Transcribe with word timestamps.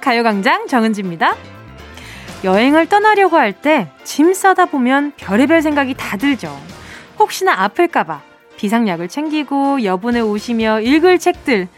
가요광장 0.00 0.66
정은지입니다. 0.66 1.34
여행을 2.44 2.88
떠나려고 2.88 3.36
할 3.36 3.52
때 3.52 3.88
짐 4.04 4.32
싸다 4.34 4.66
보면 4.66 5.12
별의별 5.16 5.62
생각이 5.62 5.94
다 5.94 6.16
들죠. 6.16 6.56
혹시나 7.18 7.62
아플까봐 7.64 8.22
비상약을 8.56 9.08
챙기고 9.08 9.84
여분에 9.84 10.20
오시며 10.20 10.80
읽을 10.80 11.18
책들. 11.18 11.68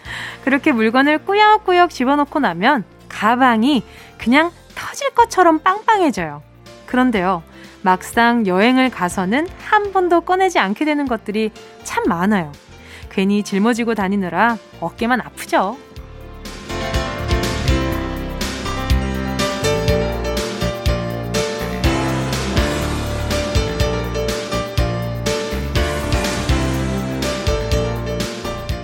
그렇게 0.45 0.73
물건을 0.73 1.19
꾸역꾸역 1.19 1.91
집어넣고 1.91 2.41
나면 2.41 2.85
가방이 3.09 3.83
그냥 4.19 4.51
터질 4.75 5.11
것처럼 5.11 5.59
빵빵해져요. 5.61 6.43
그런데요, 6.87 7.43
막상 7.83 8.47
여행을 8.47 8.91
가서는 8.91 9.47
한 9.65 9.93
번도 9.93 10.23
꺼내지 10.23 10.59
않게 10.59 10.85
되는 10.85 11.07
것들이 11.07 11.51
참 11.85 12.05
많아요. 12.07 12.53
괜히 13.11 13.43
짊어지고 13.43 13.95
다니느라 13.95 14.57
어깨만 14.81 15.21
아프죠. 15.21 15.77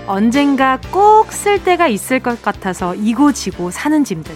언젠가 0.08 0.78
꼭 0.90 1.30
쓸 1.30 1.62
때가 1.62 1.86
있을 1.86 2.20
것 2.20 2.40
같아서 2.40 2.94
이고 2.94 3.32
지고 3.32 3.70
사는 3.70 4.02
짐들. 4.04 4.34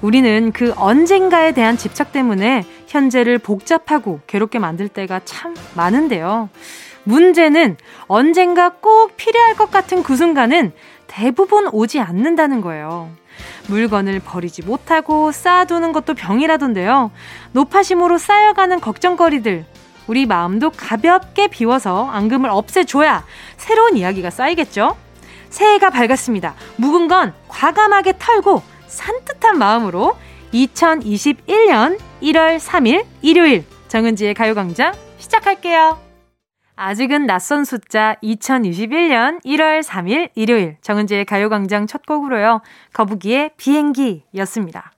우리는 0.00 0.52
그 0.52 0.72
언젠가에 0.76 1.52
대한 1.52 1.76
집착 1.76 2.12
때문에 2.12 2.64
현재를 2.86 3.38
복잡하고 3.38 4.20
괴롭게 4.28 4.60
만들 4.60 4.88
때가 4.88 5.20
참 5.24 5.54
많은데요. 5.74 6.48
문제는 7.02 7.76
언젠가 8.06 8.68
꼭 8.68 9.16
필요할 9.16 9.56
것 9.56 9.72
같은 9.72 10.04
그 10.04 10.14
순간은 10.14 10.72
대부분 11.08 11.68
오지 11.72 11.98
않는다는 11.98 12.60
거예요. 12.60 13.10
물건을 13.66 14.20
버리지 14.20 14.62
못하고 14.62 15.32
쌓아두는 15.32 15.92
것도 15.92 16.14
병이라던데요. 16.14 17.10
노파심으로 17.52 18.18
쌓여가는 18.18 18.80
걱정거리들. 18.80 19.64
우리 20.06 20.26
마음도 20.26 20.70
가볍게 20.70 21.48
비워서 21.48 22.08
앙금을 22.08 22.50
없애줘야 22.50 23.24
새로운 23.56 23.96
이야기가 23.96 24.30
쌓이겠죠? 24.30 24.96
새해가 25.50 25.90
밝았습니다. 25.90 26.54
묵은 26.76 27.08
건 27.08 27.34
과감하게 27.48 28.14
털고 28.18 28.62
산뜻한 28.86 29.58
마음으로 29.58 30.16
2021년 30.52 31.98
1월 32.22 32.58
3일 32.58 33.04
일요일 33.22 33.64
정은지의 33.88 34.34
가요광장 34.34 34.92
시작할게요. 35.18 35.98
아직은 36.74 37.26
낯선 37.26 37.64
숫자 37.64 38.16
2021년 38.22 39.42
1월 39.44 39.82
3일 39.82 40.30
일요일 40.34 40.78
정은지의 40.80 41.26
가요광장 41.26 41.86
첫 41.86 42.04
곡으로요. 42.06 42.62
거북이의 42.92 43.52
비행기였습니다. 43.56 44.92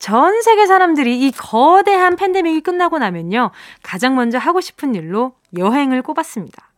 전 0.00 0.40
세계 0.40 0.66
사람들이 0.66 1.20
이 1.20 1.30
거대한 1.30 2.16
팬데믹이 2.16 2.62
끝나고 2.62 2.98
나면요. 2.98 3.50
가장 3.82 4.16
먼저 4.16 4.38
하고 4.38 4.60
싶은 4.60 4.94
일로 4.94 5.34
여행을 5.56 6.02
꼽았습니다. 6.02 6.70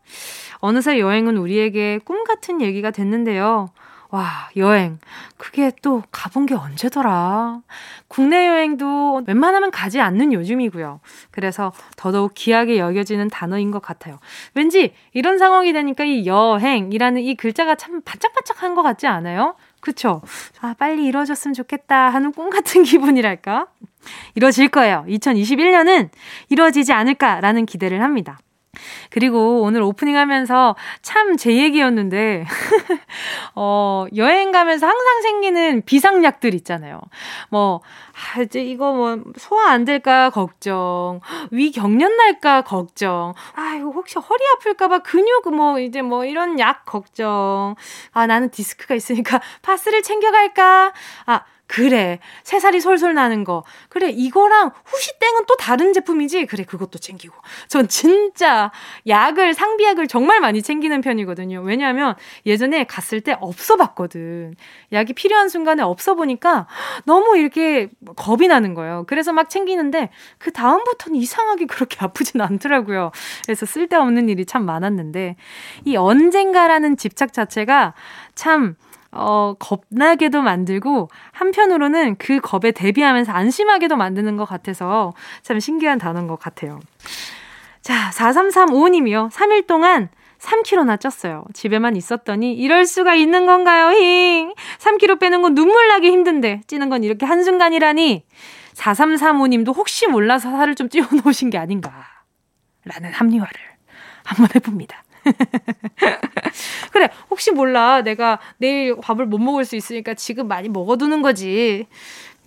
어느새 0.59 0.99
여행은 0.99 1.37
우리에게 1.37 2.01
꿈 2.05 2.25
같은 2.25 2.61
얘기가 2.61 2.91
됐는데요. 2.91 3.71
와, 4.11 4.51
여행. 4.57 4.99
그게 5.39 5.71
또 5.83 6.03
가본 6.11 6.47
게 6.47 6.55
언제더라. 6.55 7.61
국내 8.09 8.47
여행도 8.49 9.23
웬만하면 9.27 9.71
가지 9.71 10.01
않는 10.01 10.33
요즘이고요. 10.33 11.01
그래서 11.31 11.73
더더욱 11.97 12.33
귀하게 12.35 12.79
여겨지는 12.79 13.29
단어인 13.29 13.71
것 13.71 13.81
같아요. 13.81 14.19
왠지 14.55 14.93
이런 15.15 15.39
상황이 15.39 15.73
되니까 15.73 16.05
이 16.05 16.27
여행이라는 16.27 17.23
이 17.23 17.37
글자가 17.37 17.77
참 17.77 18.03
반짝반짝한 18.03 18.75
것 18.75 18.83
같지 18.83 19.07
않아요? 19.07 19.55
그쵸? 19.83 20.23
아, 20.61 20.75
빨리 20.79 21.05
이루어졌으면 21.07 21.55
좋겠다 21.55 22.09
하는 22.09 22.31
꿈 22.33 22.51
같은 22.51 22.85
기분이랄까? 22.85 23.67
이루어질 24.37 24.69
거예요. 24.69 25.05
2021년은 25.09 26.09
이루어지지 26.49 26.93
않을까라는 26.93 27.67
기대를 27.67 28.01
합니다. 28.01 28.39
그리고 29.11 29.63
오늘 29.63 29.83
오프닝 29.83 30.17
하면서 30.17 30.75
참 31.03 31.37
제 31.37 31.57
얘기였는데, 31.57 32.45
어, 33.55 34.07
여행 34.17 34.53
가면서 34.53 34.87
항상 34.87 35.23
생기는 35.23 35.83
비상약들 35.85 36.55
있잖아요. 36.57 37.01
뭐, 37.51 37.81
아, 38.37 38.43
이제 38.43 38.63
이거 38.63 38.93
뭐, 38.93 39.19
소화 39.39 39.71
안 39.71 39.85
될까 39.85 40.31
걱정, 40.31 41.21
위 41.51 41.71
경련 41.73 42.17
날까 42.17 42.63
걱정, 42.63 43.35
아, 43.55 43.75
이거 43.79 43.91
혹시 43.91 44.19
허리 44.19 44.41
아플까봐 44.57 45.01
근육 45.01 45.55
뭐, 45.55 45.79
이제 45.79 46.03
뭐, 46.03 46.25
이런 46.25 46.59
약 46.59 46.85
걱정, 46.85 47.75
아, 48.13 48.27
나는 48.27 48.51
디스크가 48.51 48.95
있으니까 48.95 49.41
파스를 49.63 50.03
챙겨갈까, 50.03 50.93
아, 51.27 51.41
그래. 51.73 52.19
새살이 52.43 52.83
솔솔 52.83 53.15
나는 53.15 53.45
거. 53.45 53.65
그래. 53.89 54.11
이거랑 54.11 54.73
후시땡은 54.85 55.47
또 55.49 55.57
다른 55.57 55.95
제품이지? 55.95 56.45
그래. 56.45 56.65
그것도 56.65 56.99
챙기고. 56.99 57.35
전 57.67 57.89
진짜 57.89 58.71
약을, 59.07 59.55
상비약을 59.55 60.07
정말 60.07 60.41
많이 60.41 60.61
챙기는 60.61 61.01
편이거든요. 61.01 61.63
왜냐하면 61.63 62.15
예전에 62.45 62.85
갔을 62.85 63.23
때 63.23 63.39
없어 63.41 63.77
봤거든. 63.77 64.55
약이 64.93 65.15
필요한 65.15 65.49
순간에 65.49 65.83
없어 65.83 66.15
보니까 66.15 66.67
너무 67.07 67.39
이렇게 67.39 67.89
겁이 68.17 68.49
나는 68.49 68.75
거예요. 68.75 69.05
그래서 69.09 69.33
막 69.33 69.49
챙기는데 69.49 70.11
그 70.37 70.53
다음부터는 70.53 71.19
이상하게 71.19 71.65
그렇게 71.65 71.97
아프진 72.01 72.43
않더라고요. 72.43 73.13
그래서 73.47 73.65
쓸데없는 73.65 74.29
일이 74.29 74.45
참 74.45 74.67
많았는데 74.67 75.37
이 75.87 75.97
언젠가라는 75.97 76.99
집착 76.99 77.33
자체가 77.33 77.95
참 78.35 78.77
어, 79.13 79.55
겁나게도 79.59 80.41
만들고 80.43 81.09
한편으로는 81.33 82.17
그 82.17 82.41
겁에 82.41 82.73
대비하면서 82.73 83.31
안심하게도 83.33 83.97
만드는 83.97 84.37
것 84.37 84.47
같아서 84.47 85.13
참 85.43 85.61
신기한 85.61 85.99
단어인 85.99 86.27
것 86.27 86.39
같아요. 86.39 86.81
자, 87.83 88.11
4335님이요. 88.15 89.31
3일 89.31 89.67
동안 89.67 90.09
3kg나 90.39 90.99
쪘어요. 90.99 91.45
집에만 91.55 91.95
있었더니 91.97 92.55
이럴 92.55 92.87
수가 92.87 93.15
있는 93.15 93.47
건가요? 93.47 93.91
힝. 93.93 94.55
3kg 94.79 95.21
빼는 95.21 95.43
건 95.43 95.55
눈물 95.55 95.89
나기 95.89 96.11
힘든데 96.11 96.63
찌는 96.67 96.89
건 96.89 97.05
이렇게 97.05 97.27
한순간이라니. 97.27 98.25
4335님도 98.75 99.77
혹시 99.77 100.07
몰라서 100.07 100.51
살을 100.51 100.75
좀 100.75 100.89
찌워 100.89 101.07
놓으신 101.25 101.51
게 101.51 101.59
아닌가. 101.59 101.93
라는 102.85 103.13
합리화를 103.13 103.61
한번 104.25 104.49
해봅니다. 104.55 105.02
그래, 106.93 107.09
혹시 107.31 107.51
몰라. 107.51 108.03
내가 108.03 108.39
내일 108.59 108.97
밥을 109.01 109.27
못 109.27 109.39
먹을 109.39 109.65
수 109.65 109.77
있으니까 109.77 110.15
지금 110.15 110.49
많이 110.49 110.69
먹어두는 110.69 111.23
거지. 111.23 111.87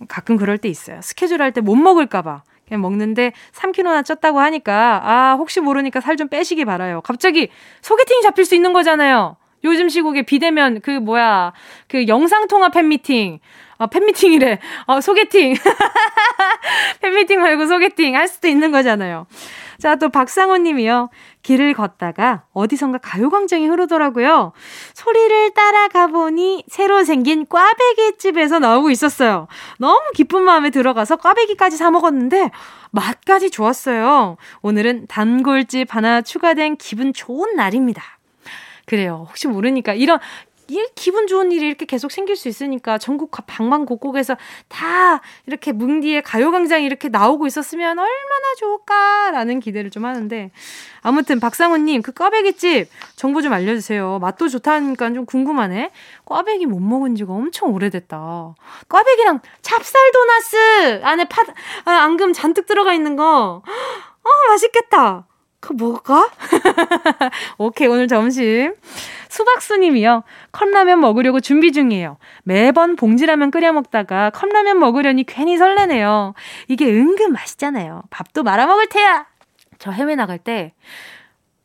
가끔 0.08 0.36
그럴 0.36 0.58
때 0.58 0.68
있어요. 0.68 1.00
스케줄 1.02 1.40
할 1.42 1.52
때 1.52 1.60
못 1.60 1.74
먹을까봐. 1.76 2.42
그냥 2.68 2.80
먹는데 2.82 3.32
3kg나 3.54 4.02
쪘다고 4.02 4.36
하니까, 4.38 5.00
아, 5.04 5.34
혹시 5.38 5.60
모르니까 5.60 6.00
살 6.00 6.16
좀 6.16 6.28
빼시기 6.28 6.64
바라요. 6.64 7.00
갑자기 7.02 7.48
소개팅이 7.82 8.22
잡힐 8.22 8.44
수 8.44 8.54
있는 8.54 8.72
거잖아요. 8.72 9.36
요즘 9.64 9.88
시국에 9.88 10.22
비대면 10.22 10.80
그 10.82 10.90
뭐야, 10.90 11.52
그 11.88 12.06
영상통화 12.08 12.68
팬미팅. 12.70 13.38
아, 13.78 13.86
팬미팅이래. 13.86 14.58
아, 14.86 15.00
소개팅. 15.00 15.54
팬미팅 17.00 17.40
말고 17.40 17.66
소개팅 17.66 18.16
할 18.16 18.28
수도 18.28 18.48
있는 18.48 18.70
거잖아요. 18.72 19.26
자, 19.78 19.96
또 19.96 20.08
박상호 20.08 20.58
님이요. 20.58 21.10
길을 21.42 21.74
걷다가 21.74 22.44
어디선가 22.52 22.98
가요광장이 22.98 23.66
흐르더라고요. 23.66 24.52
소리를 24.94 25.50
따라가 25.54 26.06
보니 26.06 26.64
새로 26.68 27.04
생긴 27.04 27.46
꽈배기 27.46 28.18
집에서 28.18 28.58
나오고 28.58 28.90
있었어요. 28.90 29.46
너무 29.78 30.00
기쁜 30.14 30.42
마음에 30.42 30.70
들어가서 30.70 31.16
꽈배기까지 31.16 31.76
사 31.76 31.90
먹었는데 31.90 32.50
맛까지 32.90 33.50
좋았어요. 33.50 34.36
오늘은 34.62 35.06
단골집 35.08 35.94
하나 35.94 36.22
추가된 36.22 36.76
기분 36.76 37.12
좋은 37.12 37.56
날입니다. 37.56 38.02
그래요. 38.86 39.26
혹시 39.28 39.48
모르니까 39.48 39.94
이런 39.94 40.20
이 40.68 40.84
기분 40.94 41.26
좋은 41.26 41.52
일이 41.52 41.66
이렇게 41.66 41.86
계속 41.86 42.10
생길 42.10 42.36
수 42.36 42.48
있으니까 42.48 42.98
전국 42.98 43.30
방방곡곡에서 43.30 44.36
다 44.68 45.20
이렇게 45.46 45.72
뭉디의 45.72 46.22
가요광장이 46.22 46.84
이렇게 46.84 47.08
나오고 47.08 47.46
있었으면 47.46 47.98
얼마나 47.98 48.54
좋을까라는 48.58 49.60
기대를 49.60 49.90
좀 49.90 50.04
하는데 50.04 50.50
아무튼 51.02 51.38
박상훈님 51.38 52.02
그 52.02 52.12
꽈배기집 52.12 52.88
정보 53.14 53.42
좀 53.42 53.52
알려주세요. 53.52 54.18
맛도 54.20 54.48
좋다니까 54.48 55.12
좀 55.12 55.24
궁금하네. 55.24 55.92
꽈배기 56.24 56.66
못 56.66 56.80
먹은 56.80 57.14
지가 57.14 57.32
엄청 57.32 57.72
오래됐다. 57.72 58.54
꽈배기랑 58.88 59.40
찹쌀 59.62 60.12
도나스 60.12 61.00
안에 61.04 61.24
파 61.26 61.42
아, 61.84 61.90
앙금 62.02 62.32
잔뜩 62.32 62.66
들어가 62.66 62.92
있는 62.92 63.14
거. 63.14 63.62
어 63.64 64.48
맛있겠다. 64.48 65.26
그거 65.66 65.74
먹을까? 65.84 66.30
오케이, 67.58 67.88
오늘 67.88 68.06
점심. 68.06 68.74
수박수님이요. 69.28 70.22
컵라면 70.52 71.00
먹으려고 71.00 71.40
준비 71.40 71.72
중이에요. 71.72 72.18
매번 72.44 72.94
봉지라면 72.94 73.50
끓여 73.50 73.72
먹다가 73.72 74.30
컵라면 74.30 74.78
먹으려니 74.78 75.24
괜히 75.24 75.58
설레네요. 75.58 76.34
이게 76.68 76.86
은근 76.86 77.32
맛있잖아요. 77.32 78.02
밥도 78.10 78.44
말아 78.44 78.66
먹을 78.66 78.88
테야. 78.88 79.26
저 79.78 79.90
해외 79.90 80.14
나갈 80.14 80.38
때 80.38 80.72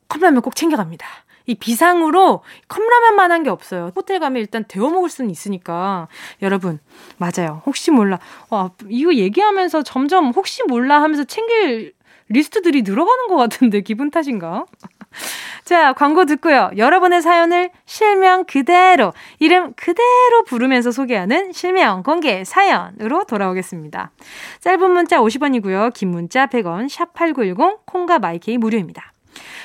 컵라면 0.07 0.42
꼭 0.42 0.56
챙겨갑니다. 0.56 1.06
이 1.45 1.56
비상으로 1.56 2.44
컵라면만 2.68 3.31
한 3.31 3.44
게 3.44 3.50
없어요. 3.50 3.92
호텔 3.95 4.19
가면 4.19 4.42
일단 4.42 4.65
데워 4.68 4.89
먹을 4.89 5.09
수는 5.09 5.30
있으니까. 5.30 6.07
여러분, 6.42 6.80
맞아요. 7.18 7.62
혹시 7.65 7.92
몰라. 7.92 8.19
와, 8.50 8.71
이거 8.89 9.13
얘기하면서 9.13 9.83
점점 9.83 10.31
혹시 10.31 10.63
몰라 10.68 11.01
하면서 11.01 11.24
챙길 11.24 11.94
리스트들이 12.31 12.81
늘어가는 12.81 13.28
것 13.28 13.36
같은데 13.36 13.81
기분 13.81 14.10
탓인가? 14.12 14.66
자, 15.63 15.94
광고 15.94 16.25
듣고요. 16.25 16.72
여러분의 16.75 17.22
사연을 17.22 17.69
실명 17.86 18.45
그대로, 18.45 19.13
이름 19.39 19.74
그대로 19.74 20.44
부르면서 20.45 20.92
소개하는 20.92 21.51
실명 21.51 22.04
공개 22.04 22.44
사연으로 22.44 23.25
돌아오겠습니다. 23.25 24.12
짧은 24.60 24.92
문자 24.92 25.19
50원이고요. 25.19 25.94
긴 25.94 26.10
문자 26.10 26.48
100원, 26.48 26.89
샵8910, 26.89 27.86
콩과 27.86 28.19
마이케이 28.19 28.57
무료입니다. 28.57 29.13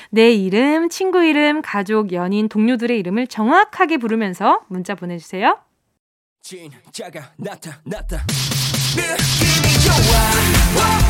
내 0.09 0.31
이름, 0.31 0.89
친구 0.89 1.23
이름, 1.23 1.61
가족, 1.61 2.13
연인, 2.13 2.47
동료들의 2.47 2.97
이름을 2.99 3.27
정확하게 3.27 3.97
부르면서 3.97 4.61
문자 4.67 4.95
보내주세요. 4.95 5.57
진짜가 6.41 7.33
나타났다. 7.37 8.23
느낌이 8.95 9.67
좋아. 9.83 11.06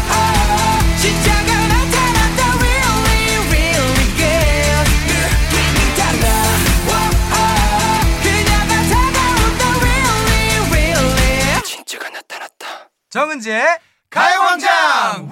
정은지의 13.10 13.66
가요광장! 14.10 15.30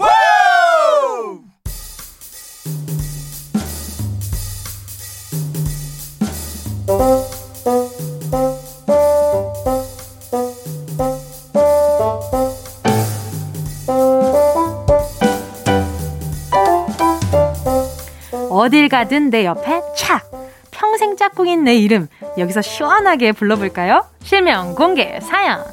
어딜 18.50 18.88
가든 18.88 19.30
내 19.30 19.44
옆에 19.44 19.82
착! 19.98 20.24
평생 20.72 21.18
짝꿍인 21.18 21.66
내 21.66 21.76
이름 21.76 22.08
여기서 22.38 22.62
시원하게 22.62 23.34
불러볼까요? 23.34 24.06
실명 24.24 24.76
공개 24.76 25.20
사연 25.20 25.66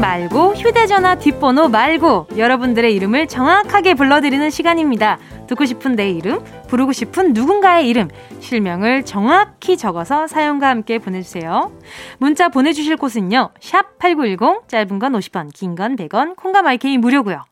말고 0.00 0.54
휴대전화 0.54 1.16
뒷번호 1.16 1.68
말고 1.68 2.28
여러분들의 2.36 2.94
이름을 2.94 3.28
정확하게 3.28 3.94
불러드리는 3.94 4.48
시간입니다. 4.48 5.18
듣고 5.46 5.66
싶은 5.66 5.94
내 5.94 6.10
이름, 6.10 6.42
부르고 6.68 6.92
싶은 6.92 7.34
누군가의 7.34 7.88
이름, 7.88 8.08
실명을 8.40 9.04
정확히 9.04 9.76
적어서 9.76 10.26
사연과 10.26 10.68
함께 10.68 10.98
보내주세요. 10.98 11.72
문자 12.18 12.48
보내주실 12.48 12.96
곳은요. 12.96 13.50
샵 13.60 13.98
8910, 13.98 14.68
짧은 14.68 14.98
건 14.98 15.12
50원, 15.12 15.52
긴 15.52 15.74
건 15.74 15.96
100원, 15.96 16.34
콩과 16.36 16.62
마이케이 16.62 16.96
무료고요. 16.96 17.42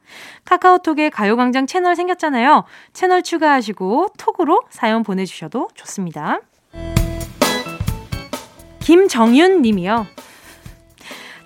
카카오톡에 0.44 1.10
가요광장 1.10 1.66
채널 1.66 1.96
생겼잖아요. 1.96 2.64
채널 2.92 3.22
추가하시고 3.22 4.08
톡으로 4.16 4.62
사연 4.70 5.02
보내주셔도 5.02 5.68
좋습니다. 5.74 6.40
김정윤 8.80 9.60
님이요. 9.62 10.06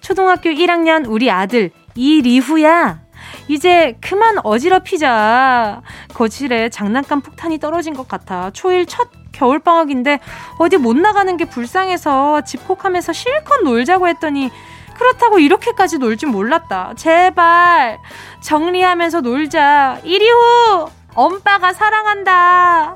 초등학교 0.02 0.50
1학년 0.50 1.04
우리 1.08 1.30
아들 1.30 1.70
이리후야. 1.94 3.00
이제 3.48 3.96
그만 4.00 4.36
어지럽히자. 4.44 5.82
거실에 6.14 6.68
장난감 6.68 7.20
폭탄이 7.20 7.58
떨어진 7.58 7.94
것 7.94 8.08
같아. 8.08 8.50
초일 8.52 8.86
첫 8.86 9.08
겨울방학인데 9.32 10.20
어디 10.58 10.76
못 10.76 10.96
나가는 10.96 11.36
게 11.36 11.44
불쌍해서 11.46 12.42
집콕하면서 12.42 13.12
실컷 13.12 13.62
놀자고 13.62 14.08
했더니 14.08 14.50
그렇다고 14.96 15.38
이렇게까지 15.38 15.98
놀 15.98 16.16
줄 16.16 16.28
몰랐다. 16.30 16.92
제발 16.96 17.98
정리하면서 18.42 19.22
놀자. 19.22 20.00
이리후 20.04 20.88
엄빠가 21.14 21.72
사랑한다. 21.72 22.94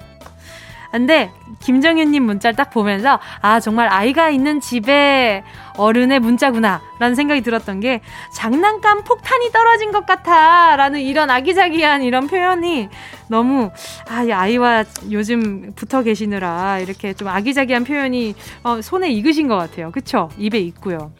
근데 0.90 1.30
김정윤님 1.60 2.22
문자를 2.22 2.56
딱 2.56 2.70
보면서 2.70 3.18
아 3.40 3.60
정말 3.60 3.88
아이가 3.88 4.30
있는 4.30 4.60
집에 4.60 5.44
어른의 5.76 6.20
문자구나 6.20 6.80
라는 6.98 7.14
생각이 7.14 7.42
들었던 7.42 7.80
게 7.80 8.00
장난감 8.32 9.04
폭탄이 9.04 9.50
떨어진 9.52 9.92
것 9.92 10.06
같아 10.06 10.76
라는 10.76 11.00
이런 11.00 11.30
아기자기한 11.30 12.02
이런 12.02 12.26
표현이 12.26 12.88
너무 13.28 13.70
아, 14.08 14.22
이 14.22 14.32
아이와 14.32 14.84
요즘 15.10 15.72
붙어 15.74 16.02
계시느라 16.02 16.78
이렇게 16.78 17.12
좀 17.12 17.28
아기자기한 17.28 17.84
표현이 17.84 18.34
어, 18.62 18.80
손에 18.80 19.10
익으신 19.10 19.48
것 19.48 19.56
같아요. 19.56 19.90
그쵸? 19.92 20.30
입에 20.38 20.58
익고요. 20.58 21.12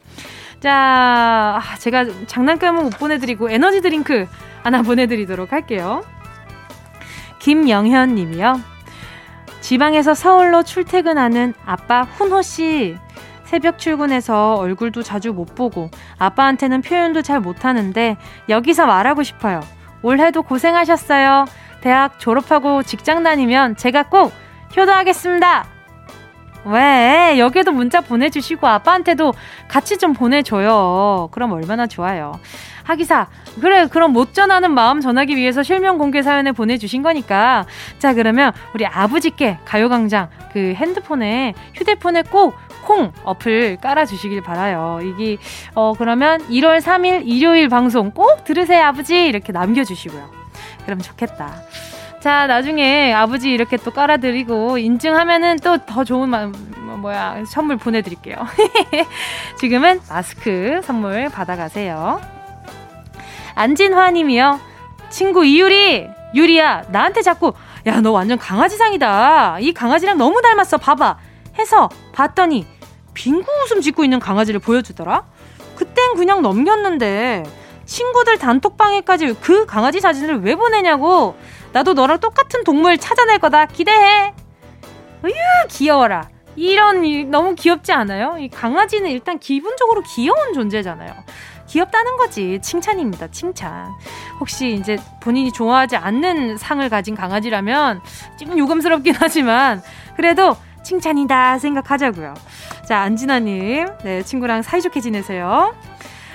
자, 0.60 1.60
아, 1.60 1.76
제가 1.78 2.06
장난감은 2.26 2.84
못 2.84 2.98
보내드리고 2.98 3.50
에너지 3.50 3.80
드링크 3.80 4.26
하나 4.62 4.82
보내드리도록 4.82 5.52
할게요. 5.52 6.02
김영현 7.40 8.14
님이요. 8.14 8.75
지방에서 9.66 10.14
서울로 10.14 10.62
출퇴근하는 10.62 11.52
아빠 11.66 12.02
훈호 12.02 12.40
씨. 12.42 12.96
새벽 13.46 13.78
출근해서 13.80 14.54
얼굴도 14.54 15.02
자주 15.02 15.32
못 15.32 15.56
보고 15.56 15.90
아빠한테는 16.20 16.82
표현도 16.82 17.22
잘 17.22 17.40
못하는데 17.40 18.16
여기서 18.48 18.86
말하고 18.86 19.24
싶어요. 19.24 19.60
올해도 20.02 20.44
고생하셨어요. 20.44 21.46
대학 21.80 22.20
졸업하고 22.20 22.84
직장 22.84 23.24
다니면 23.24 23.74
제가 23.74 24.04
꼭 24.04 24.32
효도하겠습니다. 24.76 25.66
왜? 26.66 27.36
여기에도 27.40 27.72
문자 27.72 28.00
보내주시고 28.00 28.68
아빠한테도 28.68 29.34
같이 29.66 29.98
좀 29.98 30.12
보내줘요. 30.12 31.28
그럼 31.32 31.50
얼마나 31.50 31.88
좋아요. 31.88 32.38
하기사, 32.86 33.26
그래, 33.60 33.86
그럼 33.86 34.12
못 34.12 34.32
전하는 34.32 34.72
마음 34.72 35.00
전하기 35.00 35.36
위해서 35.36 35.62
실명 35.62 35.98
공개 35.98 36.22
사연을 36.22 36.52
보내주신 36.52 37.02
거니까. 37.02 37.66
자, 37.98 38.14
그러면 38.14 38.52
우리 38.74 38.86
아버지께 38.86 39.58
가요광장 39.64 40.28
그 40.52 40.74
핸드폰에, 40.76 41.54
휴대폰에 41.74 42.22
꼭 42.22 42.66
콩 42.86 43.12
어플 43.24 43.78
깔아주시길 43.82 44.42
바라요. 44.42 45.00
이게, 45.02 45.36
어, 45.74 45.92
그러면 45.98 46.40
1월 46.48 46.80
3일 46.80 47.22
일요일 47.26 47.68
방송 47.68 48.12
꼭 48.12 48.44
들으세요, 48.44 48.84
아버지. 48.86 49.26
이렇게 49.26 49.52
남겨주시고요. 49.52 50.30
그럼 50.84 51.00
좋겠다. 51.00 51.62
자, 52.20 52.46
나중에 52.46 53.12
아버지 53.12 53.50
이렇게 53.50 53.76
또 53.76 53.90
깔아드리고 53.90 54.78
인증하면은 54.78 55.56
또 55.58 55.78
더 55.78 56.04
좋은 56.04 56.28
마, 56.28 56.46
뭐, 56.46 56.96
뭐야 56.96 57.44
선물 57.46 57.76
보내드릴게요. 57.76 58.36
지금은 59.58 60.00
마스크 60.08 60.80
선물 60.82 61.28
받아가세요. 61.28 62.35
안진화님이요. 63.56 64.60
친구 65.10 65.44
이유리, 65.44 66.08
유리야, 66.34 66.84
나한테 66.90 67.22
자꾸 67.22 67.52
야 67.86 68.00
너 68.00 68.10
완전 68.12 68.36
강아지상이다. 68.38 69.58
이 69.60 69.72
강아지랑 69.72 70.18
너무 70.18 70.42
닮았어. 70.42 70.76
봐봐. 70.76 71.16
해서 71.58 71.88
봤더니 72.12 72.66
빙구 73.14 73.46
웃음 73.62 73.80
짓고 73.80 74.04
있는 74.04 74.18
강아지를 74.18 74.60
보여주더라. 74.60 75.24
그땐 75.76 76.16
그냥 76.16 76.42
넘겼는데 76.42 77.44
친구들 77.84 78.38
단톡방에까지 78.38 79.34
그 79.40 79.66
강아지 79.66 80.00
사진을 80.00 80.42
왜 80.42 80.56
보내냐고. 80.56 81.36
나도 81.72 81.94
너랑 81.94 82.18
똑같은 82.20 82.64
동물 82.64 82.98
찾아낼 82.98 83.38
거다. 83.38 83.66
기대해. 83.66 84.34
으유, 85.24 85.32
귀여워라. 85.70 86.28
이런, 86.56 87.30
너무 87.30 87.54
귀엽지 87.54 87.92
않아요? 87.92 88.36
이 88.38 88.48
강아지는 88.48 89.10
일단 89.10 89.38
기본적으로 89.38 90.02
귀여운 90.02 90.52
존재잖아요. 90.54 91.12
귀엽다는 91.68 92.16
거지. 92.16 92.58
칭찬입니다. 92.62 93.28
칭찬. 93.28 93.92
혹시 94.40 94.74
이제 94.74 94.98
본인이 95.20 95.52
좋아하지 95.52 95.96
않는 95.96 96.56
상을 96.56 96.86
가진 96.88 97.14
강아지라면 97.14 98.00
좀 98.38 98.58
요금스럽긴 98.58 99.14
하지만 99.18 99.82
그래도 100.16 100.56
칭찬이다 100.82 101.58
생각하자고요. 101.58 102.34
자, 102.86 103.00
안진아님. 103.00 103.86
네, 104.04 104.22
친구랑 104.22 104.62
사이좋게 104.62 105.00
지내세요. 105.00 105.74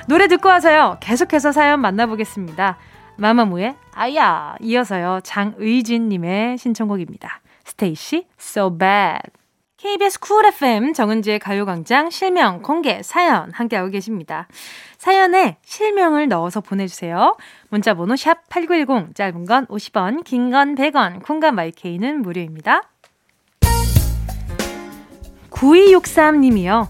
노래 0.07 0.27
듣고 0.27 0.49
와서요. 0.49 0.97
계속해서 0.99 1.51
사연 1.51 1.79
만나보겠습니다. 1.79 2.77
마마무의 3.17 3.75
아야 3.93 4.55
이어서요. 4.59 5.21
장의진님의 5.23 6.57
신청곡입니다. 6.57 7.41
스테이씨 7.63 8.27
So 8.39 8.77
Bad 8.77 9.40
KBS 9.81 10.19
쿨 10.19 10.45
FM 10.45 10.93
정은지의 10.93 11.39
가요광장 11.39 12.11
실명 12.11 12.61
공개 12.61 13.01
사연 13.01 13.51
함께하고 13.51 13.89
계십니다. 13.89 14.47
사연에 14.99 15.57
실명을 15.65 16.27
넣어서 16.27 16.61
보내주세요. 16.61 17.35
문자번호 17.69 18.15
샵 18.15 18.47
8910 18.49 19.15
짧은 19.15 19.45
건 19.45 19.65
50원 19.65 20.23
긴 20.23 20.51
건 20.51 20.75
100원 20.75 21.23
콩과 21.23 21.51
마이케이는 21.51 22.21
무료입니다. 22.21 22.83
9263님이요. 25.49 26.87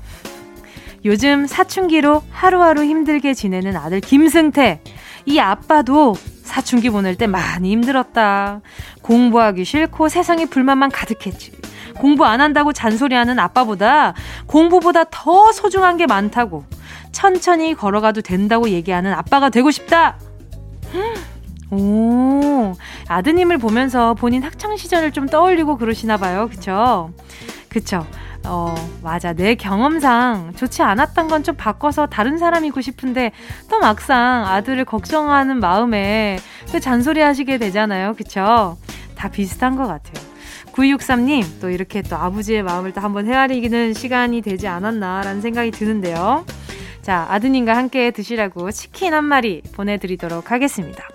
요즘 1.05 1.47
사춘기로 1.47 2.23
하루하루 2.29 2.83
힘들게 2.83 3.33
지내는 3.33 3.77
아들 3.77 4.01
김승태. 4.01 4.81
이 5.25 5.39
아빠도 5.39 6.15
사춘기 6.43 6.89
보낼 6.89 7.15
때 7.15 7.25
많이 7.25 7.71
힘들었다. 7.71 8.59
공부하기 9.01 9.63
싫고 9.63 10.09
세상에 10.09 10.45
불만만 10.45 10.89
가득했지. 10.91 11.60
공부 11.97 12.25
안 12.25 12.41
한다고 12.41 12.73
잔소리하는 12.73 13.39
아빠보다 13.39 14.13
공부보다 14.47 15.05
더 15.11 15.51
소중한 15.51 15.97
게 15.97 16.05
많다고 16.07 16.63
천천히 17.11 17.73
걸어가도 17.73 18.21
된다고 18.21 18.69
얘기하는 18.69 19.13
아빠가 19.13 19.49
되고 19.49 19.69
싶다. 19.71 20.17
오, 21.69 22.73
아드님을 23.07 23.57
보면서 23.57 24.13
본인 24.13 24.43
학창 24.43 24.75
시절을 24.75 25.11
좀 25.11 25.25
떠올리고 25.27 25.77
그러시나 25.77 26.17
봐요. 26.17 26.49
그쵸? 26.49 27.11
그쵸? 27.69 28.05
어, 28.45 28.73
맞아. 29.03 29.33
내 29.33 29.55
경험상 29.55 30.53
좋지 30.57 30.81
않았던 30.81 31.27
건 31.27 31.43
좀 31.43 31.55
바꿔서 31.55 32.07
다른 32.07 32.37
사람이고 32.37 32.81
싶은데 32.81 33.31
또 33.69 33.79
막상 33.79 34.45
아들을 34.47 34.83
걱정하는 34.85 35.59
마음에 35.59 36.39
그 36.71 36.79
잔소리 36.79 37.21
하시게 37.21 37.57
되잖아요. 37.57 38.15
그쵸? 38.15 38.77
다 39.15 39.29
비슷한 39.29 39.75
것 39.75 39.87
같아요. 39.87 40.30
9263님, 40.73 41.61
또 41.61 41.69
이렇게 41.69 42.01
또 42.01 42.15
아버지의 42.15 42.63
마음을 42.63 42.93
또 42.93 43.01
한번 43.01 43.27
헤아리기는 43.27 43.93
시간이 43.93 44.41
되지 44.41 44.67
않았나라는 44.67 45.41
생각이 45.41 45.71
드는데요. 45.71 46.45
자, 47.01 47.25
아드님과 47.29 47.75
함께 47.75 48.11
드시라고 48.11 48.71
치킨 48.71 49.13
한 49.13 49.25
마리 49.25 49.61
보내드리도록 49.73 50.51
하겠습니다. 50.51 51.07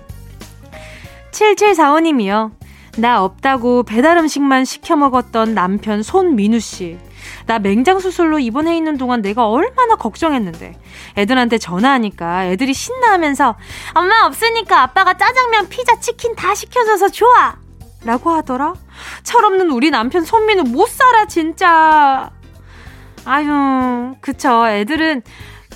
7745님이요. 1.30 2.52
나 2.98 3.22
없다고 3.22 3.82
배달 3.82 4.16
음식만 4.16 4.64
시켜 4.64 4.96
먹었던 4.96 5.54
남편 5.54 6.02
손민우 6.02 6.60
씨. 6.60 6.98
나 7.46 7.58
맹장 7.58 7.98
수술로 7.98 8.38
입원해 8.38 8.76
있는 8.76 8.96
동안 8.96 9.20
내가 9.20 9.48
얼마나 9.48 9.96
걱정했는데. 9.96 10.74
애들한테 11.16 11.58
전화하니까 11.58 12.46
애들이 12.46 12.72
신나하면서 12.72 13.56
엄마 13.94 14.24
없으니까 14.24 14.82
아빠가 14.82 15.14
짜장면, 15.14 15.68
피자, 15.68 16.00
치킨 16.00 16.34
다 16.34 16.54
시켜줘서 16.54 17.08
좋아. 17.10 17.65
라고 18.06 18.30
하더라. 18.30 18.74
철없는 19.24 19.70
우리 19.70 19.90
남편 19.90 20.24
손민우 20.24 20.62
못 20.62 20.88
살아 20.88 21.26
진짜. 21.26 22.30
아유, 23.24 24.14
그쵸. 24.20 24.68
애들은 24.68 25.22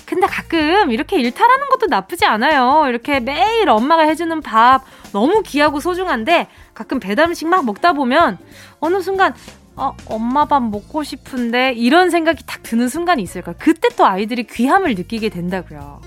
근데 0.05 0.27
가끔 0.27 0.91
이렇게 0.91 1.19
일탈하는 1.19 1.69
것도 1.69 1.87
나쁘지 1.87 2.25
않아요. 2.25 2.85
이렇게 2.87 3.19
매일 3.19 3.69
엄마가 3.69 4.03
해주는 4.03 4.41
밥 4.41 4.83
너무 5.11 5.41
귀하고 5.43 5.81
소중한데 5.81 6.47
가끔 6.73 6.99
배달 6.99 7.27
음식 7.27 7.47
막 7.47 7.65
먹다 7.65 7.93
보면 7.93 8.37
어느 8.79 9.01
순간 9.01 9.33
어, 9.75 9.95
엄마 10.07 10.45
밥 10.45 10.61
먹고 10.61 11.03
싶은데 11.03 11.73
이런 11.73 12.09
생각이 12.09 12.43
딱 12.45 12.61
드는 12.61 12.89
순간이 12.89 13.23
있을 13.23 13.41
거예요. 13.41 13.55
그때 13.59 13.87
또 13.95 14.05
아이들이 14.05 14.43
귀함을 14.43 14.95
느끼게 14.95 15.29
된다고요. 15.29 16.01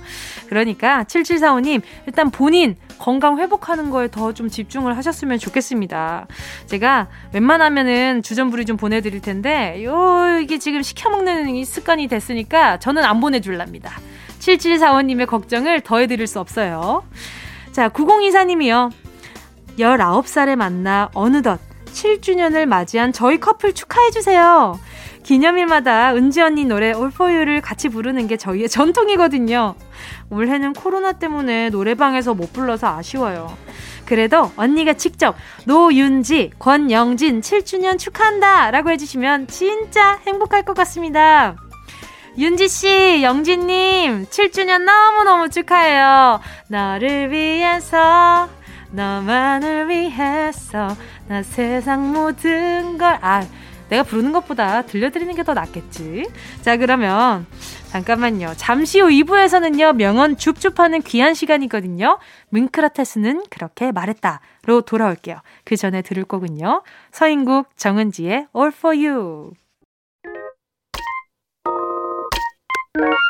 그러니까 0.49 1.05
7745님 1.05 1.81
일단 2.07 2.31
본인 2.31 2.77
건강 2.99 3.39
회복하는 3.39 3.91
거에 3.91 4.09
더 4.09 4.35
좀 4.35 4.49
집중을 4.49 4.97
하셨으면 4.97 5.39
좋겠습니다. 5.39 6.27
제가 6.67 7.09
웬만하면은 7.33 8.23
주전부리 8.23 8.67
좀 8.67 8.77
보내드릴 8.77 9.21
텐데 9.21 9.83
요 9.85 10.39
이게 10.43 10.59
지금 10.59 10.83
시켜 10.83 11.09
먹는 11.09 11.55
이 11.55 11.65
습관이 11.65 12.09
됐으니까 12.09 12.79
저는 12.79 13.05
안 13.05 13.21
보내줄랍니다. 13.21 13.93
7745님의 14.41 15.27
걱정을 15.27 15.81
더해드릴 15.81 16.27
수 16.27 16.41
없어요. 16.41 17.05
자 17.73 17.89
9024님이요. 17.89 18.91
19살에 19.79 20.57
만나 20.57 21.11
어느덧 21.15 21.61
7주년을 21.95 22.67
맞이한 22.67 23.13
저희 23.13 23.39
커플 23.41 23.73
축하해주세요. 23.73 24.79
기념일마다 25.23 26.15
은지 26.15 26.43
언니 26.43 26.67
노래 26.67 26.93
올포유를 26.93 27.63
같이 27.63 27.89
부르는 27.89 28.27
게 28.27 28.37
저희의 28.37 28.69
전통이거든요. 28.69 29.75
올해는 30.29 30.75
코로나 30.75 31.13
때문에 31.13 31.71
노래방에서 31.71 32.35
못 32.35 32.53
불러서 32.53 32.89
아쉬워요. 32.89 33.57
그래도 34.05 34.53
언니가 34.57 34.93
직접 34.93 35.35
노윤지, 35.65 36.51
권영진 36.59 37.41
7주년 37.41 37.99
축하한다 37.99 38.71
라고 38.71 38.91
해주시면 38.91 39.47
진짜 39.47 40.19
행복할 40.27 40.63
것 40.63 40.75
같습니다. 40.75 41.57
윤지씨, 42.37 43.23
영진님, 43.23 44.27
7주년 44.27 44.83
너무너무 44.83 45.49
축하해요. 45.49 46.41
너를 46.69 47.31
위해서, 47.31 48.49
너만을 48.91 49.89
위해서, 49.89 50.97
나 51.29 51.43
세상 51.43 52.13
모든 52.13 52.99
걸, 52.99 53.19
아, 53.23 53.45
내가 53.89 54.03
부르는 54.03 54.33
것보다 54.33 54.83
들려드리는 54.83 55.35
게 55.35 55.43
더 55.43 55.55
낫겠지. 55.55 56.25
자, 56.63 56.77
그러면 56.77 57.47
잠깐만요. 57.89 58.55
잠시 58.57 59.01
후 59.01 59.09
2부에서는요, 59.09 59.97
명언 59.97 60.37
줍줍하는 60.37 61.03
귀한 61.03 61.35
시간이거든요. 61.35 62.19
뭉크라테스는 62.49 63.45
그렇게 63.51 63.93
말했다로 63.93 64.83
돌아올게요. 64.87 65.37
그 65.65 65.77
전에 65.77 66.03
들을 66.03 66.25
거군요. 66.25 66.83
서인국, 67.13 67.69
정은지의 67.77 68.49
All 68.57 68.73
for 68.75 68.97
You. 68.97 69.53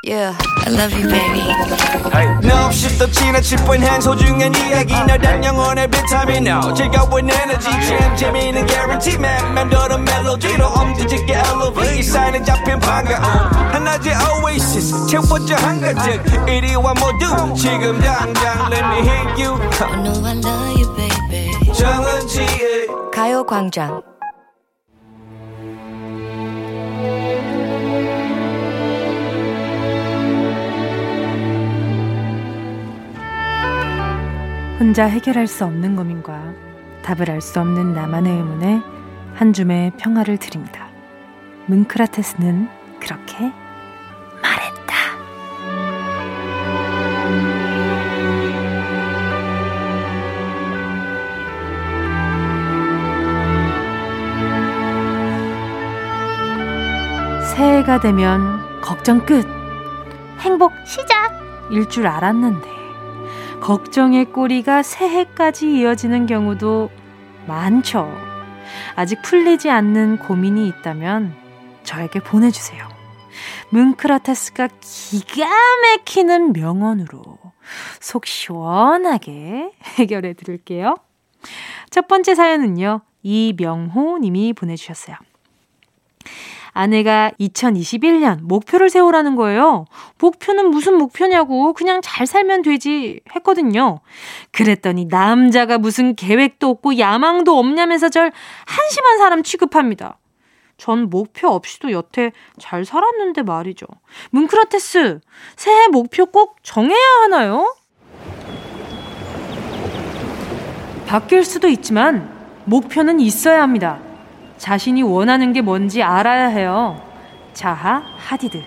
Yeah, 0.04 0.34
I 0.66 0.70
love 0.70 0.94
you, 0.94 1.06
baby. 1.06 1.44
No, 2.48 2.72
shift 2.72 2.98
the 2.98 3.08
china 3.12 3.42
chip 3.42 3.60
when 3.68 3.82
hands 3.82 4.06
hold 4.06 4.22
you 4.22 4.34
and 4.34 4.56
yagi. 4.56 4.96
No, 5.06 5.18
that 5.18 5.44
young 5.44 5.58
on 5.58 5.78
every 5.78 6.00
time 6.10 6.30
you 6.30 6.40
know. 6.40 6.74
Check 6.76 6.96
out 6.96 7.12
with 7.14 7.26
energy, 7.30 7.70
jam, 7.86 8.18
Jimmy, 8.18 8.50
and 8.50 8.68
guarantee, 8.68 9.18
man. 9.18 9.54
Man, 9.54 9.70
do 9.70 9.78
the 9.88 10.00
melody, 10.00 10.58
no, 10.58 10.70
um, 10.74 10.96
did 10.98 11.12
you 11.12 11.22
get 11.28 11.46
elevate? 11.48 12.04
Sign 12.06 12.36
and 12.36 12.46
jump 12.46 12.68
in 12.68 12.80
panga. 12.80 13.20
And 13.76 13.88
I 13.88 13.98
did 14.00 14.16
oasis, 14.18 14.90
check 15.12 15.30
what 15.30 15.48
your 15.48 15.60
hunger 15.60 15.94
took. 15.94 16.48
81 16.48 16.96
more 16.98 17.14
do, 17.20 17.30
지금 17.54 18.00
당장, 18.00 18.70
let 18.72 18.84
me 18.90 19.04
hit 19.06 19.38
you. 19.38 19.54
I 19.84 20.02
know 20.02 20.16
I 20.26 20.34
love 20.40 20.80
you, 20.80 20.88
baby. 20.96 21.72
정은지의 21.74 22.88
가요광장. 23.14 24.02
혼자 34.79 35.05
해결할 35.07 35.47
수 35.47 35.65
없는 35.65 35.97
고민과 35.97 36.53
답을 37.03 37.31
알 37.31 37.41
수 37.41 37.61
없는 37.61 37.95
나만의 37.95 38.33
의문에 38.33 38.83
한 39.35 39.53
줌의 39.53 39.93
평화를 39.99 40.39
드립니다. 40.39 40.89
뭉크라테스는 41.67 42.69
그렇게 43.01 43.53
말했다. 44.43 44.95
새해가 57.55 58.01
되면 58.01 58.81
걱정 58.81 59.25
끝, 59.25 59.47
행복 60.41 60.73
시작 60.85 61.33
일 61.71 61.89
줄 61.89 62.07
알았는데. 62.07 62.74
걱정의 63.65 64.27
꼬리가 64.27 64.83
새해까지 64.83 65.79
이어지는 65.79 66.27
경우도 66.27 66.91
많죠. 67.47 68.15
아직 68.95 69.23
풀리지 69.23 69.71
않는 69.71 70.19
고민이 70.19 70.69
있다면 70.69 71.35
저에게 71.83 72.21
보내주세요. 72.21 72.87
뭉크라테스가 73.71 74.69
기가 74.83 75.49
막히는 75.81 76.53
명언으로 76.53 77.39
속 78.01 78.27
시원하게 78.27 79.73
해결해 79.97 80.35
드릴게요. 80.35 80.97
첫 81.89 82.07
번째 82.07 82.35
사연은요, 82.35 83.01
이명호 83.23 84.19
님이 84.19 84.53
보내주셨어요. 84.53 85.17
아내가 86.75 87.31
2021년 87.41 88.43
목표를 88.43 88.91
세우라는 88.91 89.37
거예요. 89.37 89.87
목표는 90.19 90.71
무슨 90.71 90.99
목표냐고 90.99 91.73
그냥 91.73 92.01
잘 92.03 92.27
살면 92.27 92.63
되지 92.63 93.21
했거든요. 93.35 94.01
그랬더니 94.51 95.07
남자가 95.07 95.79
무슨 95.79 96.17
계획도 96.17 96.69
없고 96.69 96.99
야망도 96.99 97.57
없냐면서 97.57 98.09
절 98.09 98.33
한심한 98.67 99.19
사람 99.19 99.43
취급합니다. 99.45 100.19
전 100.77 101.09
목표 101.09 101.49
없이도 101.49 101.93
여태 101.93 102.33
잘 102.59 102.85
살았는데 102.85 103.43
말이죠. 103.43 103.87
뭉크라테스, 104.33 105.21
새해 105.55 105.87
목표 105.87 106.27
꼭 106.27 106.57
정해야 106.65 107.07
하나요? 107.23 107.73
바뀔 111.07 111.45
수도 111.45 111.69
있지만 111.69 112.29
목표는 112.65 113.21
있어야 113.21 113.63
합니다. 113.63 114.01
자신이 114.59 115.03
원하는 115.03 115.53
게 115.53 115.61
뭔지 115.61 116.03
알아야 116.03 116.49
해요. 116.49 117.01
자하 117.53 118.03
하디드. 118.17 118.63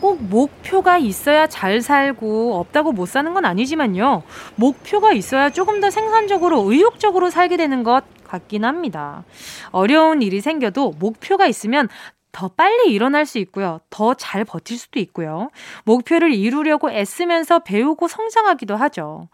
꼭 0.00 0.22
목표가 0.22 0.98
있어야 0.98 1.46
잘 1.46 1.80
살고 1.80 2.58
없다고 2.60 2.92
못 2.92 3.06
사는 3.06 3.32
건 3.34 3.44
아니지만요. 3.44 4.22
목표가 4.54 5.12
있어야 5.12 5.50
조금 5.50 5.80
더 5.80 5.90
생산적으로 5.90 6.70
의욕적으로 6.70 7.30
살게 7.30 7.56
되는 7.56 7.82
것 7.82 8.04
같긴 8.24 8.64
합니다. 8.64 9.24
어려운 9.70 10.22
일이 10.22 10.40
생겨도 10.40 10.94
목표가 10.98 11.46
있으면 11.46 11.88
더 12.36 12.48
빨리 12.48 12.92
일어날 12.92 13.24
수 13.24 13.38
있고요. 13.38 13.80
더 13.88 14.12
잘 14.14 14.44
버틸 14.44 14.76
수도 14.76 15.00
있고요. 15.00 15.48
목표를 15.84 16.34
이루려고 16.34 16.90
애쓰면서 16.90 17.60
배우고 17.60 18.08
성장하기도 18.08 18.76
하죠. 18.76 19.28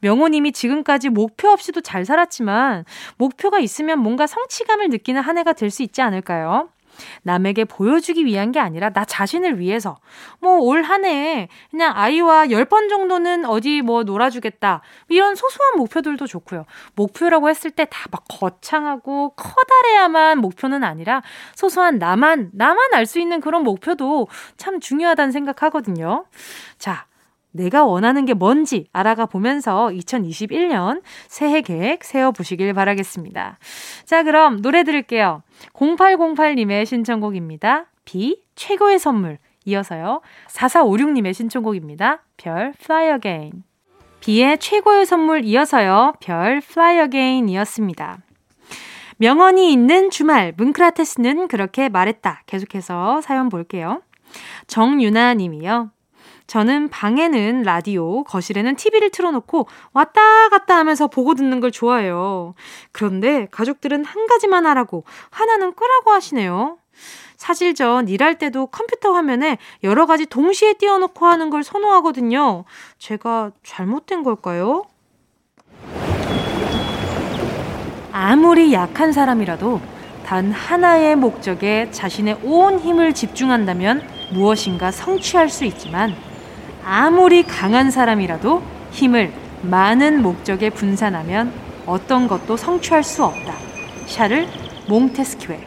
명호님이 0.00 0.52
지금까지 0.52 1.08
목표 1.08 1.48
없이도 1.50 1.82
잘 1.82 2.04
살았지만 2.04 2.84
목표가 3.16 3.58
있으면 3.60 4.00
뭔가 4.00 4.26
성취감을 4.26 4.88
느끼는 4.88 5.20
한 5.22 5.38
해가 5.38 5.52
될 5.52 5.70
수 5.70 5.82
있지 5.82 6.00
않을까요? 6.02 6.70
남에게 7.22 7.64
보여주기 7.64 8.24
위한 8.24 8.52
게 8.52 8.60
아니라 8.60 8.90
나 8.90 9.04
자신을 9.04 9.58
위해서 9.58 9.96
뭐 10.40 10.58
올 10.60 10.82
한 10.84 11.04
해 11.04 11.48
그냥 11.70 11.92
아이와 11.94 12.46
10번 12.46 12.88
정도는 12.88 13.44
어디 13.44 13.82
뭐 13.82 14.02
놀아주겠다 14.04 14.80
이런 15.08 15.34
소소한 15.34 15.76
목표들도 15.76 16.26
좋고요. 16.26 16.64
목표라고 16.94 17.48
했을 17.48 17.70
때 17.70 17.84
다 17.86 18.08
막 18.10 18.24
거창하고 18.28 19.34
커다래야만 19.36 20.38
목표는 20.38 20.82
아니라 20.84 21.22
소소한 21.54 21.98
나만 21.98 22.50
나만 22.52 22.94
알 22.94 23.06
수 23.06 23.18
있는 23.20 23.40
그런 23.40 23.62
목표도 23.64 24.28
참 24.56 24.80
중요하다는 24.80 25.32
생각하거든요. 25.32 26.24
자, 26.78 27.06
내가 27.52 27.84
원하는 27.86 28.24
게 28.26 28.34
뭔지 28.34 28.86
알아가 28.92 29.24
보면서 29.26 29.88
2021년 29.88 31.02
새해 31.28 31.62
계획 31.62 32.04
세워보시길 32.04 32.74
바라겠습니다. 32.74 33.58
자, 34.04 34.22
그럼 34.22 34.60
노래 34.62 34.84
들을게요. 34.84 35.42
0808님의 35.72 36.86
신청곡입니다. 36.86 37.86
비, 38.04 38.42
최고의 38.54 38.98
선물. 38.98 39.38
이어서요. 39.64 40.22
4456님의 40.48 41.34
신청곡입니다. 41.34 42.22
별, 42.36 42.72
Fly 42.80 43.14
Again. 43.14 43.64
비의 44.20 44.58
최고의 44.58 45.06
선물 45.06 45.44
이어서요. 45.44 46.14
별, 46.20 46.56
Fly 46.58 47.00
Again 47.00 47.48
이었습니다. 47.48 48.18
명언이 49.18 49.72
있는 49.72 50.10
주말, 50.10 50.54
문크라테스는 50.56 51.48
그렇게 51.48 51.88
말했다. 51.88 52.42
계속해서 52.46 53.20
사연 53.20 53.48
볼게요. 53.48 54.02
정유나 54.68 55.34
님이요. 55.34 55.90
저는 56.48 56.88
방에는 56.88 57.62
라디오, 57.62 58.24
거실에는 58.24 58.74
TV를 58.74 59.10
틀어놓고 59.10 59.68
왔다 59.92 60.48
갔다 60.48 60.76
하면서 60.78 61.06
보고 61.06 61.34
듣는 61.34 61.60
걸 61.60 61.70
좋아해요. 61.70 62.54
그런데 62.90 63.46
가족들은 63.50 64.04
한 64.06 64.26
가지만 64.26 64.64
하라고, 64.64 65.04
하나는 65.28 65.74
끄라고 65.74 66.10
하시네요. 66.10 66.78
사실 67.36 67.74
전 67.74 68.08
일할 68.08 68.38
때도 68.38 68.68
컴퓨터 68.68 69.12
화면에 69.12 69.58
여러 69.84 70.06
가지 70.06 70.24
동시에 70.24 70.72
띄워놓고 70.72 71.26
하는 71.26 71.50
걸 71.50 71.62
선호하거든요. 71.62 72.64
제가 72.98 73.52
잘못된 73.62 74.22
걸까요? 74.22 74.86
아무리 78.10 78.72
약한 78.72 79.12
사람이라도 79.12 79.82
단 80.24 80.50
하나의 80.50 81.14
목적에 81.14 81.90
자신의 81.90 82.40
온 82.42 82.78
힘을 82.78 83.12
집중한다면 83.12 84.02
무엇인가 84.32 84.90
성취할 84.90 85.50
수 85.50 85.66
있지만 85.66 86.16
아무리 86.90 87.42
강한 87.42 87.90
사람이라도 87.90 88.62
힘을 88.92 89.30
많은 89.60 90.22
목적에 90.22 90.70
분산하면 90.70 91.52
어떤 91.84 92.26
것도 92.26 92.56
성취할 92.56 93.04
수 93.04 93.24
없다. 93.24 93.52
샤를 94.06 94.48
몽테스큐에. 94.88 95.60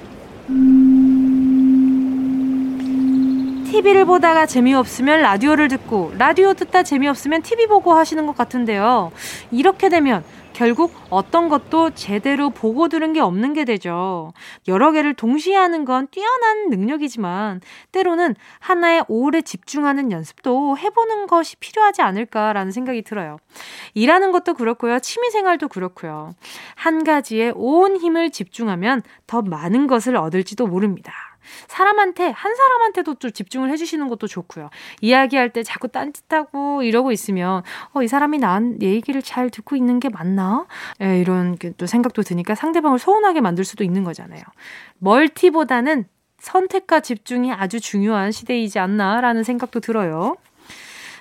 TV를 3.69 4.05
보다가 4.05 4.47
재미없으면 4.47 5.21
라디오를 5.21 5.67
듣고 5.67 6.11
라디오 6.17 6.55
듣다 6.55 6.81
재미없으면 6.81 7.43
TV 7.43 7.67
보고 7.67 7.93
하시는 7.93 8.25
것 8.25 8.35
같은데요. 8.35 9.11
이렇게 9.51 9.89
되면 9.89 10.23
결국 10.61 10.93
어떤 11.09 11.49
것도 11.49 11.89
제대로 11.95 12.51
보고 12.51 12.87
들은 12.87 13.13
게 13.13 13.19
없는 13.19 13.53
게 13.53 13.65
되죠. 13.65 14.31
여러 14.67 14.91
개를 14.91 15.15
동시에 15.15 15.55
하는 15.55 15.85
건 15.85 16.07
뛰어난 16.11 16.69
능력이지만 16.69 17.61
때로는 17.91 18.35
하나에 18.59 19.01
오래 19.07 19.41
집중하는 19.41 20.11
연습도 20.11 20.77
해보는 20.77 21.25
것이 21.25 21.55
필요하지 21.55 22.03
않을까라는 22.03 22.71
생각이 22.71 23.01
들어요. 23.01 23.37
일하는 23.95 24.31
것도 24.31 24.53
그렇고요. 24.53 24.99
취미생활도 24.99 25.67
그렇고요. 25.67 26.35
한 26.75 27.03
가지에 27.03 27.53
온 27.55 27.97
힘을 27.97 28.29
집중하면 28.29 29.01
더 29.25 29.41
많은 29.41 29.87
것을 29.87 30.15
얻을지도 30.15 30.67
모릅니다. 30.67 31.30
사람한테 31.67 32.29
한 32.29 32.55
사람한테도 32.55 33.15
좀 33.15 33.31
집중을 33.31 33.69
해주시는 33.71 34.07
것도 34.09 34.27
좋고요. 34.27 34.69
이야기할 35.01 35.51
때 35.51 35.63
자꾸 35.63 35.87
딴짓하고 35.87 36.83
이러고 36.83 37.11
있으면 37.11 37.63
어 37.93 38.01
이 38.01 38.07
사람이 38.07 38.39
난 38.39 38.81
얘기를 38.81 39.21
잘 39.21 39.49
듣고 39.49 39.75
있는 39.75 39.99
게 39.99 40.09
맞나? 40.09 40.65
예, 41.01 41.19
이런 41.19 41.57
또 41.77 41.85
생각도 41.85 42.23
드니까 42.23 42.55
상대방을 42.55 42.99
서운하게 42.99 43.41
만들 43.41 43.63
수도 43.63 43.83
있는 43.83 44.03
거잖아요. 44.03 44.41
멀티보다는 44.99 46.05
선택과 46.39 47.01
집중이 47.01 47.53
아주 47.53 47.79
중요한 47.79 48.31
시대이지 48.31 48.79
않나라는 48.79 49.43
생각도 49.43 49.79
들어요. 49.79 50.35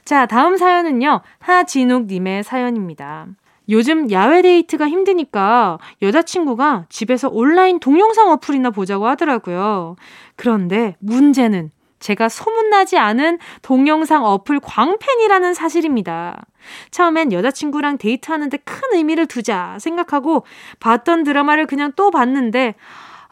자, 0.05 0.27
다음 0.27 0.57
사연은요. 0.57 1.21
하진욱님의 1.41 2.43
사연입니다. 2.43 3.27
요즘 3.69 4.11
야외 4.11 4.43
데이트가 4.43 4.89
힘드니까 4.89 5.79
여자친구가 6.03 6.87
집에서 6.89 7.29
온라인 7.29 7.79
동영상 7.79 8.31
어플이나 8.31 8.71
보자고 8.71 9.07
하더라고요. 9.07 9.97
그런데 10.37 10.97
문제는 10.99 11.71
제가 12.01 12.29
소문나지 12.29 12.99
않은 12.99 13.39
동영상 13.63 14.25
어플 14.25 14.61
광팬이라는 14.61 15.55
사실입니다. 15.55 16.45
처음엔 16.91 17.33
여자친구랑 17.33 17.99
데이트하는데 17.99 18.57
큰 18.59 18.81
의미를 18.93 19.27
두자 19.27 19.77
생각하고 19.79 20.45
봤던 20.81 21.25
드라마를 21.25 21.67
그냥 21.67 21.93
또 21.97 22.11
봤는데 22.11 22.75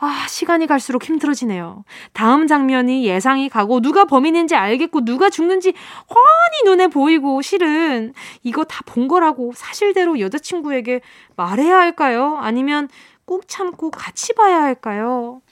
아, 0.00 0.26
시간이 0.28 0.66
갈수록 0.68 1.04
힘들어지네요. 1.04 1.84
다음 2.12 2.46
장면이 2.46 3.04
예상이 3.04 3.48
가고 3.48 3.80
누가 3.80 4.04
범인인지 4.04 4.54
알겠고 4.54 5.04
누가 5.04 5.28
죽는지 5.28 5.70
훤히 6.08 6.70
눈에 6.70 6.86
보이고 6.86 7.42
실은 7.42 8.12
이거 8.42 8.64
다 8.64 8.78
본 8.86 9.06
거라고 9.08 9.52
사실대로 9.54 10.18
여자친구에게 10.18 11.00
말해야 11.36 11.76
할까요? 11.78 12.38
아니면 12.40 12.88
꼭 13.26 13.46
참고 13.48 13.90
같이 13.90 14.32
봐야 14.34 14.62
할까요? 14.62 15.42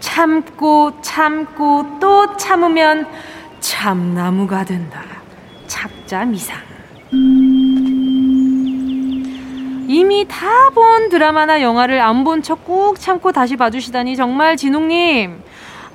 참고 0.00 1.00
참고 1.00 1.84
또 2.00 2.36
참으면 2.36 3.06
참나무가 3.60 4.64
된다. 4.64 5.02
착자 5.66 6.24
미상. 6.26 6.58
이미 9.88 10.26
다 10.28 10.70
본 10.74 11.08
드라마나 11.08 11.62
영화를 11.62 12.00
안 12.00 12.22
본 12.24 12.42
척 12.42 12.64
꾹 12.64 12.94
참고 13.00 13.32
다시 13.32 13.56
봐주시다니 13.56 14.16
정말 14.16 14.56
진웅님 14.56 15.42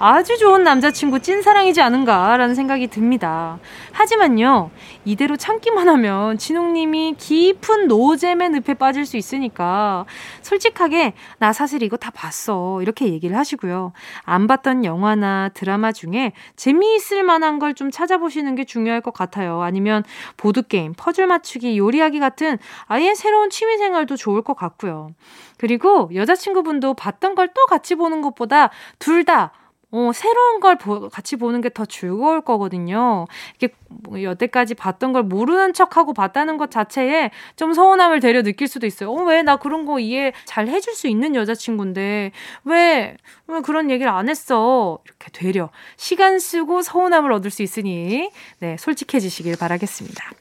아주 0.06 0.38
좋은 0.38 0.63
남자친구 0.63 1.22
찐사랑이지 1.22 1.82
않은가라는 1.82 2.56
생각이 2.56 2.88
듭니다. 2.88 3.58
하지만요, 3.94 4.70
이대로 5.06 5.38
참기만 5.38 5.88
하면 5.88 6.38
진웅님이 6.38 7.16
깊은 7.18 7.88
노잼의 7.88 8.50
늪에 8.50 8.74
빠질 8.74 9.06
수 9.06 9.16
있으니까 9.16 10.06
솔직하게 10.42 11.13
나 11.38 11.54
사실 11.54 11.84
이거 11.84 11.96
다 11.96 12.12
봤어 12.13 12.82
이렇게 12.82 13.08
얘기를 13.13 13.38
하시고요. 13.38 13.94
안 14.26 14.46
봤던 14.48 14.84
영화나 14.84 15.48
드라마 15.54 15.94
중에 15.94 16.34
재미있을 16.58 17.24
만한 17.24 17.60
걸 17.60 17.74
좀 17.74 17.89
찾아보시는 17.89 18.54
게 18.56 18.66
중요할 18.66 19.00
것 19.02 19.13
같아요. 19.13 19.62
아니면 19.62 20.04
보드게임, 20.36 20.94
퍼즐 20.98 21.26
맞추기, 21.28 21.78
요리하기 21.78 22.20
같은 22.20 22.60
아예 22.88 23.16
새로운 23.16 23.50
취미생활도 23.50 24.16
좋을 24.18 24.42
것 24.44 24.54
같고요. 24.56 25.12
그리고 25.58 26.12
여자친구분도 26.13 26.94
봤던 26.96 27.36
걸 27.36 27.54
또 27.54 27.66
같이 27.68 27.96
보는 27.96 28.22
것보다 28.22 28.70
둘다 29.00 29.52
어, 29.95 30.12
새로운 30.13 30.60
걸 30.60 30.75
보, 30.77 31.08
같이 31.10 31.36
보는 31.36 31.62
게 31.62 31.69
더 31.69 31.86
즐거울 31.86 32.41
거거든요. 32.41 33.25
이게 33.56 33.69
뭐 33.88 34.21
여태까지 34.23 34.73
봤던 34.75 35.13
걸 35.13 35.21
모르는 35.23 35.73
척하고 35.73 36.13
봤다는 36.13 36.58
것 36.58 36.71
자체에 36.71 37.29
좀 37.56 37.73
서운함을 37.73 38.19
되려 38.19 38.41
느낄 38.41 38.67
수도 38.67 38.88
있어요. 38.88 39.12
어, 39.12 39.23
왜 39.23 39.43
나 39.43 39.58
그런 39.58 39.86
거 39.86 39.99
이해 39.99 40.34
잘 40.45 40.67
해줄 40.67 40.93
수 40.95 41.08
있는 41.08 41.36
여자친구인데 41.36 42.32
왜, 42.65 43.17
왜 43.47 43.62
그런 43.62 43.91
얘기를 43.91 44.12
안 44.12 44.29
했어? 44.29 44.99
이렇게 45.06 45.29
되려 45.32 45.69
시간 45.97 46.39
쓰고 46.39 46.82
서운함을 46.82 47.32
얻을 47.32 47.51
수 47.51 47.62
있으니 47.62 48.32
네, 48.60 48.77
솔직해지시길 48.77 49.58
바라겠습니다. 49.58 50.32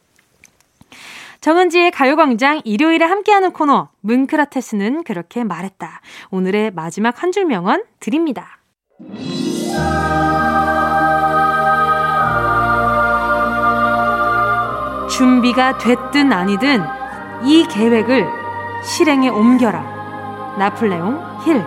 정은지의 1.41 1.91
가요광장 1.91 2.63
일요일에 2.65 3.05
함께하는 3.05 3.53
코너 3.53 3.89
문크라테스는 4.01 5.03
그렇게 5.05 5.43
말했다. 5.45 6.01
오늘의 6.31 6.71
마지막 6.71 7.23
한 7.23 7.33
줄 7.33 7.45
명언 7.47 7.83
드립니다. 8.01 8.62
준비가 15.09 15.77
됐든 15.79 16.33
아니든 16.33 16.83
이 17.45 17.67
계획을 17.69 18.27
실행에 18.83 19.29
옮겨라. 19.29 20.57
나폴레옹 20.59 21.21
힐. 21.45 21.63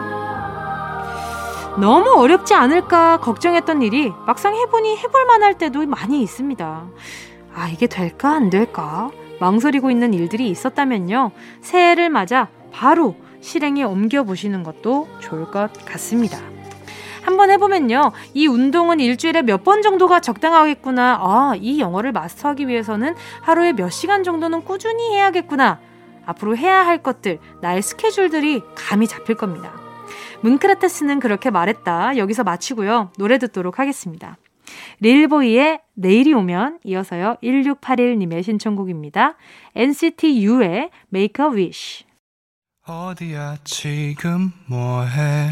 너무 1.79 2.09
어렵지 2.17 2.53
않을까 2.53 3.17
걱정했던 3.17 3.81
일이 3.81 4.11
막상 4.25 4.55
해보니 4.55 4.97
해볼 4.97 5.25
만할 5.25 5.57
때도 5.57 5.85
많이 5.85 6.21
있습니다. 6.21 6.87
아, 7.53 7.67
이게 7.69 7.87
될까, 7.87 8.33
안 8.33 8.49
될까? 8.49 9.11
망설이고 9.39 9.91
있는 9.91 10.13
일들이 10.13 10.49
있었다면요. 10.49 11.31
새해를 11.61 12.09
맞아 12.09 12.47
바로 12.71 13.15
실행에 13.41 13.83
옮겨보시는 13.83 14.63
것도 14.63 15.07
좋을 15.19 15.51
것 15.51 15.71
같습니다. 15.85 16.54
한번 17.25 17.49
해보면요. 17.51 18.11
이 18.33 18.47
운동은 18.47 18.99
일주일에 18.99 19.41
몇 19.41 19.63
번 19.65 19.81
정도가 19.81 20.19
적당하겠구나. 20.19 21.17
아, 21.21 21.53
이 21.59 21.79
영어를 21.79 22.11
마스터하기 22.11 22.67
위해서는 22.67 23.15
하루에 23.41 23.73
몇 23.73 23.89
시간 23.89 24.23
정도는 24.23 24.63
꾸준히 24.63 25.15
해야겠구나. 25.15 25.79
앞으로 26.27 26.55
해야 26.55 26.85
할 26.85 27.01
것들, 27.01 27.39
나의 27.61 27.81
스케줄들이 27.81 28.61
감이 28.75 29.07
잡힐 29.07 29.35
겁니다. 29.35 29.71
문크라테스는 30.41 31.19
그렇게 31.19 31.49
말했다. 31.49 32.17
여기서 32.17 32.43
마치고요. 32.43 33.11
노래 33.17 33.37
듣도록 33.39 33.79
하겠습니다. 33.79 34.37
릴보이의 34.99 35.79
내일이 35.95 36.33
오면 36.33 36.79
이어서요. 36.83 37.37
1681님의 37.43 38.43
신청곡입니다. 38.43 39.35
NCT 39.75 40.45
U의 40.45 40.89
Make 41.13 41.43
a 41.45 41.51
Wish. 41.51 42.05
어디야 42.87 43.57
지금 43.63 44.51
뭐해 44.67 45.51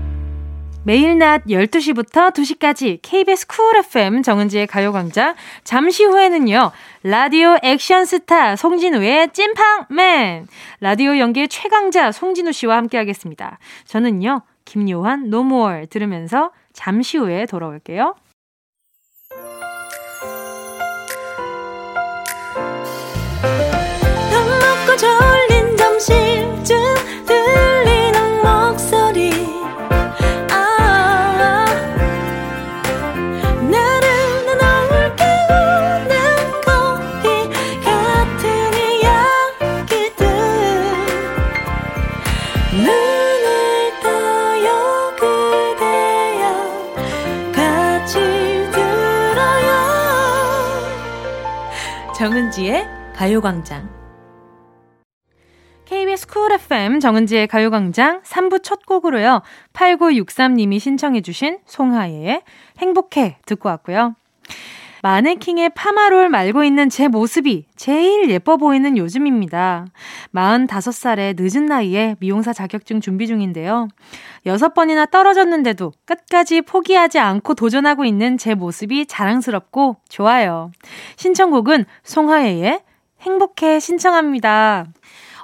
매일 0.83 1.19
낮 1.19 1.43
12시부터 1.45 2.33
2시까지 2.33 2.99
KBS 3.03 3.45
쿨 3.45 3.77
FM 3.77 4.23
정은지의 4.23 4.65
가요광장. 4.65 5.35
잠시 5.63 6.03
후에는요, 6.05 6.71
라디오 7.03 7.55
액션 7.61 8.05
스타 8.05 8.55
송진우의 8.55 9.31
진팡맨. 9.31 10.47
라디오 10.79 11.19
연기의 11.19 11.49
최강자 11.49 12.11
송진우 12.11 12.51
씨와 12.51 12.77
함께 12.77 12.97
하겠습니다. 12.97 13.59
저는요, 13.85 14.41
김요한 14.65 15.29
No 15.29 15.48
More 15.48 15.85
들으면서 15.85 16.51
잠시 16.73 17.17
후에 17.17 17.45
돌아올게요. 17.45 18.15
졸린 24.31 24.97
점심 24.97 25.30
정은지의 52.21 52.85
가요광장. 53.15 53.89
KBS 55.85 56.27
쿨 56.27 56.51
FM 56.51 56.99
정은지의 56.99 57.47
가요광장 57.47 58.21
3부 58.21 58.61
첫 58.61 58.85
곡으로요. 58.85 59.41
8963님이 59.73 60.79
신청해 60.79 61.21
주신 61.21 61.57
송하예의 61.65 62.43
행복해 62.77 63.39
듣고 63.47 63.69
왔고요. 63.69 64.13
마네킹에 65.03 65.71
파마롤 65.71 66.29
말고 66.29 66.63
있는 66.63 66.89
제 66.89 67.07
모습이 67.07 67.65
제일 67.75 68.29
예뻐 68.29 68.57
보이는 68.57 68.97
요즘입니다. 68.97 69.87
45살의 70.33 71.35
늦은 71.39 71.65
나이에 71.65 72.15
미용사 72.19 72.53
자격증 72.53 73.01
준비 73.01 73.25
중인데요. 73.27 73.87
6번이나 74.45 75.09
떨어졌는데도 75.09 75.91
끝까지 76.05 76.61
포기하지 76.61 77.19
않고 77.19 77.55
도전하고 77.55 78.05
있는 78.05 78.37
제 78.37 78.53
모습이 78.53 79.07
자랑스럽고 79.07 79.97
좋아요. 80.07 80.71
신청곡은 81.15 81.85
송하예의 82.03 82.81
행복해 83.21 83.79
신청합니다. 83.79 84.85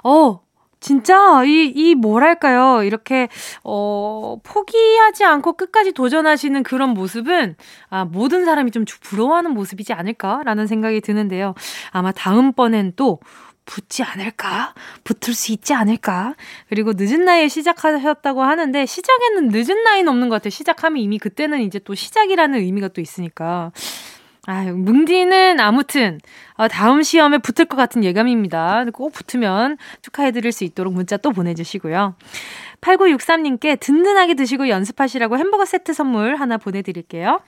어, 0.04 0.40
진짜 0.80 1.44
이, 1.44 1.72
이 1.74 1.94
뭐랄까요. 1.94 2.82
이렇게, 2.82 3.28
어, 3.64 4.36
포기하지 4.42 5.24
않고 5.24 5.54
끝까지 5.54 5.92
도전하시는 5.92 6.62
그런 6.62 6.90
모습은 6.90 7.56
아, 7.90 8.04
모든 8.04 8.44
사람이 8.44 8.70
좀 8.70 8.84
부러워하는 9.00 9.52
모습이지 9.52 9.92
않을까라는 9.92 10.66
생각이 10.66 11.00
드는데요. 11.00 11.54
아마 11.90 12.12
다음번엔 12.12 12.92
또 12.96 13.20
붙지 13.68 14.02
않을까? 14.02 14.74
붙을 15.04 15.34
수 15.34 15.52
있지 15.52 15.74
않을까? 15.74 16.34
그리고 16.70 16.94
늦은 16.96 17.26
나이에 17.26 17.48
시작하셨다고 17.48 18.42
하는데 18.42 18.86
시작에는 18.86 19.48
늦은 19.48 19.84
나이는 19.84 20.08
없는 20.08 20.30
것 20.30 20.36
같아요. 20.36 20.50
시작하면 20.50 21.02
이미 21.02 21.18
그때는 21.18 21.60
이제 21.60 21.78
또 21.78 21.94
시작이라는 21.94 22.58
의미가 22.58 22.88
또 22.88 23.02
있으니까. 23.02 23.70
아유, 24.50 24.74
뭉디는 24.74 25.60
아무튼 25.60 26.18
어, 26.54 26.68
다음 26.68 27.02
시험에 27.02 27.36
붙을 27.36 27.66
것 27.66 27.76
같은 27.76 28.02
예감입니다. 28.02 28.86
꼭 28.94 29.12
붙으면 29.12 29.76
축하해드릴 30.00 30.52
수 30.52 30.64
있도록 30.64 30.94
문자 30.94 31.18
또 31.18 31.32
보내주시고요. 31.32 32.14
8963님께 32.80 33.78
든든하게 33.78 34.32
드시고 34.32 34.70
연습하시라고 34.70 35.36
햄버거 35.36 35.66
세트 35.66 35.92
선물 35.92 36.36
하나 36.36 36.56
보내드릴게요. 36.56 37.42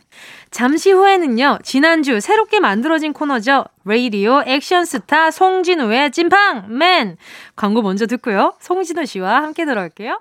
잠시 0.50 0.92
후에는요, 0.92 1.60
지난주 1.62 2.20
새롭게 2.20 2.60
만들어진 2.60 3.14
코너죠. 3.14 3.64
레이디오 3.86 4.42
액션 4.44 4.84
스타 4.84 5.30
송진우의 5.30 6.10
찐팡 6.10 6.76
맨! 6.76 7.16
광고 7.56 7.80
먼저 7.80 8.06
듣고요. 8.06 8.56
송진우 8.60 9.06
씨와 9.06 9.42
함께 9.42 9.64
들어올게요. 9.64 10.20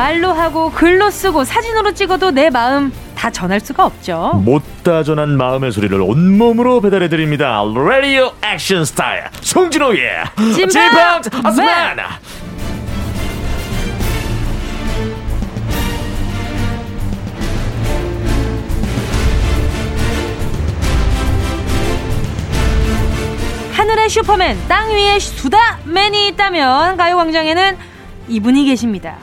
말로 0.00 0.32
하고 0.32 0.70
글로 0.70 1.10
쓰고 1.10 1.44
사진으로 1.44 1.92
찍어도 1.92 2.30
내 2.30 2.48
마음 2.48 2.90
다 3.14 3.28
전할 3.30 3.60
수가 3.60 3.84
없죠. 3.84 4.32
못다 4.42 5.02
전한 5.02 5.36
마음의 5.36 5.72
소리를 5.72 6.00
온몸으로 6.00 6.80
배달해 6.80 7.10
드립니다. 7.10 7.62
라디오 7.74 8.32
액션 8.42 8.86
스타일 8.86 9.24
송진호의 9.42 10.24
찐빵 10.56 11.20
아스만. 11.44 11.98
하늘의 23.74 24.08
슈퍼맨, 24.08 24.56
땅 24.66 24.88
위에 24.88 25.18
수다맨이 25.18 26.28
있다면 26.28 26.96
가요광장에는 26.96 27.76
이분이 28.28 28.64
계십니다. 28.64 29.18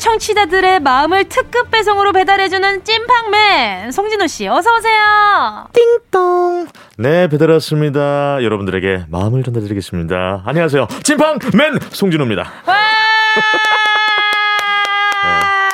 청취자들의 0.00 0.80
마음을 0.80 1.24
특급 1.24 1.70
배송으로 1.70 2.12
배달해주는 2.12 2.84
찐팡맨 2.84 3.92
송진호 3.92 4.26
씨 4.28 4.48
어서 4.48 4.74
오세요. 4.74 5.68
띵동. 6.10 6.66
네 6.96 7.28
배달 7.28 7.50
왔습니다. 7.50 8.42
여러분들에게 8.42 9.04
마음을 9.08 9.42
전달드리겠습니다. 9.42 10.42
안녕하세요. 10.46 10.88
찐팡맨 11.02 11.78
송진호입니다. 11.90 12.42
와! 12.66 12.74
네. 12.74 13.40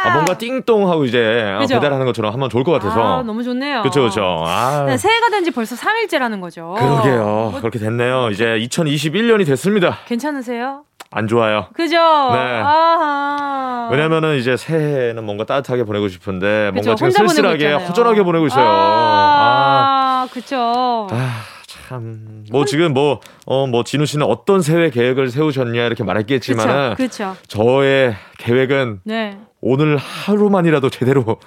아, 0.05 0.11
뭔가 0.12 0.37
띵동 0.39 0.91
하고 0.91 1.05
이제 1.05 1.53
어, 1.57 1.61
그죠? 1.61 1.75
배달하는 1.77 2.05
것처럼 2.07 2.33
하면 2.35 2.49
좋을 2.51 2.65
것 2.65 2.73
같아서. 2.73 3.19
아, 3.19 3.23
너무 3.23 3.43
좋네요. 3.45 3.83
그렇죠, 3.83 4.01
그렇죠. 4.01 4.45
아, 4.47 4.85
네, 4.87 4.97
새해가 4.97 5.31
된 5.31 5.45
지 5.45 5.51
벌써 5.53 5.77
3일째라는 5.77 6.41
거죠. 6.41 6.75
그러게요. 6.79 7.23
뭐, 7.53 7.61
그렇게 7.61 7.79
됐네요. 7.79 8.31
이제 8.31 8.45
2021년이 8.45 9.47
됐습니다. 9.47 9.99
괜찮으세요? 10.07 10.83
안 11.16 11.26
좋아요. 11.29 11.68
그죠? 11.72 11.96
네. 11.96 12.61
아하. 12.62 13.88
왜냐면은 13.90 14.37
이제 14.37 14.55
새해는 14.55 15.24
뭔가 15.24 15.44
따뜻하게 15.44 15.85
보내고 15.85 16.09
싶은데 16.09 16.72
그죠, 16.74 16.90
뭔가 16.90 16.94
지금 16.94 17.11
쓸쓸하게. 17.29 17.72
허전하게 17.72 18.22
보내고 18.22 18.46
있어요. 18.48 18.66
아, 18.66 20.26
아, 20.26 20.29
그쵸. 20.31 21.07
아, 21.11 21.40
참. 21.66 22.44
뭐 22.50 22.66
지금 22.66 22.92
뭐, 22.92 23.20
어, 23.46 23.66
뭐 23.66 23.83
진우 23.83 24.05
씨는 24.05 24.26
어떤 24.26 24.61
새해 24.61 24.90
계획을 24.90 25.31
세우셨냐 25.31 25.85
이렇게 25.87 26.05
말했겠지만은 26.05 26.96
그쵸, 26.96 27.35
그쵸. 27.40 27.46
저의 27.48 28.14
계획은 28.37 29.00
네. 29.05 29.38
오늘 29.62 29.96
하루만이라도 29.96 30.90
제대로 30.90 31.38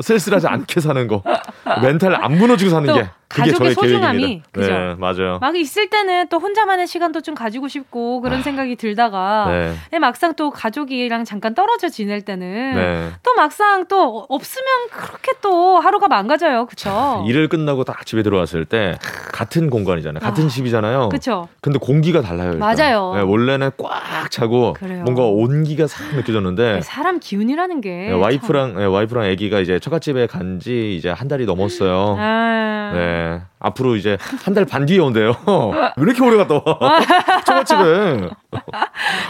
쓸쓸하지 0.00 0.46
않게 0.46 0.78
사는 0.80 1.08
거. 1.08 1.22
멘탈 1.82 2.14
안 2.14 2.38
무너지고 2.38 2.70
사는 2.70 2.86
또 2.86 2.94
게 2.94 3.08
가족의 3.28 3.74
소중함이. 3.74 4.42
그죠? 4.52 4.72
네, 4.72 4.94
맞아요. 4.98 5.38
막 5.40 5.56
있을 5.56 5.90
때는 5.90 6.28
또 6.28 6.38
혼자만의 6.38 6.86
시간도 6.86 7.22
좀 7.22 7.34
가지고 7.34 7.66
싶고 7.68 8.20
그런 8.20 8.42
생각이 8.42 8.76
들다가 8.76 9.46
아. 9.46 9.50
네. 9.50 9.74
네, 9.90 9.98
막상 9.98 10.34
또 10.34 10.50
가족이랑 10.50 11.24
잠깐 11.24 11.54
떨어져 11.54 11.88
지낼 11.88 12.22
때는 12.22 12.74
네. 12.74 13.10
또 13.22 13.34
막상 13.34 13.86
또 13.88 14.26
없으면 14.28 14.66
그렇게 14.90 15.32
또 15.42 15.78
하루가 15.80 16.06
망가져요. 16.08 16.66
그쵸? 16.66 17.24
일을 17.26 17.48
끝나고 17.48 17.84
딱 17.84 18.06
집에 18.06 18.22
들어왔을 18.22 18.64
때 18.64 18.96
같은 19.32 19.70
공간이잖아요. 19.70 20.20
같은 20.20 20.44
아, 20.44 20.48
집이잖아요. 20.48 21.08
그쵸? 21.08 21.48
근데 21.60 21.78
공기가 21.78 22.20
달라요. 22.22 22.52
일단. 22.54 22.60
맞아요. 22.60 23.12
네, 23.16 23.20
원래는 23.22 23.70
꽉 23.76 24.30
차고 24.30 24.74
그래요. 24.74 25.02
뭔가 25.02 25.24
온기가 25.24 25.86
싹 25.88 26.14
느껴졌는데 26.14 26.80
사람 26.82 27.18
기운이라는 27.20 27.80
게. 27.80 27.90
네, 27.90 28.12
와이프랑 28.12 28.76
네, 28.76 28.84
와이프랑 28.84 29.24
아기가 29.30 29.60
이제 29.60 29.78
처갓집에 29.78 30.26
간 30.28 30.46
지 30.60 30.96
이제 30.96 31.10
한 31.10 31.28
달이 31.28 31.44
넘었어요. 31.44 32.14
참- 32.16 32.18
아, 32.24 32.90
네. 32.94 33.15
앞으로 33.58 33.96
이제 33.96 34.16
한 34.44 34.54
달 34.54 34.64
반 34.64 34.86
뒤에 34.86 34.98
온대요. 34.98 35.32
왜 35.96 36.02
이렇게 36.02 36.22
오래 36.24 36.36
갔다 36.36 36.54
와? 36.54 37.00
처갓집에. 37.44 38.28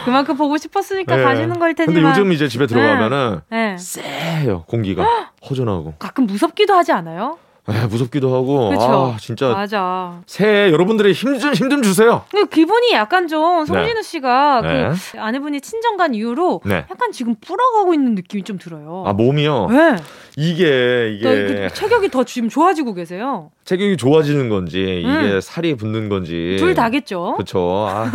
그만큼 0.05 0.37
보고 0.37 0.57
싶었으니까 0.57 1.17
네. 1.17 1.23
가시는 1.23 1.59
걸 1.59 1.75
테지만. 1.75 2.03
근데 2.03 2.09
요즘 2.11 2.33
이제 2.33 2.49
집에 2.49 2.67
들어가면은 2.67 3.41
네. 3.51 3.77
쎄요 3.79 4.65
공기가 4.69 5.05
허전하고 5.49 5.95
가끔 5.99 6.27
무섭기도 6.27 6.75
하지 6.75 6.93
않아요? 6.93 7.39
에, 7.69 7.87
무섭기도 7.87 8.35
하고 8.35 8.69
그쵸? 8.71 8.83
아 9.15 9.17
진짜 9.19 9.49
맞아. 9.49 10.21
새해 10.27 10.71
여러분들의 10.71 11.13
힘좀 11.13 11.53
힘 11.53 11.67
좀 11.69 11.83
주세요. 11.83 12.23
근데 12.31 12.49
기분이 12.49 12.93
약간 12.93 13.27
좀 13.27 13.65
송진우 13.67 14.03
씨가 14.03 14.61
네. 14.63 14.91
그 15.13 15.21
아내분이 15.21 15.61
친정 15.61 15.97
간 15.97 16.15
이후로 16.15 16.61
네. 16.65 16.87
약간 16.91 17.11
지금 17.13 17.35
불어가고 17.41 17.93
있는 17.93 18.15
느낌이 18.15 18.45
좀 18.45 18.57
들어요. 18.59 19.03
아 19.07 19.13
몸이요. 19.13 19.67
네. 19.71 19.97
이게 20.37 21.19
또 21.23 21.29
이게 21.33 21.45
이게 21.49 21.69
체격이 21.73 22.11
더 22.11 22.23
지금 22.25 22.49
좋아지고 22.49 22.95
계세요. 22.95 23.51
체격이 23.65 23.97
좋아지는 23.97 24.49
건지 24.49 25.01
이게 25.01 25.09
음. 25.35 25.41
살이 25.41 25.75
붙는 25.75 26.09
건지 26.09 26.57
둘 26.61 26.75
다겠죠. 26.75 27.35
그렇죠. 27.37 27.87
아, 27.91 28.13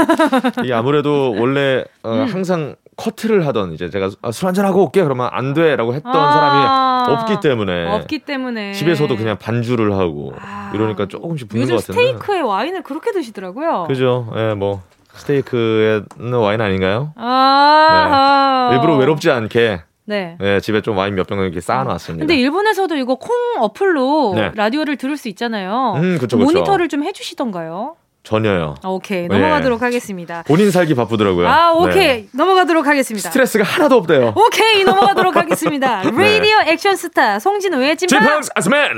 이게 0.63 0.73
아무래도 0.73 1.33
원래 1.37 1.83
어, 2.03 2.11
음. 2.13 2.25
항상 2.25 2.75
커트를 3.01 3.47
하던 3.47 3.73
이제 3.73 3.89
제가 3.89 4.11
아, 4.21 4.31
술 4.31 4.47
한잔 4.47 4.65
하고 4.65 4.83
올게 4.83 5.03
그러면 5.03 5.29
안 5.31 5.53
돼라고 5.53 5.93
했던 5.95 6.15
아. 6.15 7.03
사람이 7.07 7.21
없기 7.21 7.39
때문에 7.41 7.91
없기 7.95 8.19
때문에 8.19 8.73
집에서도 8.73 9.15
그냥 9.17 9.37
반주를 9.37 9.93
하고 9.93 10.33
아. 10.39 10.71
이러니까 10.75 11.07
조금씩 11.07 11.49
붙는 11.49 11.67
것 11.67 11.77
같은데. 11.77 11.99
스테이크에 11.99 12.41
와인을 12.41 12.83
그렇게 12.83 13.11
드시더라고요. 13.11 13.85
그죠. 13.87 14.31
예, 14.35 14.53
뭐 14.53 14.81
스테이크에는 15.13 16.33
와인 16.33 16.61
아닌가요? 16.61 17.13
아. 17.15 18.69
일부러 18.73 18.97
외롭지 18.97 19.31
않게 19.31 19.81
네. 20.05 20.37
예, 20.41 20.59
집에 20.59 20.81
좀 20.81 20.97
와인 20.97 21.15
몇병 21.15 21.39
이렇게 21.39 21.59
쌓아놨습니다. 21.61 22.21
근데 22.25 22.35
일본에서도 22.39 22.95
이거 22.97 23.15
콩 23.15 23.31
어플로 23.59 24.33
네. 24.35 24.51
라디오를 24.55 24.97
들을 24.97 25.17
수 25.17 25.27
있잖아요. 25.29 25.93
음, 25.95 26.17
그쵸, 26.19 26.37
그쵸. 26.37 26.39
모니터를 26.39 26.87
좀 26.89 27.03
해주시던가요? 27.03 27.95
전혀요. 28.23 28.75
아, 28.84 28.88
오케이 28.89 29.23
예. 29.23 29.27
넘어가도록 29.27 29.81
하겠습니다. 29.81 30.43
본인 30.45 30.69
살기 30.71 30.93
바쁘더라고요. 30.95 31.47
아 31.47 31.71
오케이 31.71 32.07
네. 32.23 32.27
넘어가도록 32.34 32.86
하겠습니다. 32.86 33.29
스트레스가 33.29 33.63
하나도 33.63 33.95
없대요. 33.95 34.34
오케이 34.36 34.84
넘어가도록 34.84 35.36
하겠습니다. 35.38 36.03
라디오 36.03 36.57
액션 36.67 36.95
스타 36.95 37.39
송진우의 37.39 37.97
찐빵 37.97 38.41
아스맨. 38.55 38.89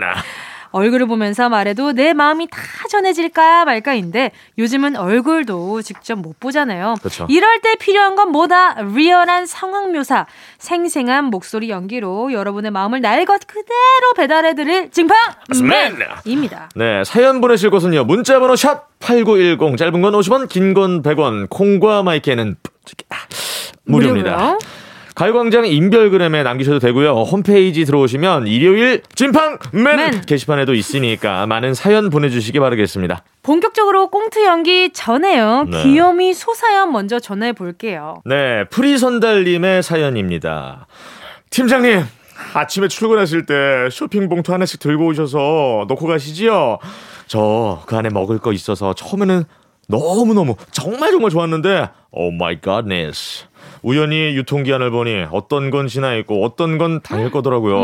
얼굴을 0.74 1.06
보면서 1.08 1.48
말해도 1.50 1.94
내 1.94 2.14
마음이 2.14 2.48
다 2.52 2.58
전해질까 2.90 3.64
말까인데 3.66 4.32
요즘은 4.58 4.96
얼굴도 4.98 5.82
직접 5.84 6.18
못 6.20 6.40
보잖아요. 6.40 6.96
그쵸. 7.02 7.26
이럴 7.30 7.62
때 7.62 7.76
필요한 7.76 8.16
건 8.16 8.32
뭐다? 8.32 8.82
리얼한 8.82 9.46
상황 9.46 9.94
묘사, 9.94 10.26
생생한 10.58 11.26
목소리 11.26 11.70
연기로 11.70 12.34
여러분의 12.34 12.72
마음을 12.72 13.00
날 13.02 13.24
것 13.24 13.48
그대로 13.48 14.14
배달해드릴 14.18 14.90
징팡맨입니다. 14.92 16.70
네, 16.76 17.04
사연 17.06 17.40
보내실 17.40 17.70
곳은요. 17.70 18.04
문자번호 18.04 18.56
샵 18.58 18.90
8910, 19.00 19.78
짧은 19.78 20.02
건 20.02 20.14
50원, 20.14 20.50
긴 20.50 20.74
건 20.74 21.02
100원, 21.04 21.48
콩과 21.50 22.04
마이크는 22.04 22.58
무료입니다. 23.86 24.58
가요광장 25.16 25.66
인별그램에 25.68 26.42
남기셔도 26.44 26.80
되고요. 26.80 27.12
홈페이지 27.24 27.86
들어오시면 27.86 28.48
일요일 28.48 29.04
찐팡맨 29.16 29.58
맨. 29.74 30.22
게시판에도 30.22 30.74
있으니까 30.74 31.46
많은 31.46 31.74
사연 31.76 32.10
보내주시기 32.10 32.60
바라겠습니다. 32.60 33.24
본격적으로 33.44 34.08
꽁트 34.10 34.44
연기 34.46 34.92
전에요. 34.92 35.66
네. 35.70 35.84
귀요미 35.84 36.34
소사연 36.34 36.92
먼저 36.92 37.20
전해 37.20 37.54
볼게요. 37.54 38.22
네, 38.26 38.64
프리선달님의 38.72 39.84
사연입니다. 39.84 40.88
팀장님, 41.52 42.02
아침에 42.56 42.88
출근하실 42.88 43.46
때 43.46 43.54
쇼핑 43.92 44.30
봉투 44.30 44.52
하나씩 44.54 44.80
들고 44.80 45.06
오셔서 45.08 45.86
놓고 45.88 46.08
가시지요? 46.08 46.80
저 47.28 47.84
그 47.86 47.96
안에 47.96 48.10
먹을 48.10 48.40
거 48.40 48.52
있어서 48.54 48.94
처음에는 48.94 49.44
너무너무 49.88 50.56
정말 50.72 51.12
정말 51.12 51.30
좋았는데 51.30 51.90
oh 52.12 52.32
my 52.32 52.60
goodness. 52.62 53.46
우연히 53.82 54.36
유통기한을 54.36 54.92
보니 54.92 55.26
어떤 55.32 55.70
건 55.70 55.88
지나 55.88 56.16
있고 56.16 56.44
어떤 56.46 56.78
건 56.78 57.02
당일 57.02 57.32
거더라고요. 57.32 57.76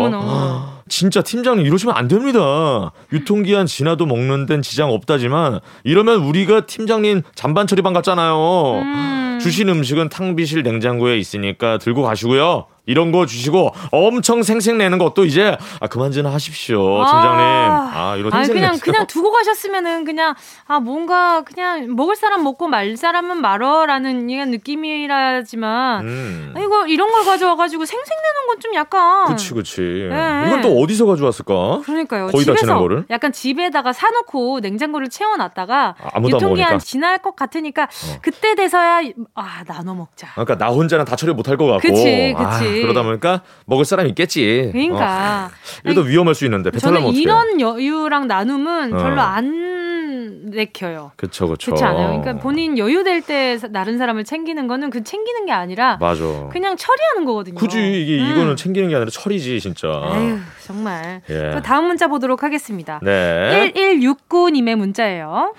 진짜 0.90 1.22
팀장님 1.22 1.66
이러시면 1.66 1.96
안 1.96 2.08
됩니다. 2.08 2.92
유통기한 3.14 3.66
지나도 3.66 4.06
먹는 4.06 4.46
데는 4.46 4.62
지장 4.62 4.92
없다지만 4.92 5.60
이러면 5.84 6.18
우리가 6.24 6.66
팀장님 6.66 7.22
잔반 7.36 7.68
처리반 7.68 7.94
같잖아요. 7.94 8.82
음. 8.82 9.40
주신 9.42 9.70
음식은 9.70 10.10
탕비실 10.10 10.64
냉장고에 10.64 11.18
있으니까 11.18 11.78
들고 11.78 12.02
가시고요. 12.04 12.66
이런 12.86 13.12
거 13.12 13.28
주시고 13.28 13.72
엄청 13.92 14.42
생색 14.42 14.76
내는 14.78 14.98
것도 14.98 15.24
이제 15.24 15.56
아, 15.80 15.86
그만 15.88 16.12
좀 16.12 16.26
하십시오, 16.26 16.80
팀장님. 17.06 17.40
아, 17.40 18.16
이런 18.18 18.32
생색 18.32 18.56
그냥 18.56 18.72
내세요. 18.72 18.82
그냥 18.84 19.06
두고 19.08 19.32
가셨으면은 19.32 20.06
그냥 20.06 20.34
아 20.68 20.80
뭔가 20.80 21.44
그냥 21.44 21.96
먹을 21.96 22.16
사람 22.16 22.44
먹고 22.44 22.68
말 22.68 22.98
사람은 22.98 23.42
말어라는 23.42 24.30
이런 24.32 24.50
느낌이라지만 24.50 26.06
음. 26.08 26.54
아, 26.56 26.60
이거 26.60 26.88
이런 26.88 27.12
걸 27.12 27.24
가져와가지고 27.26 27.86
생색내는 27.86 28.48
건 28.48 28.60
좀 28.60 28.74
약간 28.74 29.26
그치, 29.28 29.54
그치. 29.54 29.80
네. 30.10 30.44
이걸 30.48 30.60
또 30.60 30.78
어디서 30.84 31.06
가져왔을까? 31.06 31.82
그러니까요. 31.86 32.28
거의 32.28 32.46
다 32.46 32.52
집에서 32.54 32.56
지난 32.66 32.78
거를? 32.80 33.06
약간 33.10 33.32
집에다가 33.32 33.94
사놓고 33.94 34.60
냉장고를 34.62 35.10
채워놨다가 35.10 35.96
아, 36.00 36.22
유통기한. 36.28 36.80
지날 36.80 37.18
것 37.20 37.36
같으니까 37.36 37.88
그때 38.22 38.56
돼서야 38.56 39.02
아 39.36 39.64
나눠 39.66 39.94
먹자. 39.94 40.28
그러니까 40.34 40.58
나 40.58 40.68
혼자는 40.70 41.06
다 41.06 41.16
처리 41.16 41.34
못할 41.34 41.58
것 41.58 41.66
같고. 41.66 41.82
그치, 41.88 42.34
아, 42.38 42.60
그치. 42.60 42.82
그러다 42.82 43.04
보니까 43.04 43.42
먹을 43.66 43.86
사람이 43.86 44.10
있겠지. 44.10 44.66
어. 44.70 44.72
그러니까 44.72 45.50
이것도 45.86 46.02
위험할 46.08 46.36
수 46.36 46.46
있는데 46.46 46.72
저는. 46.72 47.08
이런 47.14 47.60
여유랑 47.60 48.28
나눔은 48.28 48.94
어. 48.94 48.98
별로 48.98 49.22
안 49.22 49.89
내켜요. 50.30 51.12
그쵸, 51.16 51.48
그쵸. 51.48 51.66
그렇지 51.72 51.84
않아요? 51.84 52.08
그러니까 52.22 52.38
본인 52.44 52.78
여유 52.78 53.04
될 53.04 53.22
때 53.22 53.58
사- 53.58 53.68
다른 53.70 53.98
사람을 53.98 54.24
챙기는 54.24 54.68
거는 54.68 54.90
그 54.90 55.04
챙기는 55.04 55.46
게 55.46 55.52
아니라 55.52 55.98
맞아. 56.00 56.24
그냥 56.52 56.78
처리하는 56.78 57.26
거거든요. 57.26 57.56
굳이 57.56 57.78
이게 58.02 58.22
음. 58.24 58.32
이거는 58.32 58.56
챙기는 58.56 58.88
게 58.90 58.96
아니라 58.96 59.10
처리지 59.12 59.60
진짜. 59.60 59.88
에휴, 60.16 60.38
정말. 60.66 61.22
예. 61.30 61.52
또 61.54 61.62
다음 61.62 61.86
문자 61.88 62.08
보도록 62.08 62.44
하겠습니다. 62.44 63.00
네. 63.04 63.72
1169님의 63.76 64.76
문자예요. 64.76 65.54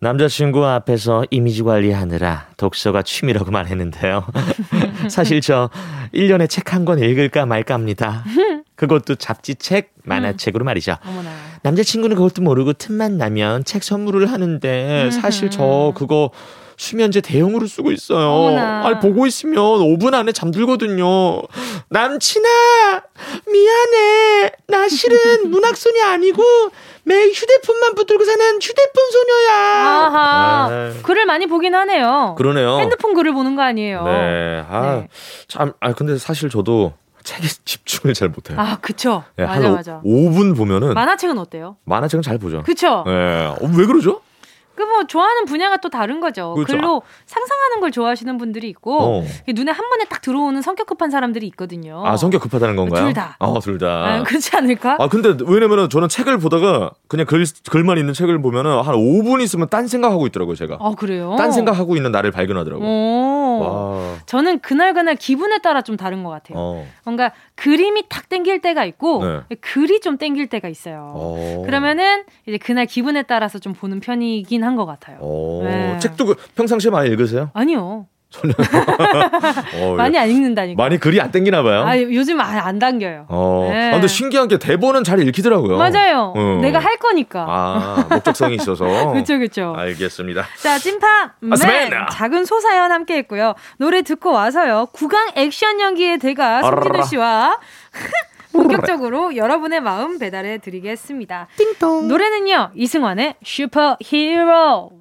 남자친구 0.00 0.64
앞에서 0.64 1.24
이미지 1.30 1.62
관리하느라 1.64 2.46
독서가 2.56 3.02
취미라고 3.02 3.50
말했는데요. 3.50 4.26
사실 5.10 5.40
저 5.40 5.70
1년에 6.14 6.48
책 6.48 6.72
한 6.72 6.84
권 6.84 7.00
읽을까 7.00 7.46
말까 7.46 7.74
합니다. 7.74 8.22
그것도 8.78 9.16
잡지책, 9.16 9.90
만화책으로 10.04 10.64
말이죠. 10.64 10.96
어머나. 11.04 11.30
남자친구는 11.62 12.16
그것도 12.16 12.42
모르고 12.42 12.74
틈만 12.74 13.18
나면 13.18 13.64
책 13.64 13.82
선물을 13.82 14.30
하는데 14.30 15.10
사실 15.10 15.50
저 15.50 15.92
그거 15.96 16.30
수면제 16.76 17.20
대용으로 17.22 17.66
쓰고 17.66 17.90
있어요. 17.90 18.28
어머나. 18.28 18.86
아니 18.86 19.00
보고 19.00 19.26
있으면 19.26 19.56
5분 19.56 20.14
안에 20.14 20.30
잠들거든요. 20.30 21.42
남친아 21.88 22.48
미안해. 23.50 24.52
나 24.68 24.88
실은 24.88 25.50
문학소녀 25.50 26.04
아니고 26.04 26.40
매일 27.02 27.32
휴대폰만 27.32 27.96
붙들고 27.96 28.24
사는 28.24 28.58
휴대폰 28.62 29.10
소녀야. 29.10 29.54
아하. 29.56 30.68
네. 30.70 30.92
글을 31.02 31.26
많이 31.26 31.46
보긴 31.46 31.74
하네요. 31.74 32.36
그러네요. 32.38 32.78
핸드폰 32.78 33.14
글을 33.14 33.32
보는 33.32 33.56
거 33.56 33.62
아니에요. 33.62 34.04
네. 34.04 34.64
아, 34.70 34.98
네. 35.00 35.08
참, 35.48 35.72
아, 35.80 35.94
근데 35.94 36.16
사실 36.16 36.48
저도 36.48 36.92
책에 37.28 37.46
집중을 37.64 38.14
잘 38.14 38.28
못해요. 38.30 38.58
아, 38.58 38.78
그쵸. 38.80 39.22
예, 39.38 39.44
맞아, 39.44 39.64
한 39.66 39.72
맞아. 39.72 40.00
5, 40.02 40.30
분 40.30 40.54
보면은 40.54 40.94
만화책은 40.94 41.36
어때요? 41.38 41.76
만화책은 41.84 42.22
잘 42.22 42.38
보죠. 42.38 42.62
그쵸? 42.62 43.04
예. 43.06 43.10
어, 43.60 43.70
왜 43.76 43.84
그러죠? 43.86 44.22
그 44.78 44.88
뭐 44.88 45.04
좋아하는 45.06 45.44
분야가 45.44 45.76
또 45.78 45.90
다른 45.90 46.18
거죠. 46.20 46.54
그렇죠. 46.54 46.72
글로 46.72 47.02
상상하는 47.26 47.80
걸 47.80 47.90
좋아하시는 47.90 48.38
분들이 48.38 48.68
있고 48.70 48.98
어. 49.20 49.24
눈에 49.48 49.70
한 49.70 49.88
번에 49.90 50.04
딱 50.06 50.22
들어오는 50.22 50.60
성격 50.62 50.86
급한 50.86 51.10
사람들이 51.10 51.46
있거든요. 51.48 52.02
아, 52.06 52.16
성격 52.16 52.40
급하다는 52.42 52.74
건가요? 52.76 53.04
둘 53.04 53.12
다. 53.12 53.36
어, 53.38 53.60
둘 53.60 53.78
다. 53.78 53.86
아, 53.86 54.22
그렇지 54.22 54.56
않을까? 54.56 54.96
아 54.98 55.08
근데 55.08 55.34
왜냐면은 55.46 55.88
저는 55.90 56.08
책을 56.08 56.38
보다가 56.38 56.92
그냥 57.06 57.26
글 57.26 57.44
글만 57.70 57.98
있는 57.98 58.14
책을 58.14 58.40
보면은 58.40 58.80
한 58.82 58.94
5분 58.94 59.42
있으면 59.42 59.68
딴 59.68 59.86
생각하고 59.86 60.26
있더라고요 60.28 60.56
제가. 60.56 60.78
아, 60.80 60.92
그래요? 60.96 61.34
딴 61.36 61.52
생각하고 61.52 61.96
있는 61.96 62.10
나를 62.10 62.30
발견하더라고. 62.30 62.82
요 62.82 62.88
오. 62.88 63.58
와. 63.60 64.14
저는 64.26 64.60
그날 64.60 64.94
그날 64.94 65.16
기분에 65.16 65.58
따라 65.58 65.82
좀 65.82 65.96
다른 65.96 66.22
것 66.24 66.30
같아요. 66.30 66.58
어. 66.58 66.86
뭔가 67.04 67.32
그림이 67.58 68.04
탁 68.08 68.28
땡길 68.28 68.60
때가 68.60 68.84
있고 68.84 69.24
네. 69.24 69.56
글이 69.60 70.00
좀 70.00 70.16
땡길 70.16 70.48
때가 70.48 70.68
있어요. 70.68 71.12
어. 71.14 71.62
그러면은 71.66 72.22
이제 72.46 72.56
그날 72.56 72.86
기분에 72.86 73.22
따라서 73.24 73.58
좀 73.58 73.72
보는 73.74 73.98
편이긴 74.00 74.62
한 74.64 74.76
것 74.76 74.86
같아요. 74.86 75.18
어. 75.20 75.60
네. 75.64 75.98
책도 75.98 76.24
그 76.26 76.34
평상시에 76.54 76.90
많이 76.92 77.08
읽으세요? 77.10 77.50
아니요. 77.54 78.06
어, 79.80 79.94
많이 79.96 80.18
안 80.18 80.28
읽는다니까. 80.28 80.80
많이 80.82 80.98
글이 80.98 81.20
안 81.20 81.30
땡기나 81.30 81.62
봐요. 81.62 81.82
아, 81.86 81.98
요즘 81.98 82.40
아, 82.40 82.44
안 82.44 82.78
당겨요. 82.78 83.26
어. 83.28 83.68
네. 83.70 83.88
아, 83.88 83.92
근데 83.92 84.06
신기한 84.06 84.48
게 84.48 84.58
대본은 84.58 85.02
잘 85.04 85.20
읽히더라고요. 85.26 85.78
맞아요. 85.78 86.34
어. 86.36 86.58
내가 86.60 86.78
할 86.78 86.96
거니까. 86.98 87.46
아, 87.48 88.06
목적성이 88.10 88.56
있어서. 88.56 88.84
그쵸, 89.12 89.38
그쵸. 89.38 89.74
알겠습니다. 89.76 90.44
자, 90.62 90.78
찐파 90.78 91.32
맨 91.40 91.50
맞습니다. 91.50 92.08
작은 92.12 92.44
소사연 92.44 92.92
함께 92.92 93.16
했고요. 93.18 93.54
노래 93.78 94.02
듣고 94.02 94.32
와서요. 94.32 94.88
구강 94.92 95.30
액션 95.36 95.80
연기의 95.80 96.18
대가 96.18 96.60
송진우 96.62 96.80
아라라. 96.90 97.02
씨와 97.04 97.58
본격적으로 98.52 99.36
여러분의 99.36 99.80
마음 99.80 100.18
배달해 100.18 100.58
드리겠습니다. 100.58 101.48
띵동. 101.56 102.08
노래는요. 102.08 102.70
이승환의 102.74 103.36
Superhero. 103.44 104.97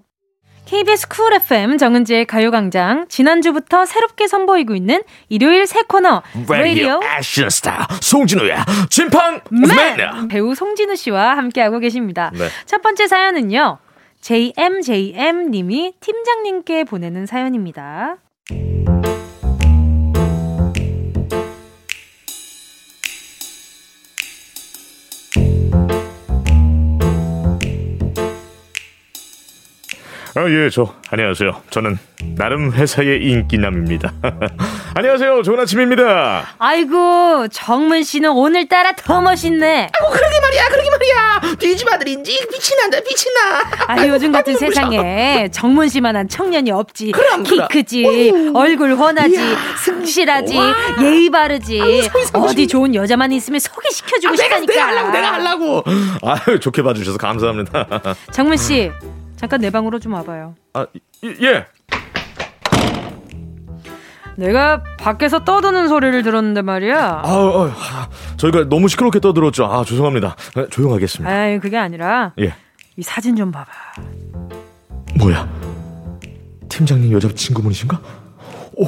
KBS 0.68 1.08
쿨 1.08 1.34
FM 1.34 1.78
정은지의 1.78 2.26
가요광장 2.26 3.06
지난주부터 3.08 3.86
새롭게 3.86 4.28
선보이고 4.28 4.76
있는 4.76 5.02
일요일 5.30 5.66
새 5.66 5.82
코너 5.88 6.22
라디오 6.34 6.58
라디오 6.58 7.00
액션 7.18 7.50
스타 7.50 7.88
송진우의 8.02 8.66
진팡 8.90 9.40
맨 9.50 9.96
맨. 9.98 10.28
배우 10.28 10.54
송진우 10.56 10.98
씨와 10.98 11.38
함께하고 11.38 11.80
계십니다. 11.80 12.32
네. 12.34 12.50
첫 12.66 12.82
번째 12.82 13.08
사연은요. 13.08 13.78
JMJM 14.20 15.52
님이 15.52 15.94
팀장님께 16.02 16.84
보내는 16.84 17.26
사연입니다. 17.26 18.18
아, 30.38 30.47
예, 30.52 30.69
저, 30.69 30.93
안녕하세요. 31.10 31.63
저는 31.71 31.97
나름 32.36 32.71
회사의 32.71 33.23
인기남입니다. 33.23 34.13
안녕하세요. 34.93 35.41
좋은 35.41 35.60
아침입니다. 35.60 36.45
아이고 36.60 37.47
정문 37.47 38.04
씨는 38.04 38.30
오늘따라 38.30 38.91
더 38.91 39.19
멋있네. 39.19 39.89
그러게 40.12 40.39
말이야, 40.39 40.67
그러게 40.69 40.89
말이야. 40.91 41.56
뒤집 41.58 41.91
아들인지 41.91 42.32
빛이 42.52 42.80
난다, 42.80 43.00
빛이 43.00 43.34
나. 43.34 43.93
아 43.95 44.08
요즘 44.08 44.32
같은 44.32 44.56
세상에 44.56 45.50
정문 45.52 45.89
씨만한 45.89 46.30
청년이 46.30 46.69
없지. 46.69 47.13
그럼, 47.13 47.41
키 47.41 47.56
그럼. 47.56 47.67
크지, 47.69 48.52
얼굴 48.54 48.93
훤하지, 48.93 49.39
승실하지, 49.86 50.56
예의 51.02 51.32
바르지. 51.32 51.82
어디 52.34 52.67
좋은 52.67 52.93
여자만 52.93 53.32
있으면 53.32 53.60
소개시켜 53.60 54.19
주고 54.19 54.36
아, 54.36 54.38
내가, 54.38 54.60
싶다니까. 54.60 54.73
내가 54.73 54.86
하려고, 54.88 55.12
내가 55.12 55.34
하려고. 55.34 55.84
아유, 56.21 56.60
좋게 56.60 56.84
봐 56.84 56.93
주셔서 56.93 57.17
감사합니다. 57.17 57.88
정문 58.32 58.56
씨 58.58 58.91
잠깐 59.38 59.62
내 59.62 59.69
방으로 59.69 60.00
좀 60.00 60.13
와봐요. 60.13 60.56
아, 60.73 60.86
예, 61.23 61.30
예. 61.47 61.65
내가 64.36 64.84
밖에서 65.00 65.43
떠드는 65.43 65.88
소리를 65.88 66.21
들었는데 66.21 66.62
말이야. 66.62 66.97
아, 67.00 67.21
아, 67.23 67.71
아, 67.76 68.10
저희가 68.38 68.69
너무 68.69 68.88
시끄럽게 68.88 69.19
떠들었죠. 69.19 69.65
아, 69.65 69.84
죄송합니다. 69.84 70.36
네, 70.56 70.67
조용하겠습니다. 70.69 71.34
아이 71.34 71.60
그게 71.60 71.78
아니라 71.78 72.34
예. 72.39 72.54
이 72.97 73.02
사진 73.02 73.36
좀 73.36 73.52
봐봐. 73.52 73.71
뭐야? 75.19 75.50
팀장님 76.69 77.12
여자친구분이신가? 77.13 78.00
오, 78.76 78.86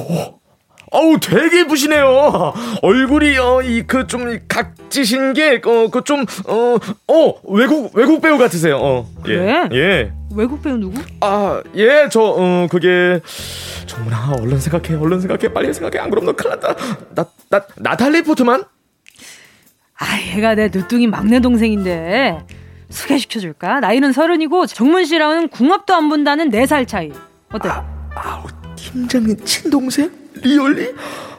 어우 0.92 1.18
되게 1.20 1.60
예쁘시네요. 1.60 2.52
얼굴이 2.82 3.36
어 3.38 3.62
이 3.62 3.82
그 3.86 4.06
좀 4.06 4.38
각지신 4.46 5.32
게 5.32 5.60
어 5.64 5.88
그 5.90 6.02
좀 6.04 6.24
어어 6.46 7.34
외국 7.48 7.90
외국 7.96 8.20
배우 8.20 8.38
같으세요. 8.38 8.76
어 8.78 9.06
예. 9.26 9.34
그래? 9.36 9.68
예. 9.72 10.12
외국 10.34 10.62
배우 10.62 10.76
누구? 10.76 11.00
아, 11.20 11.62
예, 11.74 12.08
저, 12.10 12.20
어, 12.22 12.66
그게, 12.70 13.20
정문아, 13.86 14.34
얼른 14.40 14.58
생각해, 14.60 14.94
얼른 15.00 15.20
생각해, 15.20 15.52
빨리 15.52 15.72
생각해, 15.74 15.98
안 15.98 16.10
그럼 16.10 16.24
너 16.26 16.32
큰일 16.32 16.50
났다. 16.50 16.74
나, 17.14 17.26
나, 17.48 17.66
나탈리 17.76 18.22
포트만? 18.22 18.62
아, 19.98 20.06
얘가 20.36 20.54
내 20.54 20.68
늦둥이 20.72 21.08
막내 21.08 21.40
동생인데 21.40 22.38
소개시켜줄까? 22.90 23.80
나이는 23.80 24.12
서른이고 24.12 24.66
정문 24.66 25.04
씨랑은 25.04 25.48
궁합도 25.48 25.94
안 25.94 26.08
본다는 26.08 26.48
네 26.48 26.66
살 26.66 26.86
차이. 26.86 27.12
어때? 27.52 27.68
아우, 28.14 28.44
팀장님 28.76 29.44
친동생? 29.44 30.10
리얼리? 30.42 30.94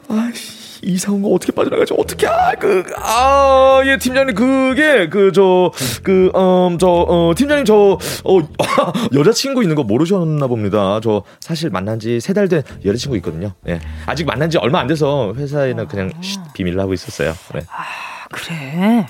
아씨. 0.09 0.60
온거 1.09 1.29
어떻게 1.29 1.51
빠져나가지? 1.51 1.93
어떻게, 1.97 2.27
아, 2.27 2.53
그, 2.59 2.83
아, 2.97 3.81
예, 3.85 3.97
팀장님, 3.97 4.35
그게, 4.35 5.09
그, 5.09 5.31
저, 5.33 5.71
그, 6.03 6.31
음, 6.35 6.77
저, 6.79 6.87
어, 6.87 7.33
팀장님, 7.35 7.65
저, 7.65 7.97
어, 8.23 8.39
여자친구 9.13 9.61
있는 9.63 9.75
거 9.75 9.83
모르셨나 9.83 10.47
봅니다. 10.47 10.99
저, 11.03 11.23
사실 11.39 11.69
만난 11.69 11.99
지 11.99 12.17
세 12.19 12.33
달 12.33 12.47
된 12.47 12.63
여자친구 12.85 13.15
있거든요. 13.17 13.53
예. 13.67 13.79
아직 14.05 14.25
만난 14.25 14.49
지 14.49 14.57
얼마 14.57 14.79
안 14.79 14.87
돼서 14.87 15.33
회사에는 15.35 15.87
그냥 15.87 16.11
쉿, 16.21 16.41
비밀로 16.53 16.81
하고 16.81 16.93
있었어요. 16.93 17.33
네. 17.53 17.61
아, 17.69 17.83
그래. 18.31 19.07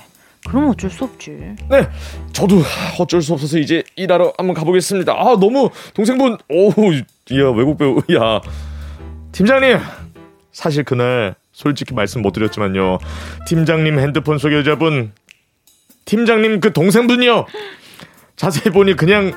그럼 0.48 0.70
어쩔 0.70 0.90
수 0.90 1.04
없지. 1.04 1.30
네, 1.70 1.88
저도 2.32 2.56
어쩔 2.98 3.22
수 3.22 3.32
없어서 3.32 3.58
이제 3.58 3.84
일하러 3.94 4.32
한번 4.36 4.54
가보겠습니다. 4.54 5.12
아, 5.12 5.36
너무 5.38 5.70
동생분, 5.94 6.36
오, 6.50 6.70
야 6.70 7.48
외국 7.56 7.78
배우, 7.78 7.98
야 8.20 8.40
팀장님, 9.30 9.78
사실 10.50 10.82
그날 10.84 11.36
솔직히 11.52 11.94
말씀 11.94 12.22
못 12.22 12.32
드렸지만요, 12.32 12.98
팀장님 13.46 13.98
핸드폰 13.98 14.38
속 14.38 14.52
여자분, 14.52 15.12
팀장님 16.04 16.60
그 16.60 16.72
동생분이요. 16.72 17.46
자세히 18.36 18.72
보니 18.72 18.96
그냥 18.96 19.32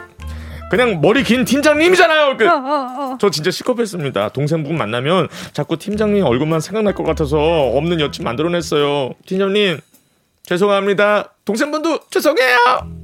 그냥 0.69 0.99
머리 0.99 1.23
긴 1.23 1.45
팀장님이잖아요. 1.45 2.37
그, 2.37 2.47
어, 2.47 2.53
어, 2.53 3.13
어. 3.13 3.17
저 3.19 3.29
진짜 3.29 3.51
시겁했습니다. 3.51 4.29
동생분 4.29 4.77
만나면 4.77 5.27
자꾸 5.53 5.77
팀장님 5.77 6.23
얼굴만 6.23 6.59
생각날 6.59 6.95
것 6.95 7.03
같아서 7.03 7.37
없는 7.37 7.99
여친 7.99 8.23
만들어냈어요. 8.23 9.13
팀장님 9.25 9.79
죄송합니다. 10.43 11.33
동생분도 11.45 11.99
죄송해요. 12.09 12.94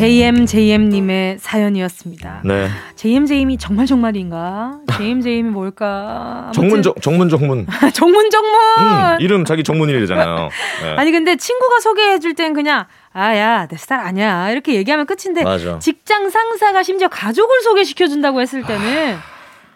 JMJM님의 0.00 1.36
사연이었습니다. 1.40 2.40
네. 2.46 2.68
JMJM이 2.96 3.58
정말 3.58 3.84
정말인가? 3.84 4.78
JMJM이 4.96 5.50
뭘까? 5.50 6.50
정문 6.56 6.82
정, 6.82 6.94
정문 7.02 7.28
정문. 7.28 7.66
정문 7.92 8.30
정문. 8.30 8.50
음, 8.78 9.20
이름 9.20 9.44
자기 9.44 9.62
정문이래잖아요. 9.62 10.48
네. 10.82 10.96
아니 10.96 11.12
근데 11.12 11.36
친구가 11.36 11.80
소개해줄 11.80 12.34
땐 12.34 12.54
그냥 12.54 12.86
아 13.12 13.34
야 13.36 13.66
내 13.68 13.76
스타일 13.76 14.00
아니야 14.00 14.50
이렇게 14.50 14.74
얘기하면 14.74 15.04
끝인데 15.04 15.44
맞아. 15.44 15.78
직장 15.80 16.30
상사가 16.30 16.82
심지어 16.82 17.08
가족을 17.08 17.60
소개시켜준다고 17.60 18.40
했을 18.40 18.62
때는 18.62 19.16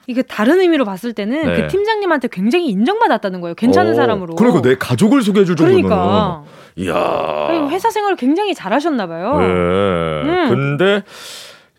이게 0.07 0.23
다른 0.23 0.59
의미로 0.61 0.85
봤을 0.87 1.13
때는 1.13 1.45
네. 1.53 1.55
그 1.63 1.69
팀장님한테 1.69 2.29
굉장히 2.29 2.69
인정받았다는 2.69 3.41
거예요. 3.43 3.55
괜찮은 3.57 3.93
어, 3.93 3.95
사람으로. 3.95 4.37
그리고 4.37 4.63
내 4.63 4.75
가족을 4.77 5.21
소개해줄 5.23 5.57
정도면. 5.57 5.83
그러니까. 5.83 6.45
그 6.45 6.64
리고 6.77 7.71
회사 7.71 7.91
생활을 7.91 8.17
굉장히 8.17 8.55
잘하셨나 8.55 9.07
봐요. 9.07 9.39
네. 9.39 9.45
음. 9.47 10.49
근데 10.49 11.03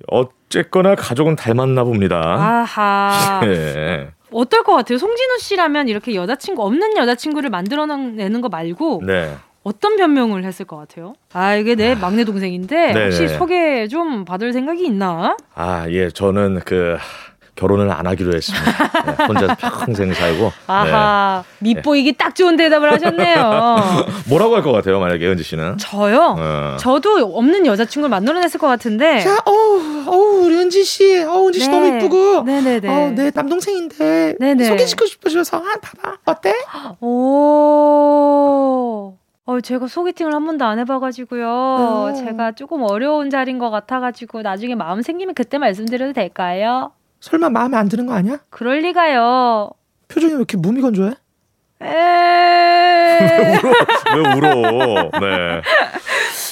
어쨌거나 0.08 0.96
가족은 0.96 1.36
닮았나 1.36 1.84
봅니다. 1.84 2.18
아하. 2.18 3.42
네. 3.44 4.10
어떨 4.32 4.64
것 4.64 4.74
같아요? 4.74 4.98
송진우 4.98 5.40
씨라면 5.40 5.88
이렇게 5.88 6.14
여자친구 6.16 6.64
없는 6.64 6.98
여자친구를 6.98 7.50
만들어내는 7.50 8.42
거 8.42 8.50
말고 8.50 9.02
네. 9.06 9.36
어떤 9.64 9.96
변명을 9.96 10.44
했을 10.44 10.66
것 10.66 10.78
같아요? 10.78 11.14
아 11.34 11.56
이게 11.56 11.76
내 11.76 11.96
막내 11.96 12.24
동생인데 12.24 12.94
네네. 12.94 13.04
혹시 13.06 13.28
소개 13.30 13.88
좀 13.88 14.24
받을 14.26 14.54
생각이 14.54 14.86
있나? 14.86 15.38
아, 15.56 15.86
예, 15.90 16.10
저는 16.10 16.62
그 16.66 16.98
결혼을 17.56 17.90
안 17.92 18.06
하기로 18.06 18.36
했습니다. 18.36 18.66
네, 19.06 19.24
혼자 19.26 19.56
평생 19.56 20.14
살고. 20.14 20.52
아하 20.68 21.44
밑보이기 21.60 22.14
딱 22.14 22.36
좋은 22.36 22.58
대답을 22.58 22.92
하셨네요. 22.92 23.36
네. 23.36 24.14
뭐라고 24.30 24.56
할 24.56 24.62
것 24.64 24.72
같아요, 24.74 25.00
만약에 25.00 25.26
은지 25.28 25.44
씨는? 25.44 25.78
저요? 25.78 26.36
어. 26.38 26.76
저도 26.80 27.32
없는 27.38 27.66
여자친구를 27.66 28.10
만들어냈을 28.10 28.60
것 28.60 28.68
같은데 28.68 29.20
자, 29.22 29.36
어, 29.46 29.52
어우, 30.08 30.46
우리 30.46 30.56
은지 30.58 30.84
씨. 30.84 31.24
어우, 31.24 31.48
은지 31.48 31.60
씨 31.62 31.70
너무 31.70 31.88
이쁘고. 31.98 32.44
네네네. 32.44 32.88
어, 32.90 33.12
내 33.12 33.32
남동생인데. 33.34 34.36
네네. 34.40 34.64
소개시키고 34.66 35.06
싶으셔서. 35.06 35.58
한 35.60 35.80
봐봐. 35.82 36.18
어때? 36.26 36.54
오. 37.76 39.16
어, 39.48 39.62
제가 39.62 39.88
소개팅을 39.88 40.34
한 40.34 40.44
번도 40.46 40.66
안 40.66 40.80
해봐가지고요. 40.80 41.48
어. 41.48 42.14
제가 42.18 42.54
조금 42.54 42.82
어려운 42.84 43.30
자리인 43.30 43.60
것 43.60 43.70
같아가지고 43.70 44.42
나중에 44.42 44.74
마음 44.76 45.02
생기면 45.02 45.36
그때 45.36 45.58
말씀드려도 45.60 46.14
될까요? 46.14 46.92
설마 47.26 47.50
마음에 47.50 47.76
안 47.76 47.90
드는 47.90 48.06
거 48.06 48.14
아니야? 48.14 48.38
그럴 48.52 48.82
리가요. 48.82 49.72
표정이 50.10 50.34
왜 50.34 50.38
이렇게 50.38 50.58
무미건조해? 50.58 51.16
에. 51.82 51.88
왜 54.16 54.20
울어? 54.38 55.10
네. 55.20 55.62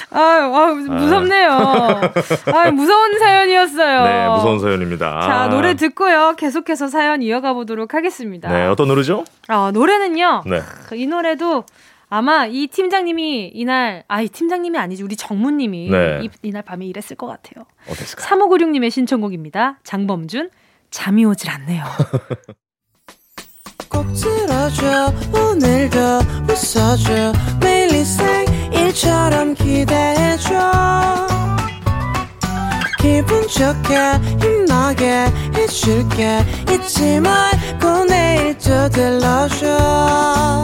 아, 0.09 0.19
아 0.19 0.73
무섭네요. 0.73 1.51
아, 1.51 2.71
무서운 2.71 3.19
사연이었어요. 3.19 4.03
네, 4.03 4.27
무서운 4.29 4.59
사연입니다. 4.59 5.21
자, 5.21 5.47
노래 5.49 5.75
듣고요. 5.75 6.33
계속해서 6.37 6.87
사연 6.87 7.21
이어가 7.21 7.53
보도록 7.53 7.93
하겠습니다. 7.93 8.51
네, 8.51 8.65
어떤 8.65 8.87
노래죠? 8.87 9.25
어, 9.49 9.69
노래는요. 9.71 10.43
네. 10.47 10.61
그이 10.87 11.05
노래도 11.05 11.65
아마 12.09 12.47
이 12.47 12.65
팀장님이 12.65 13.51
이날 13.53 14.05
아이 14.07 14.27
팀장님이 14.27 14.79
아니지 14.79 15.03
우리 15.03 15.15
정무님이 15.15 15.91
네. 15.91 16.21
이, 16.23 16.29
이날 16.41 16.63
밤에 16.63 16.87
일했을 16.87 17.15
것 17.15 17.27
같아요. 17.27 17.65
어땠을까요? 17.87 18.47
3596님의 18.47 18.89
신청곡입니다. 18.89 19.77
장범준 19.83 20.49
잠이 20.93 21.25
오질 21.25 21.49
않네요. 21.49 21.83
꼭 23.89 24.05
들어줘 24.13 25.11
오늘도 25.33 25.97
웃어줘. 26.47 27.33
매일 27.59 27.91
일상일처럼 27.91 29.55
기대해줘. 29.55 30.53
기분 32.99 33.47
좋게 33.47 34.19
힘나게 34.39 35.25
해줄게. 35.55 36.45
잊지 36.71 37.19
말고 37.19 38.05
내일 38.05 38.55
또 38.59 38.87
들러줘. 38.89 40.61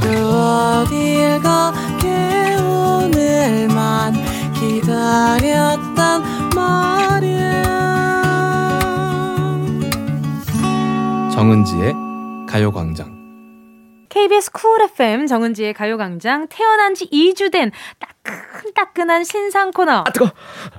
또 0.00 0.08
어딜 0.08 1.40
가게 1.42 2.54
오늘만 2.62 4.14
기다렸단 4.54 6.22
말 6.54 6.97
정은지의 11.38 11.94
가요광장 12.48 13.16
KBS 14.08 14.50
쿨 14.50 14.82
FM 14.82 15.28
정은지의 15.28 15.72
가요광장 15.72 16.48
태어난 16.50 16.96
지 16.96 17.08
2주 17.08 17.52
된 17.52 17.70
따끈따끈한 18.24 19.22
신상 19.22 19.70
코너 19.70 19.98
아, 20.04 20.10
뜨거. 20.12 20.32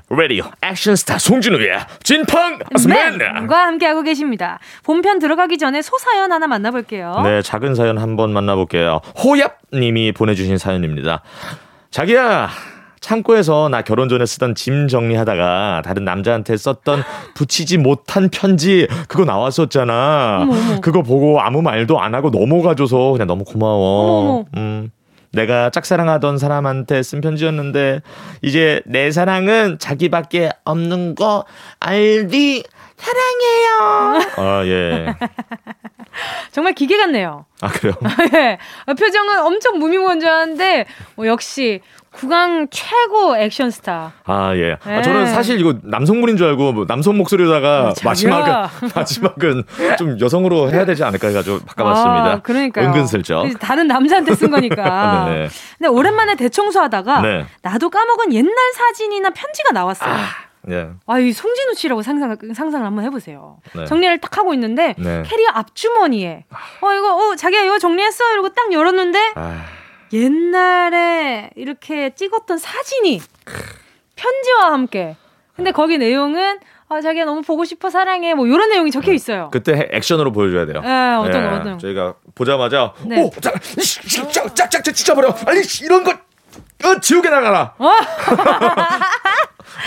라디오 0.10 0.43
액션스타 0.62 1.18
송진우의 1.18 1.80
진팡 2.03 2.60
맨. 2.89 3.18
맨과 3.18 3.68
함께하고 3.68 4.01
계십니다. 4.01 4.60
본편 4.84 5.20
들어가기 5.20 5.57
전에 5.57 5.82
소사연 5.82 6.34
하나 6.34 6.45
만나볼게요. 6.45 7.22
네, 7.24 7.41
작은 7.41 7.74
사연 7.76 7.97
한번 7.97 8.34
만나볼게요. 8.34 8.99
호얍님이 9.16 10.14
보내주신 10.14 10.57
사연입니다. 10.57 11.22
자기야, 11.89 12.49
창고에서 13.00 13.70
나 13.70 13.82
결혼 13.82 14.10
전에 14.10 14.26
쓰던 14.26 14.56
짐 14.56 14.88
정리하다가 14.88 15.82
다른 15.86 16.06
남자한테 16.06 16.58
썼던 16.58 17.04
붙이지 17.36 17.78
못한 17.78 18.30
편지 18.30 18.88
그거 19.08 19.26
나왔었잖아. 19.26 20.39
어머. 20.43 20.82
그거 20.82 21.02
보고 21.02 21.41
아무 21.41 21.62
말도 21.62 22.00
안 22.00 22.16
하고 22.16 22.30
넘어가줘서 22.30 23.12
그냥 23.12 23.28
너무 23.28 23.43
고마워. 23.43 24.30
어머. 24.30 24.45
음. 24.58 24.91
내가 25.32 25.70
짝사랑하던 25.70 26.38
사람한테 26.38 27.04
쓴 27.04 27.22
편지였는데 27.22 28.02
이제 28.41 28.82
내 28.86 29.12
사랑은 29.12 29.78
자기밖에 29.80 30.50
없는 30.64 31.16
거 31.16 31.45
알디 31.80 32.64
사랑해요. 32.97 34.30
아 34.38 34.66
예. 34.66 35.16
정말 36.51 36.74
기계 36.74 36.97
같네요. 36.97 37.45
아 37.62 37.68
그래요? 37.68 37.93
예. 38.34 38.57
어, 38.88 38.93
표정은 38.93 39.39
엄청 39.39 39.80
무미건조한데 39.80 40.86
뭐 41.16 41.28
역시 41.28 41.82
구강 42.12 42.68
최고 42.72 43.38
액션 43.38 43.70
스타. 43.70 44.14
아 44.26 44.53
예. 44.55 44.78
네. 44.84 44.97
아, 44.97 45.01
저는 45.01 45.28
사실 45.28 45.60
이거 45.60 45.76
남성분인 45.84 46.38
줄 46.38 46.47
알고 46.47 46.72
뭐 46.74 46.86
남성 46.88 47.18
목소리로다가 47.18 47.89
아. 47.89 47.93
마지막은 48.03 48.70
마지막은 48.95 49.64
좀 49.97 50.20
여성으로 50.20 50.72
해야 50.72 50.86
되지 50.86 51.03
않을까 51.03 51.28
해가지고 51.28 51.60
바꿔봤습니다. 51.66 52.26
아, 52.26 52.41
그러니까요. 52.41 52.88
은근슬쩍. 52.88 53.60
다른 53.60 53.88
남자한테 53.88 54.36
쓴 54.36 54.49
거니까. 54.49 55.26
네네. 55.30 55.49
근데 55.78 55.88
오랜만에 55.89 56.36
대청소하다가 56.36 57.22
네. 57.22 57.45
나도 57.62 57.89
까먹은 57.89 58.34
옛날 58.34 58.53
사진이나 58.76 59.30
편지가 59.30 59.72
나왔어요. 59.72 60.14
예. 60.70 60.89
아, 61.05 61.20
이 61.20 61.32
송진우 61.32 61.74
씨라고 61.76 62.01
상상, 62.03 62.36
상상을 62.53 62.86
한번 62.86 63.05
해보세요. 63.05 63.60
네. 63.76 63.86
정리를 63.86 64.20
딱 64.20 64.38
하고 64.38 64.53
있는데, 64.53 64.93
네. 64.97 65.24
캐리어 65.26 65.47
앞주머니에, 65.53 66.45
어, 66.82 66.93
이거, 66.93 67.16
어, 67.16 67.36
자기야, 67.36 67.64
이거 67.64 67.80
정리했어? 67.80 68.32
이러고 68.34 68.49
딱 68.49 68.72
열었는데, 68.74 69.32
아, 69.36 69.66
옛날에 70.12 71.49
이렇게 71.55 72.10
찍었던 72.14 72.57
사진이, 72.57 73.22
편지와 74.16 74.74
함께. 74.74 75.16
근데 75.55 75.72
거기 75.72 75.97
내용은, 75.97 76.60
아, 76.89 77.01
자기야, 77.01 77.26
너무 77.26 77.41
보고 77.41 77.64
싶어, 77.66 77.89
사랑해. 77.89 78.34
뭐, 78.34 78.45
이런 78.47 78.70
내용이 78.70 78.91
적혀 78.91 79.14
있어요. 79.14 79.49
그때 79.51 79.74
해- 79.74 79.88
액션으로 79.91 80.32
보여줘야 80.32 80.66
돼요. 80.66 80.82
예, 80.84 81.16
어떤 81.16 81.32
거, 81.32 81.53
예, 81.53 81.57
어떤 81.60 81.72
거. 81.74 81.78
저희가 81.78 82.16
보자마자 82.36 82.93
네. 83.05 83.22
오, 83.22 83.30
자, 83.39 83.51
짝짝짝 84.53 84.93
찢어버려. 84.95 85.36
아니 85.45 85.62
이런 85.84 86.03
거 86.03 86.12
어, 86.12 86.99
지우개 86.99 87.30
나가라. 87.30 87.76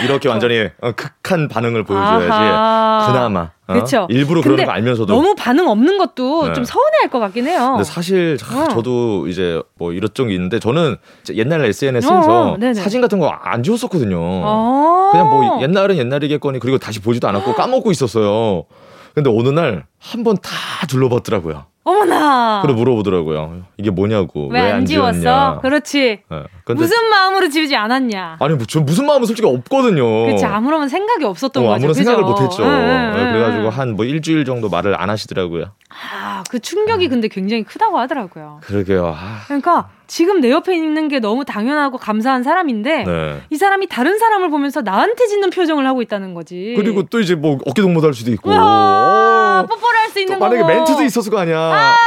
이렇게 0.03 0.29
완전히 0.29 0.69
어, 0.81 0.91
극한 0.93 1.47
반응을 1.47 1.83
보여줘야지 1.83 2.31
아하. 2.31 3.07
그나마 3.11 3.51
어? 3.67 3.73
그쵸. 3.73 4.07
일부러 4.09 4.41
그러는 4.41 4.57
근데 4.57 4.65
거 4.65 4.71
알면서도 4.71 5.13
너무 5.13 5.35
반응 5.35 5.67
없는 5.69 5.97
것도 5.97 6.47
네. 6.47 6.53
좀 6.53 6.63
서운해할 6.65 7.09
것 7.09 7.19
같긴 7.19 7.47
해요. 7.47 7.71
근데 7.71 7.83
사실 7.83 8.37
자, 8.37 8.63
어. 8.63 8.67
저도 8.67 9.27
이제 9.27 9.61
뭐 9.77 9.93
이런 9.93 10.09
게 10.13 10.33
있는데 10.33 10.59
저는 10.59 10.97
이제 11.21 11.35
옛날 11.35 11.63
SNS에서 11.65 12.13
어, 12.13 12.57
어. 12.59 12.73
사진 12.73 13.01
같은 13.01 13.19
거 13.19 13.29
안 13.41 13.63
지웠었거든요. 13.63 14.17
어. 14.19 15.09
그냥 15.11 15.29
뭐 15.29 15.61
옛날은 15.61 15.97
옛날이겠거니 15.97 16.59
그리고 16.59 16.77
다시 16.77 16.99
보지도 16.99 17.27
않았고 17.27 17.53
까먹고 17.55 17.91
있었어요. 17.91 18.65
근데 19.13 19.29
어느 19.29 19.49
날 19.49 19.85
한 19.99 20.23
번 20.23 20.35
다 20.37 20.51
둘러봤더라고요. 20.87 21.65
어머나. 21.85 22.61
그래 22.63 22.73
물어보더라고요. 22.73 23.63
이게 23.77 23.89
뭐냐고 23.91 24.47
왜 24.47 24.71
안 24.71 24.85
지웠어? 24.85 25.11
지웠냐. 25.19 25.59
그렇지. 25.61 25.99
예. 26.31 26.43
근데 26.63 26.81
무슨 26.81 27.09
마음으로 27.09 27.49
지우지 27.49 27.75
않았냐. 27.75 28.37
아니 28.39 28.55
뭐, 28.55 28.65
저 28.65 28.79
무슨 28.79 29.05
마음은 29.05 29.25
솔직히 29.25 29.47
없거든요. 29.47 30.27
그치 30.27 30.45
아무런 30.45 30.87
생각이 30.87 31.25
없었던 31.25 31.61
어, 31.61 31.67
거죠. 31.67 31.75
아무런 31.75 31.93
생각을 31.93 32.23
그죠? 32.23 32.31
못했죠. 32.43 32.63
응, 32.63 32.69
응, 32.69 33.13
예, 33.17 33.21
응, 33.21 33.31
그래가지고 33.33 33.63
응. 33.65 33.69
한뭐 33.69 34.05
일주일 34.05 34.45
정도 34.45 34.69
말을 34.69 34.99
안 34.99 35.09
하시더라고요. 35.09 35.65
아, 35.89 36.43
그 36.49 36.59
충격이 36.59 37.09
근데 37.09 37.27
굉장히 37.27 37.63
크다고 37.63 37.99
하더라고요. 37.99 38.61
그러게요. 38.63 39.07
아, 39.17 39.41
그러니까 39.47 39.89
지금 40.13 40.41
내 40.41 40.51
옆에 40.51 40.75
있는 40.75 41.07
게 41.07 41.17
너무 41.17 41.43
당연하고 41.43 41.97
감사한 41.97 42.43
사람인데 42.43 43.03
네. 43.03 43.41
이 43.49 43.57
사람이 43.57 43.87
다른 43.87 44.19
사람을 44.19 44.51
보면서 44.51 44.81
나한테 44.81 45.25
짓는 45.25 45.49
표정을 45.49 45.87
하고 45.87 46.03
있다는 46.03 46.35
거지. 46.35 46.75
그리고 46.77 47.01
또 47.01 47.19
이제 47.19 47.33
뭐 47.33 47.57
어깨 47.65 47.81
동무할 47.81 48.13
수도 48.13 48.29
있고. 48.29 48.51
어. 48.51 49.65
뽀뽀를 49.67 49.99
할 49.99 50.09
수 50.11 50.19
있는 50.19 50.35
또 50.35 50.39
거고. 50.39 50.55
만약에 50.55 50.71
멘트도 50.71 51.01
있었을 51.03 51.31
거 51.31 51.39
아니야. 51.39 51.55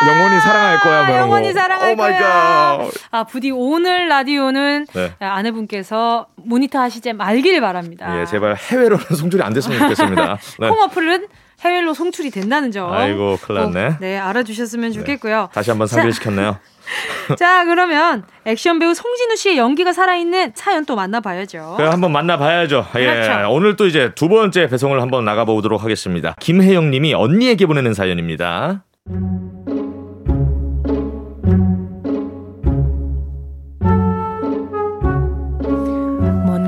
영원히 0.07 0.41
사랑할 0.41 0.79
거야. 0.79 1.07
뭐 1.07 1.17
영원히 1.17 1.53
거. 1.53 1.59
사랑할 1.59 1.93
oh 1.93 1.97
my 1.97 2.13
거야. 2.13 2.21
God. 2.21 2.91
아, 3.11 3.25
부디 3.25 3.51
오늘 3.51 4.09
라디오는 4.09 4.87
네. 4.95 5.13
아내분께서 5.19 6.27
모니터 6.37 6.79
하시지 6.79 7.13
말길 7.13 7.61
바랍니다. 7.61 8.21
예, 8.21 8.25
제발 8.25 8.55
해외로는 8.55 9.05
송출이 9.17 9.43
안 9.43 9.53
됐으면 9.53 9.81
좋겠습니다. 9.81 10.39
네. 10.61 10.69
콩 10.69 10.81
어플은 10.83 11.27
해외로 11.61 11.95
송출이 11.95 12.31
된다는 12.31 12.71
점. 12.71 12.93
아이고, 12.93 13.39
큰일 13.41 13.61
났네. 13.61 13.89
꼭, 13.89 13.97
네, 14.01 14.19
알아주셨으면 14.19 14.93
좋겠고요. 14.93 15.49
다시 15.53 15.71
한번 15.71 15.87
상기시켰네요. 15.87 16.59
자, 17.37 17.65
그러면 17.65 18.25
액션 18.45 18.79
배우 18.79 18.95
송진우 18.95 19.37
씨의 19.37 19.59
연기가 19.59 19.93
살아있는 19.93 20.53
사연 20.55 20.85
또 20.85 20.95
만나봐야죠. 20.95 21.75
그래 21.77 21.89
한번 21.89 22.13
만나봐야죠. 22.13 22.87
예, 22.97 23.05
그렇죠. 23.05 23.51
오늘 23.51 23.77
또 23.77 23.87
이제 23.87 24.13
두 24.15 24.29
번째 24.29 24.69
배송을 24.69 25.01
한번 25.01 25.25
나가보도록 25.25 25.83
하겠습니다. 25.83 26.37
김혜영 26.41 26.91
님이 26.91 27.15
언니에게 27.15 27.67
보내는 27.67 27.95
사연입니다. 27.95 28.85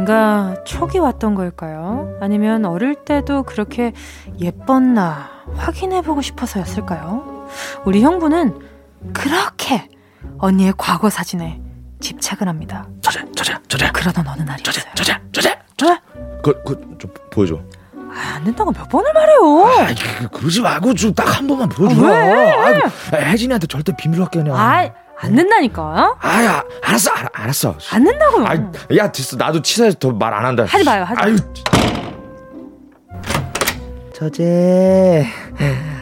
뭔가 0.08 0.64
촉이 0.64 0.98
왔던 0.98 1.34
걸까요? 1.34 2.16
아니면 2.20 2.64
어릴 2.64 2.94
때도 2.94 3.42
그렇게 3.42 3.92
예뻤나 4.40 5.28
확인해보고 5.54 6.22
싶어서였을까요? 6.22 7.46
우리 7.84 8.00
형부는 8.02 8.58
그렇게 9.12 9.88
언니의 10.38 10.72
과거 10.78 11.10
사진에 11.10 11.60
집착을 12.00 12.48
합니다. 12.48 12.86
저자, 13.02 13.22
저자, 13.36 13.60
저자, 13.68 13.92
그러던 13.92 14.26
어느 14.26 14.40
날이었어요. 14.42 14.94
저자, 14.94 15.20
저자. 15.30 15.50
왜? 15.82 15.98
그, 16.42 16.62
그, 16.64 16.96
좀 16.98 17.12
보여줘. 17.30 17.60
아, 18.10 18.36
안 18.36 18.44
된다고 18.44 18.72
몇 18.72 18.88
번을 18.88 19.12
말해요. 19.12 19.66
아, 19.66 19.86
그, 20.20 20.28
그러지 20.38 20.62
말고 20.62 20.94
좀 20.94 21.12
딱 21.14 21.28
한 21.38 21.46
번만 21.46 21.68
보여줘. 21.68 22.02
아, 22.02 22.08
왜? 22.08 22.50
아, 22.52 22.72
그, 23.10 23.16
혜진이한테 23.16 23.66
절대 23.66 23.94
비밀로 23.94 24.24
할게 24.24 24.38
그냥. 24.42 24.56
아, 24.56 24.88
안 25.20 25.34
된다니까. 25.34 26.16
아야, 26.20 26.62
알았어, 26.82 27.10
알, 27.10 27.28
알았어. 27.32 27.74
안 27.92 28.04
된다고요. 28.04 28.46
아, 28.46 28.54
야, 28.96 29.10
됐어. 29.10 29.36
나도 29.36 29.62
치사해서 29.62 29.98
더 29.98 30.10
말 30.12 30.32
안 30.34 30.44
한다. 30.46 30.64
하지 30.68 30.84
마요, 30.84 31.04
하지 31.04 31.20
아유, 31.20 31.36
저제 34.14 35.24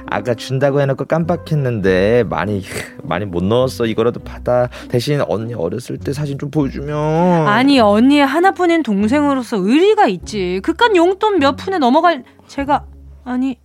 아까 0.08 0.34
준다고 0.34 0.80
해놓고 0.80 1.04
깜빡했는데 1.04 2.24
많이 2.28 2.62
많이 3.02 3.26
못 3.26 3.44
넣었어 3.44 3.84
이거라도 3.86 4.20
받아 4.20 4.68
대신 4.88 5.20
언니 5.28 5.52
어렸을 5.52 5.98
때 5.98 6.12
사진 6.14 6.38
좀 6.38 6.50
보여주면 6.50 7.46
아니 7.46 7.78
언니의 7.80 8.24
하나뿐인 8.24 8.82
동생으로서 8.84 9.58
의리가 9.58 10.06
있지. 10.06 10.60
그깟 10.62 10.96
용돈 10.96 11.38
몇 11.40 11.56
푼에 11.56 11.76
넘어갈 11.78 12.24
제가 12.46 12.84
아니 13.24 13.58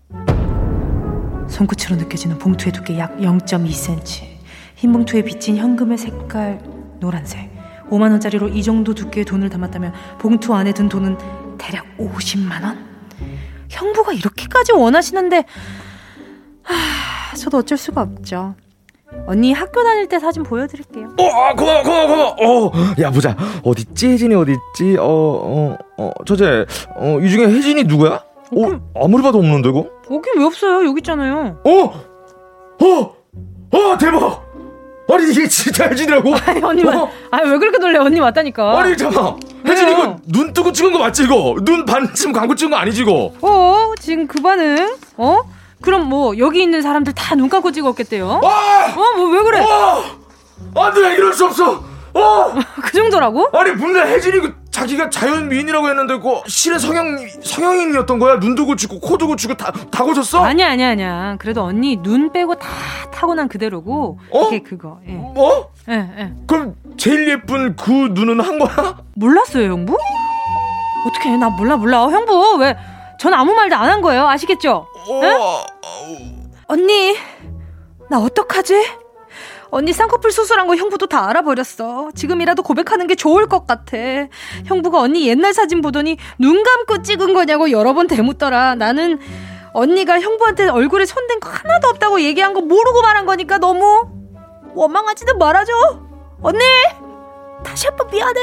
손끝으로 1.48 1.96
느껴지는 1.98 2.38
봉투의 2.38 2.74
두께 2.74 2.98
약 3.00 3.18
0.2cm. 3.20 4.31
흰 4.82 4.92
봉투에 4.94 5.22
비친 5.22 5.58
현금의 5.58 5.96
색깔 6.00 6.60
노란색. 7.00 7.52
5만 7.92 8.10
원짜리로 8.10 8.48
이 8.48 8.64
정도 8.64 8.96
두께의 8.96 9.26
돈을 9.26 9.48
담았다면 9.52 9.94
봉투 10.18 10.56
안에 10.56 10.74
든 10.74 10.90
돈은 10.90 11.20
대략 11.60 11.86
50만 12.00 12.64
원? 12.64 12.84
형부가 13.70 14.12
이렇게까지 14.14 14.72
원하시는데 14.72 15.46
하, 16.64 17.36
저도 17.36 17.58
어쩔 17.60 17.78
수가 17.78 18.02
없죠. 18.02 18.56
언니 19.28 19.54
학교 19.54 19.84
다닐 19.84 20.08
때 20.08 20.18
사진 20.18 20.42
보여드릴게요. 20.42 21.14
어, 21.20 21.24
아, 21.28 21.54
고마워, 21.54 21.84
고마워, 21.84 22.08
고마워. 22.08 22.68
어, 22.68 22.72
야, 23.02 23.12
보자. 23.12 23.38
어딨지? 23.64 24.08
혜진이 24.08 24.34
어딨지? 24.34 24.98
어, 24.98 25.06
어, 25.06 25.78
어, 26.00 26.12
저제, 26.26 26.66
어, 26.96 27.20
이 27.20 27.30
중에 27.30 27.46
혜진이 27.46 27.84
누구야? 27.84 28.14
어, 28.16 29.04
아무리 29.04 29.22
봐도 29.22 29.38
없는데, 29.38 29.70
이거? 29.70 29.86
여기 30.10 30.30
왜 30.38 30.44
없어요? 30.44 30.88
여기 30.88 31.02
있잖아요. 31.02 31.62
어! 31.64 31.84
어! 32.84 33.16
어, 33.78 33.98
대박! 34.00 34.51
아니, 35.14 35.32
이게 35.32 35.48
진짜 35.48 35.86
혜진이라고? 35.88 36.34
아니, 36.46 36.64
언니, 36.64 36.84
어? 36.86 37.10
아, 37.32 37.42
왜 37.44 37.58
그렇게 37.58 37.78
놀래? 37.78 37.98
언니 38.00 38.20
맞다니까. 38.20 38.80
아니, 38.80 38.96
잠깐. 38.98 39.36
혜진? 39.66 39.90
이거 39.90 40.18
눈 40.26 40.54
뜨고 40.54 40.72
찍은 40.72 40.92
거 40.94 41.00
맞지, 41.00 41.24
이거? 41.24 41.56
눈 41.62 41.86
반쯤 41.86 42.32
감고 42.32 42.56
찍은 42.56 42.72
거 42.72 42.78
아니지, 42.78 43.02
이거? 43.02 43.32
어, 43.42 43.94
지금 44.00 44.28
그 44.28 44.42
반응? 44.42 44.96
어? 45.18 45.40
그럼 45.82 46.08
뭐, 46.10 46.38
여기 46.38 46.62
있는 46.62 46.82
사람들 46.82 47.14
다 47.14 47.36
눈 47.36 47.50
감고 47.50 47.72
찍었겠대요? 47.72 48.42
아! 48.44 48.94
어, 48.96 49.18
뭐, 49.18 49.30
왜 49.30 49.44
그래? 49.44 49.60
어! 49.62 50.04
안 50.76 50.94
돼, 50.94 51.16
이럴 51.16 51.34
수 51.34 51.46
없어! 51.46 51.84
어! 52.14 52.54
그 52.82 52.92
정도라고? 52.92 53.50
아니, 53.54 53.74
분명 53.76 54.08
혜진이 54.08 54.40
그 54.40 54.56
자기가 54.72 55.10
자연 55.10 55.50
미인이라고 55.50 55.90
했는데, 55.90 56.18
그 56.20 56.42
실의 56.48 56.80
성형, 56.80 57.18
성형인이었던 57.44 58.20
거야? 58.20 58.36
눈도 58.38 58.66
고치고, 58.66 59.00
코도 59.02 59.28
고치고, 59.28 59.56
다, 59.56 59.72
다 59.92 60.04
고쳤어? 60.04 60.44
아니야, 60.44 60.70
아니야, 60.70 60.90
아니야. 60.90 61.36
그래도 61.40 61.64
언니 61.64 61.98
눈 61.98 62.32
빼고 62.32 62.56
다 62.56 62.68
타고난 63.12 63.48
그대로고. 63.50 64.20
어? 64.32 64.48
이게 64.48 64.60
그거. 64.64 65.00
예. 65.08 65.12
뭐? 65.12 65.72
예, 65.90 65.94
예. 66.18 66.34
그럼 66.48 66.76
제일 66.98 67.28
예쁜 67.30 67.76
그 67.76 67.92
눈은 67.92 68.40
한 68.40 68.58
거야? 68.60 68.98
몰랐어요, 69.16 69.72
형부? 69.72 69.98
어떻게 71.08 71.36
나 71.38 71.50
몰라, 71.50 71.76
몰라. 71.78 72.04
어, 72.06 72.10
형부, 72.10 72.58
왜? 72.60 72.78
전 73.20 73.34
아무 73.34 73.54
말도 73.54 73.76
안 73.76 73.90
한 73.90 74.02
거예요. 74.02 74.28
아시겠죠? 74.28 74.88
어, 75.10 75.64
언니, 76.68 77.16
나 78.10 78.20
어떡하지? 78.20 79.01
언니 79.72 79.94
쌍꺼풀 79.94 80.32
수술한 80.32 80.68
거 80.68 80.76
형부도 80.76 81.08
다 81.08 81.30
알아버렸어. 81.30 82.12
지금이라도 82.14 82.62
고백하는 82.62 83.08
게 83.08 83.16
좋을 83.16 83.48
것 83.48 83.66
같아. 83.66 83.98
형부가 84.66 85.00
언니 85.00 85.28
옛날 85.28 85.54
사진 85.54 85.82
보더니 85.82 86.18
눈 86.38 86.62
감고 86.64 87.02
찍은 87.04 87.34
거냐고 87.34 87.72
여러 87.72 87.94
번 87.94 88.08
대묻더라. 88.08 88.76
나는 88.76 89.20
언니가 89.74 90.20
형부한테 90.20 90.68
얼굴에 90.68 91.06
손댄 91.06 91.40
거 91.40 91.50
하나도 91.50 91.88
없다고 91.88 92.22
얘기한 92.22 92.54
거 92.54 92.60
모르고 92.62 93.02
말한 93.02 93.26
거니까 93.26 93.58
너무 93.58 94.10
원망하지는 94.74 95.38
말아줘. 95.38 95.72
언니, 96.42 96.60
다시 97.64 97.88
한 97.88 97.96
번 97.96 98.10
미안해. 98.12 98.40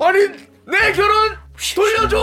아니 0.00 0.18
내 0.66 0.92
결혼 0.92 1.12
돌려줘! 1.74 2.22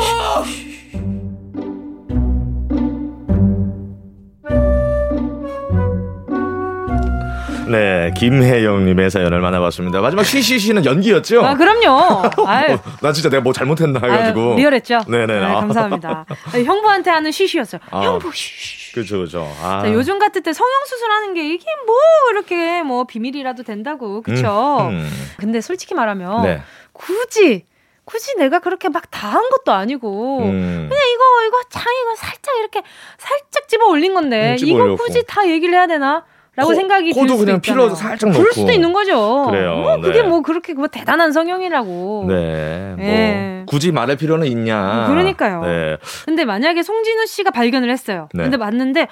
네, 7.67 8.11
김혜영님의 8.17 9.09
사연을 9.11 9.39
만나봤습니다. 9.39 10.01
마지막 10.01 10.23
쉬쉬쉬는 10.23 10.83
연기였죠? 10.83 11.45
아, 11.45 11.55
그럼요. 11.55 12.23
아유, 12.45 12.73
어, 12.73 12.79
나 13.01 13.13
진짜 13.13 13.29
내가 13.29 13.41
뭐 13.41 13.53
잘못했나 13.53 13.99
해가지고. 14.03 14.39
아유, 14.53 14.55
리얼했죠? 14.57 15.01
네네. 15.07 15.27
네, 15.39 15.45
아. 15.45 15.59
감사합니다. 15.61 16.25
형부한테 16.65 17.11
하는 17.11 17.31
쉬쉬였어요. 17.31 17.79
아. 17.91 18.01
형부 18.01 18.31
쉬쉬. 18.33 18.91
그죠, 18.93 19.19
그죠. 19.19 19.49
아. 19.61 19.81
자, 19.83 19.93
요즘 19.93 20.19
같을 20.19 20.41
때 20.43 20.51
성형 20.51 20.71
수술하는 20.85 21.33
게 21.33 21.53
이게 21.53 21.63
뭐 21.85 21.95
이렇게 22.31 22.81
뭐 22.83 23.05
비밀이라도 23.05 23.63
된다고 23.63 24.21
그쵸? 24.21 24.79
음, 24.89 24.95
음. 24.95 25.09
근데 25.37 25.61
솔직히 25.61 25.93
말하면 25.93 26.43
네. 26.43 26.61
굳이 26.91 27.65
굳이 28.03 28.35
내가 28.37 28.59
그렇게 28.59 28.89
막 28.89 29.09
다 29.11 29.29
한 29.29 29.43
것도 29.49 29.71
아니고 29.71 30.39
음. 30.39 30.87
그냥 30.89 31.03
이거 31.13 31.23
이거 31.47 31.61
장 31.69 31.83
이거 32.01 32.15
살짝 32.17 32.55
이렇게 32.59 32.81
살짝 33.17 33.67
집어 33.69 33.87
올린 33.87 34.13
건데 34.13 34.57
음, 34.59 34.67
이거. 34.67 34.95
굳이 34.97 35.23
다 35.25 35.47
얘기를 35.47 35.73
해야 35.73 35.87
되나? 35.87 36.25
라고 36.55 36.69
코- 36.69 36.75
생각이 36.75 37.13
들 37.13 37.21
코도 37.21 37.37
그냥 37.37 37.55
있잖아요. 37.57 37.85
필러 37.87 37.95
살짝 37.95 38.31
그럴 38.31 38.43
넣고. 38.43 38.53
수도 38.53 38.71
있는 38.73 38.91
거죠. 38.91 39.47
그래요, 39.49 39.75
뭐 39.77 39.97
그게 40.01 40.21
네. 40.21 40.27
뭐 40.27 40.41
그렇게 40.41 40.73
뭐 40.73 40.87
대단한 40.87 41.31
성형이라고. 41.31 42.25
네. 42.27 42.93
뭐 42.97 43.05
예. 43.05 43.63
굳이 43.67 43.91
말할 43.93 44.17
필요는 44.17 44.47
있냐. 44.47 45.07
그러니까요. 45.07 45.61
네. 45.63 45.97
근데 46.25 46.43
만약에 46.43 46.83
송진우 46.83 47.25
씨가 47.27 47.51
발견을 47.51 47.89
했어요. 47.89 48.27
네. 48.33 48.43
근데 48.43 48.57
맞는데, 48.57 49.07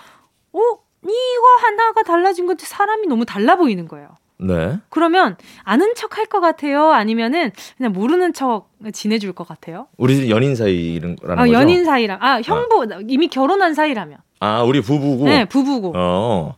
어? 0.51 0.59
이거 1.01 1.65
하나가 1.65 2.03
달라진 2.03 2.45
건지 2.45 2.65
사람이 2.65 3.07
너무 3.07 3.25
달라 3.25 3.55
보이는 3.55 3.87
거예요. 3.87 4.09
네. 4.37 4.77
그러면 4.89 5.37
아는 5.63 5.93
척 5.95 6.17
할 6.17 6.25
것 6.25 6.41
같아요? 6.41 6.91
아니면은 6.91 7.51
그냥 7.77 7.93
모르는 7.93 8.33
척 8.33 8.67
지내줄 8.91 9.31
것 9.31 9.47
같아요? 9.47 9.87
우리 9.97 10.29
연인 10.29 10.55
사이라는 10.55 11.15
아, 11.25 11.35
거죠? 11.35 11.53
연인 11.53 11.85
사이랑, 11.85 12.17
아, 12.21 12.41
형부, 12.43 12.87
이미 13.07 13.29
결혼한 13.29 13.73
사이라면. 13.73 14.17
아, 14.41 14.61
우리 14.63 14.81
부부고. 14.81 15.23
네, 15.25 15.45
부부고. 15.45 15.93
어. 15.95 16.55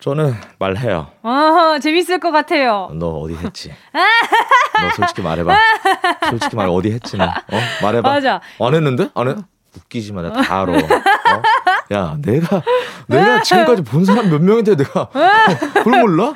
저는 0.00 0.32
말해요. 0.60 1.08
아 1.22 1.78
재밌을 1.82 2.20
것 2.20 2.30
같아요. 2.30 2.90
너 2.94 3.08
어디 3.08 3.34
했지? 3.34 3.72
너 3.92 4.90
솔직히 4.94 5.22
말해봐. 5.22 5.56
솔직히 6.30 6.54
말 6.56 6.68
어디 6.68 6.92
했지 6.92 7.16
너? 7.16 7.24
어? 7.24 7.30
말해봐. 7.82 8.08
맞아. 8.08 8.40
안 8.60 8.74
했는데? 8.74 9.10
안 9.14 9.28
해? 9.28 9.34
웃기지 9.84 10.12
마. 10.12 10.22
내가 10.22 10.40
다 10.42 10.62
알아. 10.62 10.72
어? 10.72 10.78
야, 11.94 12.16
내가 12.20 12.62
내가 13.06 13.42
지금까지 13.42 13.82
본 13.82 14.04
사람 14.04 14.28
몇 14.28 14.42
명인데 14.42 14.76
내가 14.76 15.02
어, 15.02 15.10
그걸 15.74 16.00
몰라? 16.02 16.34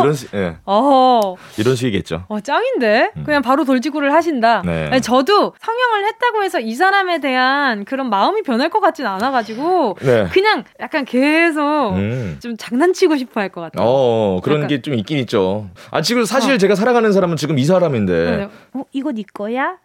이런 0.00 0.14
식, 0.14 0.32
예, 0.34 0.56
어, 0.64 1.34
이런 1.58 1.76
식이겠죠. 1.76 2.24
어 2.28 2.40
짱인데? 2.40 3.12
음. 3.18 3.24
그냥 3.24 3.42
바로 3.42 3.64
돌직구를 3.64 4.12
하신다. 4.14 4.62
네. 4.64 4.88
아니, 4.90 5.00
저도 5.02 5.54
성형을 5.60 6.06
했다고 6.06 6.42
해서 6.42 6.58
이 6.60 6.74
사람에 6.74 7.20
대한 7.20 7.84
그런 7.84 8.08
마음이 8.08 8.42
변할 8.42 8.70
것 8.70 8.80
같진 8.80 9.06
않아가지고 9.06 9.96
네. 10.00 10.26
그냥 10.32 10.64
약간 10.80 11.04
계속 11.04 11.92
음. 11.96 12.38
좀 12.40 12.56
장난치고 12.56 13.16
싶어 13.18 13.40
할 13.40 13.52
것 13.52 13.60
같아요. 13.60 13.86
어, 13.86 14.40
그런 14.42 14.60
약간- 14.60 14.68
게좀 14.68 14.94
있긴 14.94 15.18
있죠. 15.18 15.68
아, 15.90 16.00
지금 16.00 16.24
사실 16.24 16.56
제가 16.58 16.74
살아가는 16.74 17.12
사람은 17.12 17.36
지금 17.36 17.58
이 17.58 17.64
사람인데. 17.64 18.48
어, 18.72 18.82
이거 18.92 19.12
네 19.12 19.22
거야? 19.34 19.76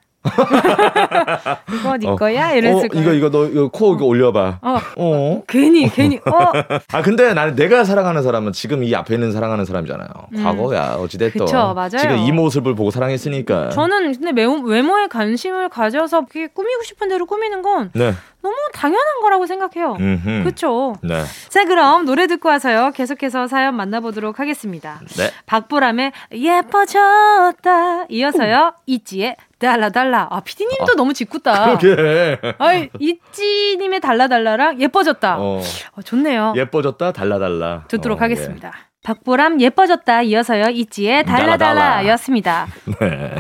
이거 1.73 1.97
네 1.97 2.07
어. 2.07 2.15
거야? 2.15 2.51
어, 2.51 2.55
이랬을 2.55 2.89
거예요. 2.89 3.03
이거, 3.03 3.13
이거, 3.13 3.29
너, 3.29 3.45
이거 3.45 3.69
코 3.69 3.95
이거 3.95 4.05
올려봐. 4.05 4.59
어, 4.61 4.79
어. 4.97 5.43
괜히 5.47 5.89
괜히 5.89 6.17
어 6.25 6.51
아, 6.91 7.01
근데 7.01 7.33
나는 7.33 7.55
내가 7.55 7.83
사랑하는 7.83 8.23
사람은 8.23 8.53
지금 8.53 8.83
이 8.83 8.93
앞에 8.93 9.13
있는 9.15 9.31
사랑하는 9.31 9.65
사람이잖아요. 9.65 10.07
음. 10.33 10.43
과거야, 10.43 10.95
어찌됐든. 10.99 11.45
그쵸, 11.45 11.73
맞아요. 11.75 11.97
지금 11.99 12.17
이 12.17 12.31
모습을 12.31 12.75
보고 12.75 12.91
사랑했으니까. 12.91 13.69
저는 13.69 14.13
근데 14.19 14.41
외모, 14.41 14.61
외모에 14.63 15.07
관심을 15.07 15.69
가져서 15.69 16.25
꾸미고 16.25 16.83
싶은 16.83 17.09
대로 17.09 17.25
꾸미는 17.25 17.61
건 17.61 17.91
네. 17.93 18.13
너무 18.47 18.55
당연한 18.73 19.19
거라고 19.21 19.45
생각해요. 19.45 19.97
그렇죠. 20.43 20.95
네. 21.01 21.21
자 21.49 21.65
그럼 21.65 22.05
노래 22.05 22.27
듣고 22.27 22.47
와서요. 22.47 22.91
계속해서 22.95 23.47
사연 23.47 23.75
만나보도록 23.75 24.39
하겠습니다. 24.39 25.01
네. 25.17 25.29
박보람의 25.45 26.13
예뻐졌다 26.31 28.05
이어서요. 28.07 28.73
있지의 28.85 29.35
달라달라. 29.59 30.27
아 30.31 30.39
피디님도 30.39 30.95
너무 30.95 31.13
짓궂다. 31.13 31.77
그러게. 31.77 32.39
아이 32.57 32.89
있지님의 32.99 33.99
달라달라랑 33.99 34.79
예뻐졌다. 34.79 35.37
어. 35.39 35.59
어, 35.93 36.01
좋네요. 36.01 36.53
예뻐졌다, 36.55 37.11
달라달라. 37.11 37.83
듣도록 37.89 38.21
어, 38.21 38.23
하겠습니다. 38.23 38.71
박보람 39.03 39.59
예뻐졌다 39.61 40.21
이어서요. 40.21 40.69
있지의 40.69 41.25
달라달라였습니다. 41.25 42.67
예. 43.01 43.05
네. 43.07 43.35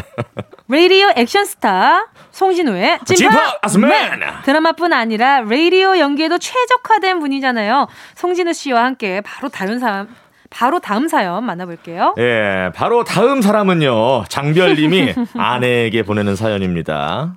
라디오 0.69 1.07
액션스타 1.15 2.07
송진우의 2.31 2.99
찐파 3.05 3.15
찐파 3.15 3.57
아스맨! 3.61 4.19
드라마뿐 4.43 4.91
아니라 4.91 5.41
라디오 5.41 5.97
연기에도 5.97 6.37
최적화된 6.37 7.19
분이잖아요. 7.19 7.87
송진우 8.15 8.51
씨와 8.53 8.83
함께 8.83 9.21
바로 9.21 9.47
다른 9.47 9.79
사람 9.79 10.07
바로 10.49 10.79
다음 10.79 11.07
사연 11.07 11.45
만나볼게요. 11.45 12.15
예, 12.17 12.71
바로 12.75 13.03
다음 13.03 13.41
사람은요, 13.41 14.25
장별님이 14.29 15.13
아내에게 15.37 16.03
보내는 16.03 16.35
사연입니다. 16.35 17.35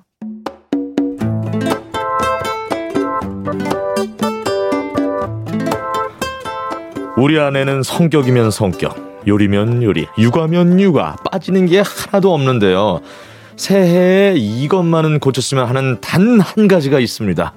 우리 7.17 7.39
아내는 7.39 7.83
성격이면 7.83 8.51
성격, 8.51 8.95
요리면 9.27 9.83
요리, 9.83 10.07
육아면 10.17 10.79
육아, 10.79 11.15
빠지는 11.31 11.65
게 11.67 11.81
하나도 11.85 12.33
없는데요. 12.33 13.01
새해에 13.55 14.33
이것만은 14.35 15.19
고쳤으면 15.19 15.67
하는 15.67 15.99
단 16.01 16.39
한 16.41 16.67
가지가 16.67 16.99
있습니다. 16.99 17.53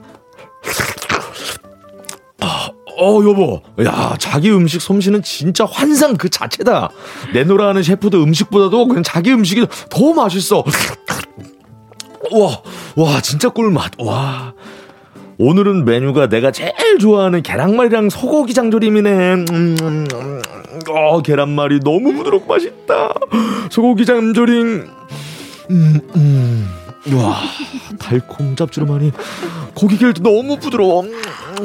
어, 2.97 3.21
여보. 3.25 3.61
야, 3.85 4.15
자기 4.19 4.53
음식 4.53 4.81
솜씨는 4.81 5.23
진짜 5.23 5.65
환상 5.65 6.17
그 6.17 6.29
자체다. 6.29 6.91
내노라 7.33 7.69
하는 7.69 7.83
셰프도 7.83 8.23
음식보다도 8.23 8.87
그냥 8.87 9.03
자기 9.03 9.33
음식이 9.33 9.67
더 9.91 10.13
맛있어. 10.13 10.63
와, 12.33 12.63
와, 12.97 13.21
진짜 13.21 13.49
꿀맛. 13.49 13.93
와. 13.99 14.53
오늘은 15.39 15.85
메뉴가 15.85 16.29
내가 16.29 16.51
제일 16.51 16.99
좋아하는 17.01 17.43
계란말이랑 17.43 18.11
소고기 18.11 18.55
장조림이네. 18.55 19.11
음, 19.35 19.45
음, 19.51 19.77
음. 20.13 20.43
어, 20.89 21.21
계란말이 21.23 21.81
너무 21.81 22.13
부드럽고 22.15 22.47
맛있다. 22.53 23.15
소고기 23.71 24.05
장조림. 24.07 24.89
음, 25.71 26.01
음. 26.17 26.69
와, 27.17 27.37
달콤 27.99 28.57
짭조름하니 28.57 29.13
고기 29.75 29.99
결도 29.99 30.23
너무 30.23 30.57
부드러워. 30.59 31.05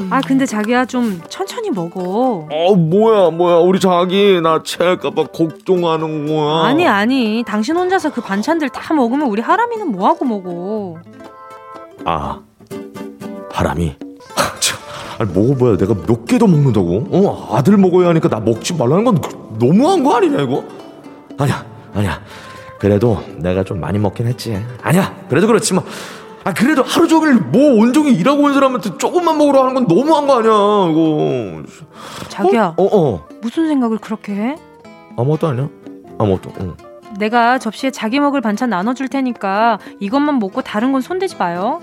아 0.10 0.20
근데 0.22 0.46
자기야 0.46 0.86
좀 0.86 1.22
천천히 1.30 1.70
먹어. 1.70 2.48
어, 2.52 2.76
뭐야, 2.76 3.30
뭐야. 3.30 3.56
우리 3.58 3.80
자기 3.80 4.42
나 4.42 4.62
체할까봐 4.64 5.28
걱정하는 5.28 6.28
거야. 6.28 6.66
아니 6.66 6.86
아니 6.88 7.44
당신 7.48 7.78
혼자서 7.78 8.12
그 8.12 8.20
반찬들 8.22 8.70
다 8.70 8.94
먹으면 8.94 9.28
우리 9.28 9.42
하람이는 9.42 9.92
뭐하고 9.92 10.26
먹어. 10.26 10.98
아, 12.04 12.40
아니, 15.20 15.34
먹어봐야 15.34 15.78
내가 15.78 15.94
몇 16.08 16.26
개 16.26 16.38
더 16.38 16.48
먹는다고? 16.48 17.06
어, 17.12 17.56
아들 17.56 17.76
먹어야 17.78 18.10
하니까 18.10 18.30
나 18.30 18.40
먹지 18.40 18.74
말라는 18.76 19.04
건 19.04 19.22
너무한 19.60 20.04
거 20.04 20.16
아니냐, 20.16 20.42
이거? 20.42 20.64
아니야, 21.38 21.66
아니야. 21.94 22.22
그래도 22.80 23.22
내가 23.38 23.64
좀 23.64 23.80
많이 23.82 24.00
먹긴 24.00 24.28
했지. 24.28 24.58
아니야, 24.82 25.14
그래도 25.30 25.48
그렇지 25.48 25.74
뭐. 25.74 25.84
아, 26.46 26.54
그래도 26.54 26.84
하루 26.84 27.08
종일 27.10 27.36
뭐 27.36 27.74
온종일 27.82 28.18
일하고 28.18 28.44
온 28.44 28.54
사람한테 28.54 28.98
조금만 28.98 29.38
먹으라 29.38 29.62
하는 29.62 29.74
건 29.74 29.88
너무한 29.88 30.26
거 30.26 30.38
아니야, 30.40 30.52
이거. 30.92 31.64
자기야 32.30 32.76
어, 32.78 32.84
어. 32.86 33.28
무슨 33.42 33.68
생각을 33.68 33.98
그렇게 33.98 34.34
해? 34.34 34.56
아무것도 35.18 35.48
아니야. 35.48 35.68
아무것도, 36.18 36.54
응. 36.62 36.76
내가 37.20 37.58
접시에 37.58 37.92
자기 37.92 38.22
먹을 38.22 38.40
반찬 38.40 38.70
나눠줄 38.70 39.10
테니까 39.10 39.80
이것만 40.00 40.40
먹고 40.40 40.62
다른 40.62 40.94
건 40.94 41.02
손대지 41.02 41.36
마요. 41.36 41.82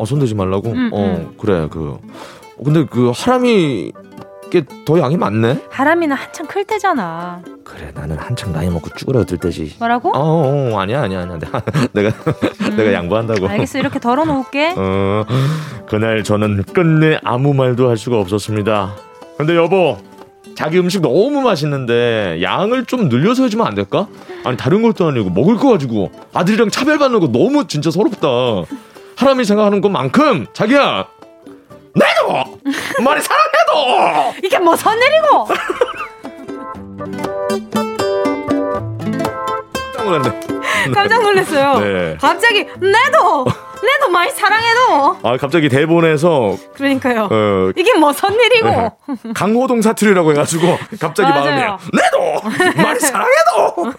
어, 0.00 0.04
손대지 0.06 0.34
말라고? 0.34 0.70
응, 0.70 0.90
어, 0.94 1.16
응. 1.18 1.34
그래, 1.38 1.68
그. 1.70 1.98
근데 2.64 2.86
그 2.86 3.12
하람이 3.14 3.92
게더 4.50 4.98
양이 4.98 5.18
많네? 5.18 5.62
하람이는 5.68 6.16
한창 6.16 6.46
클 6.46 6.64
때잖아. 6.64 7.42
그래, 7.64 7.92
나는 7.94 8.16
한창 8.16 8.50
나이 8.50 8.70
먹고 8.70 8.88
쭈그러들 8.96 9.36
때지. 9.36 9.76
뭐라고? 9.78 10.08
어, 10.16 10.72
어, 10.72 10.78
아니야, 10.80 11.02
아니야, 11.02 11.20
아니야. 11.20 11.38
내가, 11.38 11.62
내가, 11.92 12.12
내가 12.76 12.92
양보한다고. 12.94 13.44
음. 13.44 13.50
알겠어 13.50 13.78
이렇게 13.78 14.00
덜어놓을게. 14.00 14.74
어, 14.78 15.24
그날 15.86 16.24
저는 16.24 16.62
끝내 16.72 17.18
아무 17.22 17.52
말도 17.52 17.90
할 17.90 17.98
수가 17.98 18.18
없었습니다. 18.18 18.96
근데 19.36 19.54
여보, 19.54 19.98
자기 20.54 20.78
음식 20.78 21.02
너무 21.02 21.42
맛있는데 21.42 22.38
양을 22.42 22.86
좀 22.86 23.10
늘려서 23.10 23.42
해주면 23.44 23.66
안 23.66 23.74
될까? 23.74 24.08
아니 24.44 24.56
다른 24.56 24.80
것도 24.80 25.06
아니고 25.08 25.28
먹을 25.28 25.56
거 25.56 25.68
가지고 25.72 26.10
아들이랑 26.32 26.70
차별받는 26.70 27.20
거 27.20 27.28
너무 27.28 27.66
진짜 27.66 27.90
서럽다. 27.90 28.28
하람이 29.20 29.44
생각하는 29.44 29.82
것만큼 29.82 30.46
자기야 30.54 31.06
내도 31.94 32.58
많이 33.04 33.20
사랑해도 33.22 34.34
이게 34.42 34.58
뭐 34.58 34.74
선내리고? 34.74 35.46
깜짝 39.94 40.04
놀랐네. 40.04 40.40
깜짝 40.94 41.22
놀랐어요. 41.22 41.80
네. 41.80 42.16
갑자기 42.18 42.64
내도 42.64 43.44
내도 43.82 44.08
많이 44.10 44.30
사랑해도. 44.30 45.18
아 45.22 45.36
갑자기 45.36 45.68
대본에서 45.68 46.56
그러니까요. 46.74 47.28
어, 47.30 47.72
이게 47.76 47.92
뭐 47.94 48.14
선내리고? 48.14 48.68
네. 48.68 48.90
강호동 49.34 49.82
사투리라고 49.82 50.30
해가지고 50.32 50.78
갑자기 50.98 51.28
마음이 51.28 51.60
맞 51.60 51.78
내도 52.20 52.82
많이 52.82 53.00
사랑해도 53.00 53.92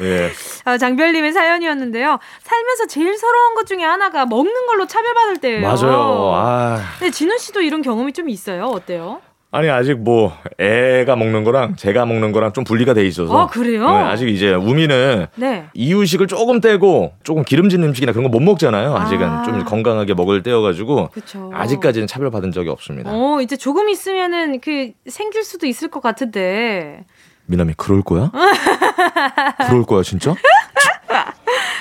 예. 0.02 0.30
아, 0.64 0.78
장별님의 0.78 1.32
사연이었는데요. 1.32 2.18
살면서 2.42 2.86
제일 2.88 3.16
서러운 3.16 3.54
것 3.54 3.66
중에 3.66 3.82
하나가 3.82 4.26
먹는 4.26 4.66
걸로 4.66 4.86
차별받을 4.86 5.36
때예요. 5.38 5.60
맞아요. 5.62 6.30
아. 6.34 6.80
근데 6.98 7.10
진우 7.10 7.38
씨도 7.38 7.60
이런 7.62 7.82
경험이 7.82 8.12
좀 8.12 8.28
있어요. 8.28 8.66
어때요? 8.66 9.20
아니 9.50 9.70
아직 9.70 9.94
뭐 10.00 10.32
애가 10.58 11.14
먹는 11.14 11.44
거랑 11.44 11.76
제가 11.76 12.06
먹는 12.06 12.32
거랑 12.32 12.52
좀 12.54 12.64
분리가 12.64 12.92
돼 12.92 13.06
있어서 13.06 13.38
아, 13.38 13.46
그래요? 13.46 13.88
네, 13.88 13.96
아직 14.02 14.28
이제 14.28 14.52
우미는 14.52 15.28
네. 15.36 15.66
이유식을 15.74 16.26
조금 16.26 16.60
떼고 16.60 17.12
조금 17.22 17.44
기름진 17.44 17.80
음식이나 17.84 18.10
그런 18.10 18.24
거 18.24 18.30
못 18.36 18.40
먹잖아요. 18.42 18.96
아직은 18.96 19.24
아. 19.28 19.42
좀 19.44 19.64
건강하게 19.64 20.14
먹을 20.14 20.42
때여가지고 20.42 21.10
그쵸. 21.12 21.52
아직까지는 21.54 22.08
차별 22.08 22.32
받은 22.32 22.50
적이 22.50 22.70
없습니다. 22.70 23.12
어, 23.12 23.40
이제 23.42 23.56
조금 23.56 23.88
있으면은 23.88 24.58
그 24.58 24.90
생길 25.06 25.44
수도 25.44 25.66
있을 25.68 25.86
것 25.88 26.02
같은데. 26.02 27.04
미남이 27.46 27.74
그럴 27.76 28.02
거야? 28.02 28.30
그럴 29.66 29.84
거야 29.84 30.02
진짜? 30.02 30.34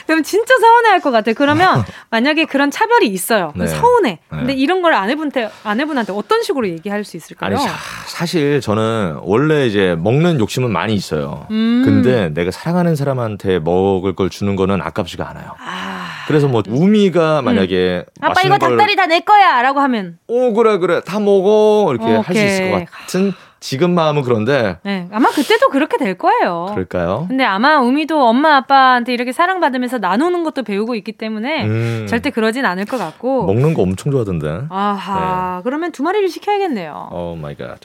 그럼 0.05 0.21
진짜 0.21 0.53
서운해할 0.59 0.99
것 0.99 1.11
같아. 1.11 1.31
그러면 1.33 1.83
만약에 2.11 2.45
그런 2.45 2.69
차별이 2.69 3.07
있어요. 3.07 3.53
네. 3.55 3.65
서운해. 3.67 4.19
네. 4.31 4.37
근데 4.37 4.53
이런 4.53 4.81
걸 4.81 4.93
아내분한테 4.93 5.49
아내분한테 5.63 6.11
어떤 6.13 6.43
식으로 6.43 6.67
얘기할 6.67 7.03
수 7.05 7.15
있을까요? 7.17 7.55
아니 7.57 7.63
사, 7.65 7.73
사실 8.07 8.59
저는 8.61 9.19
원래 9.21 9.65
이제 9.65 9.95
먹는 9.97 10.39
욕심은 10.39 10.71
많이 10.71 10.93
있어요. 10.93 11.47
음. 11.51 11.83
근데 11.85 12.29
내가 12.29 12.51
사랑하는 12.51 12.95
사람한테 12.95 13.59
먹을 13.59 14.13
걸 14.13 14.29
주는 14.29 14.55
거는 14.57 14.81
아깝지가 14.81 15.27
않아요. 15.29 15.55
아, 15.65 16.09
그래서 16.27 16.47
뭐 16.47 16.61
우미가 16.67 17.41
만약에 17.41 18.05
아빠 18.21 18.41
이거 18.41 18.57
걸 18.57 18.69
닭다리 18.77 18.95
다 18.97 19.03
내 19.07 19.19
거야라고 19.21 19.79
하면 19.81 20.17
오 20.27 20.53
그래 20.53 20.77
그래 20.77 21.01
다 21.05 21.19
먹어 21.19 21.93
이렇게 21.93 22.13
할 22.15 22.35
수. 22.35 22.41
있을 22.41 22.71
것 22.71 22.85
같은 22.91 23.33
지금 23.63 23.95
마음은 23.95 24.23
그런데 24.23 24.77
네, 24.83 25.07
아마 25.09 25.29
그때도 25.29 25.69
그렇게 25.69 25.95
될 25.97 26.17
거예요. 26.17 26.65
그럴까요? 26.71 27.27
근데 27.29 27.45
아마 27.45 27.79
우미도 27.79 28.21
엄마 28.21 28.57
아빠한테 28.57 29.13
이렇게 29.13 29.31
사랑받으면서 29.31 29.99
나누는 29.99 30.43
것도 30.43 30.63
배우고 30.63 30.95
있기 30.95 31.13
때문에 31.13 31.63
음, 31.63 32.05
절대 32.09 32.29
그러진 32.29 32.65
않을 32.65 32.83
것 32.83 32.97
같고. 32.97 33.45
먹는 33.45 33.73
거 33.73 33.83
엄청 33.83 34.11
좋아하던데. 34.11 34.63
아하, 34.67 35.61
그러면 35.63 35.93
두 35.93 36.03
마리를 36.03 36.27
시켜야겠네요. 36.27 37.09
oh 37.13 37.37
my 37.41 37.55
God. 37.55 37.79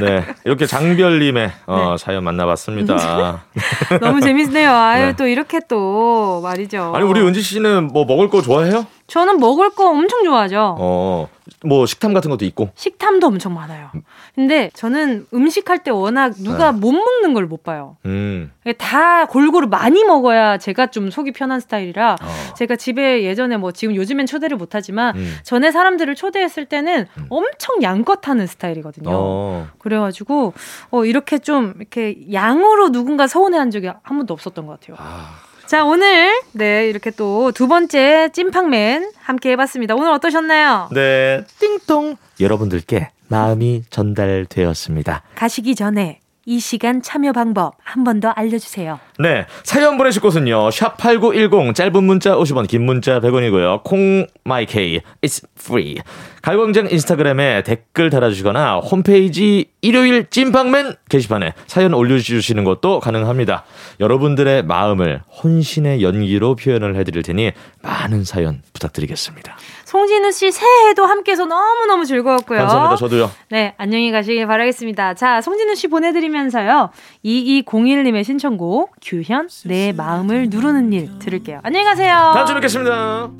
네 0.00 0.24
이렇게 0.44 0.66
장별님의 0.66 1.50
어, 1.66 1.96
사연 1.98 2.22
만나봤습니다. 2.24 3.44
너무 4.02 4.20
재밌네요. 4.20 4.70
아유, 4.70 5.06
네. 5.06 5.16
또 5.16 5.26
이렇게 5.26 5.60
또 5.66 6.40
말이죠. 6.42 6.92
아니 6.94 7.04
우리 7.04 7.20
은지 7.20 7.40
씨는 7.40 7.88
뭐 7.88 8.04
먹을 8.04 8.28
거 8.28 8.42
좋아해요? 8.42 8.86
저는 9.10 9.38
먹을 9.38 9.70
거 9.70 9.90
엄청 9.90 10.24
좋아하죠. 10.24 10.76
어 10.78 11.28
뭐 11.64 11.84
식탐 11.84 12.14
같은 12.14 12.30
것도 12.30 12.44
있고. 12.46 12.70
식탐도 12.74 13.26
엄청 13.26 13.54
많아요. 13.54 13.90
근데 14.34 14.70
저는 14.72 15.26
음식할 15.34 15.82
때 15.82 15.90
워낙 15.90 16.32
누가 16.38 16.72
못 16.72 16.92
먹는 16.92 17.34
걸 17.34 17.50
못 17.50 17.64
봐요. 17.64 17.96
음. 18.06 18.52
다 18.78 19.26
골고루 19.26 19.66
많이 19.66 20.04
먹어야 20.04 20.58
제가 20.58 20.86
좀 20.88 21.10
속이 21.10 21.32
편한 21.32 21.58
스타일이라 21.58 22.12
어. 22.22 22.54
제가 22.54 22.76
집에 22.76 23.24
예전에 23.24 23.56
뭐 23.56 23.72
지금 23.72 23.96
요즘엔 23.96 24.26
초대를 24.26 24.56
못 24.56 24.74
하지만 24.74 25.16
음. 25.16 25.36
전에 25.42 25.72
사람들을 25.72 26.14
초대했을 26.14 26.66
때는 26.66 27.06
엄청 27.28 27.82
양껏 27.82 28.28
하는 28.28 28.46
스타일이거든요. 28.46 29.10
어. 29.12 29.68
그래가지고 29.78 30.52
어 30.90 31.04
이렇게 31.04 31.38
좀 31.38 31.74
이렇게 31.78 32.16
양으로 32.32 32.92
누군가 32.92 33.26
서운해한 33.26 33.70
적이 33.70 33.88
한 33.88 34.16
번도 34.18 34.32
없었던 34.34 34.66
것 34.66 34.78
같아요. 34.78 34.96
아, 35.00 35.40
자 35.70 35.84
오늘 35.84 36.32
네 36.50 36.88
이렇게 36.88 37.12
또 37.12 37.52
두 37.52 37.68
번째 37.68 38.30
찐팡맨 38.32 39.12
함께 39.20 39.50
해봤습니다. 39.52 39.94
오늘 39.94 40.10
어떠셨나요? 40.10 40.88
네 40.92 41.44
띵동 41.60 42.16
여러분들께 42.40 43.10
마음이 43.28 43.84
전달되었습니다. 43.88 45.22
가시기 45.36 45.76
전에 45.76 46.18
이 46.50 46.58
시간 46.58 47.00
참여 47.00 47.32
방법 47.32 47.74
한 47.84 48.02
번 48.02 48.18
더 48.20 48.30
알려주세요. 48.30 48.98
네. 49.20 49.46
사연 49.62 49.96
보내실 49.96 50.20
곳은요. 50.20 50.70
샵8910 50.70 51.74
짧은 51.74 52.02
문자 52.02 52.34
50원 52.34 52.66
긴 52.66 52.82
문자 52.84 53.20
100원이고요. 53.20 53.84
콩 53.84 54.26
마이케이 54.44 55.00
it's 55.22 55.44
free. 55.58 55.98
가요광장 56.42 56.88
인스타그램에 56.90 57.62
댓글 57.62 58.10
달아주시거나 58.10 58.78
홈페이지 58.78 59.66
일요일 59.82 60.26
찐빵맨 60.28 60.94
게시판에 61.08 61.52
사연 61.66 61.94
올려주시는 61.94 62.64
것도 62.64 62.98
가능합니다. 63.00 63.64
여러분들의 64.00 64.64
마음을 64.64 65.22
혼신의 65.42 66.02
연기로 66.02 66.56
표현을 66.56 66.96
해드릴 66.96 67.22
테니 67.22 67.52
많은 67.82 68.24
사연 68.24 68.62
부탁드리겠습니다. 68.72 69.56
송진우 69.90 70.30
씨 70.30 70.52
새해에도 70.52 71.04
함께해서 71.04 71.46
너무너무 71.46 72.04
즐거웠고요. 72.04 72.60
감사합니다. 72.60 72.94
저도요. 72.94 73.28
네, 73.48 73.74
안녕히 73.76 74.12
가시길 74.12 74.46
바라겠습니다. 74.46 75.14
자, 75.14 75.40
송진우 75.40 75.74
씨 75.74 75.88
보내드리면서요. 75.88 76.90
2201님의 77.24 78.22
신청곡, 78.22 78.92
규현, 79.02 79.48
내 79.64 79.92
마음을 79.92 80.46
누르는 80.48 80.92
일 80.92 81.18
들을게요. 81.18 81.58
안녕히 81.64 81.84
가세요. 81.84 82.14
다음 82.32 82.46
주에 82.46 82.54
뵙겠습니다. 82.54 83.30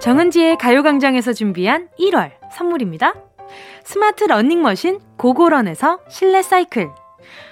정은지의 0.00 0.58
가요광장에서 0.58 1.32
준비한 1.32 1.88
1월 1.98 2.30
선물입니다. 2.52 3.14
스마트 3.82 4.22
러닝머신 4.22 5.00
고고런에서 5.16 5.98
실내 6.08 6.42
사이클, 6.42 6.88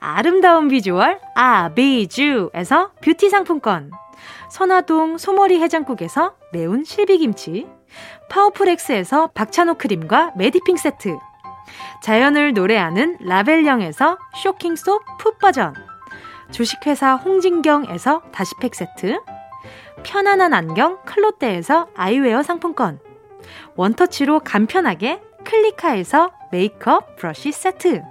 아름다운 0.00 0.68
비주얼 0.68 1.20
아비주에서 1.34 2.90
뷰티 3.02 3.28
상품권. 3.30 3.90
선화동 4.50 5.18
소머리 5.18 5.60
해장국에서 5.60 6.34
매운 6.52 6.84
실비김치. 6.84 7.66
파워풀엑스에서 8.28 9.28
박찬호 9.28 9.74
크림과 9.74 10.32
메디핑 10.36 10.76
세트. 10.76 11.16
자연을 12.02 12.52
노래하는 12.52 13.18
라벨영에서 13.20 14.18
쇼킹소 14.42 15.00
풋버전. 15.18 15.74
주식회사 16.50 17.14
홍진경에서 17.16 18.22
다시팩 18.32 18.74
세트. 18.74 19.20
편안한 20.04 20.52
안경 20.54 20.98
클로떼에서 21.04 21.88
아이웨어 21.96 22.42
상품권. 22.42 23.00
원터치로 23.74 24.40
간편하게 24.40 25.20
클리카에서 25.44 26.32
메이크업 26.52 27.16
브러쉬 27.16 27.52
세트 27.52 28.02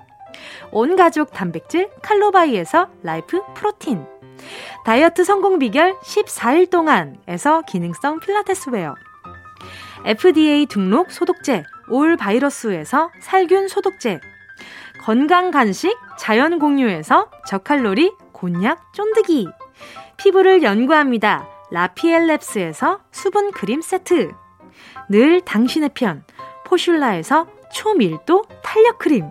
온 0.71 0.95
가족 0.95 1.31
단백질 1.31 1.89
칼로바이에서 2.01 2.89
라이프 3.03 3.41
프로틴. 3.53 4.05
다이어트 4.85 5.23
성공 5.23 5.59
비결 5.59 5.93
14일 5.99 6.69
동안에서 6.69 7.61
기능성 7.61 8.19
필라테스 8.19 8.69
웨어. 8.71 8.95
FDA 10.05 10.65
등록 10.67 11.11
소독제 11.11 11.63
올 11.89 12.17
바이러스에서 12.17 13.09
살균 13.21 13.67
소독제. 13.67 14.19
건강 15.01 15.51
간식 15.51 15.97
자연 16.17 16.59
공유에서 16.59 17.29
저칼로리 17.47 18.13
곤약 18.31 18.93
쫀득이. 18.93 19.47
피부를 20.17 20.63
연구합니다. 20.63 21.47
라피엘랩스에서 21.71 22.99
수분 23.11 23.51
크림 23.51 23.81
세트. 23.81 24.31
늘 25.09 25.41
당신의 25.41 25.89
편 25.93 26.23
포슐라에서 26.65 27.47
초밀도 27.73 28.43
탄력 28.63 28.97
크림 28.97 29.29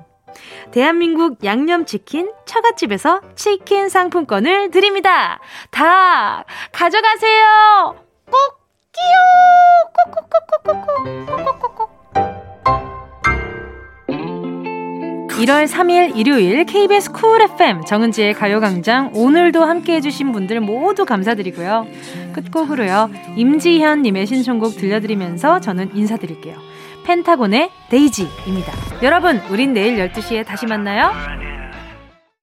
대한민국 0.70 1.45
양념치킨 1.45 2.32
처갓집에서 2.47 3.20
치킨 3.35 3.89
상품권을 3.89 4.70
드립니다. 4.70 5.41
다 5.70 6.45
가져가세요. 6.72 7.97
꼭 8.30 8.61
끼요. 8.93 9.14
꼭꼭꼭꼭꼭꼭꼭꼭꼭. 10.64 11.95
1월 15.45 15.66
3일 15.66 16.16
일요일 16.16 16.64
KBS 16.64 17.12
쿨 17.12 17.43
FM 17.43 17.85
정은지의 17.85 18.32
가요광장 18.32 19.11
오늘도 19.14 19.62
함께 19.62 19.97
해주신 19.97 20.32
분들 20.32 20.61
모두 20.61 21.05
감사드리고요. 21.05 21.87
끝곡으로요. 22.32 23.11
임지현님의 23.37 24.26
신청곡 24.26 24.76
들려드리면서 24.76 25.61
저는 25.61 25.95
인사드릴게요. 25.95 26.73
펜타곤의 27.05 27.70
데이지입니다. 27.90 28.72
여러분, 29.02 29.40
우린 29.50 29.72
내일 29.72 29.96
12시에 29.96 30.44
다시 30.44 30.66
만나요. 30.66 31.12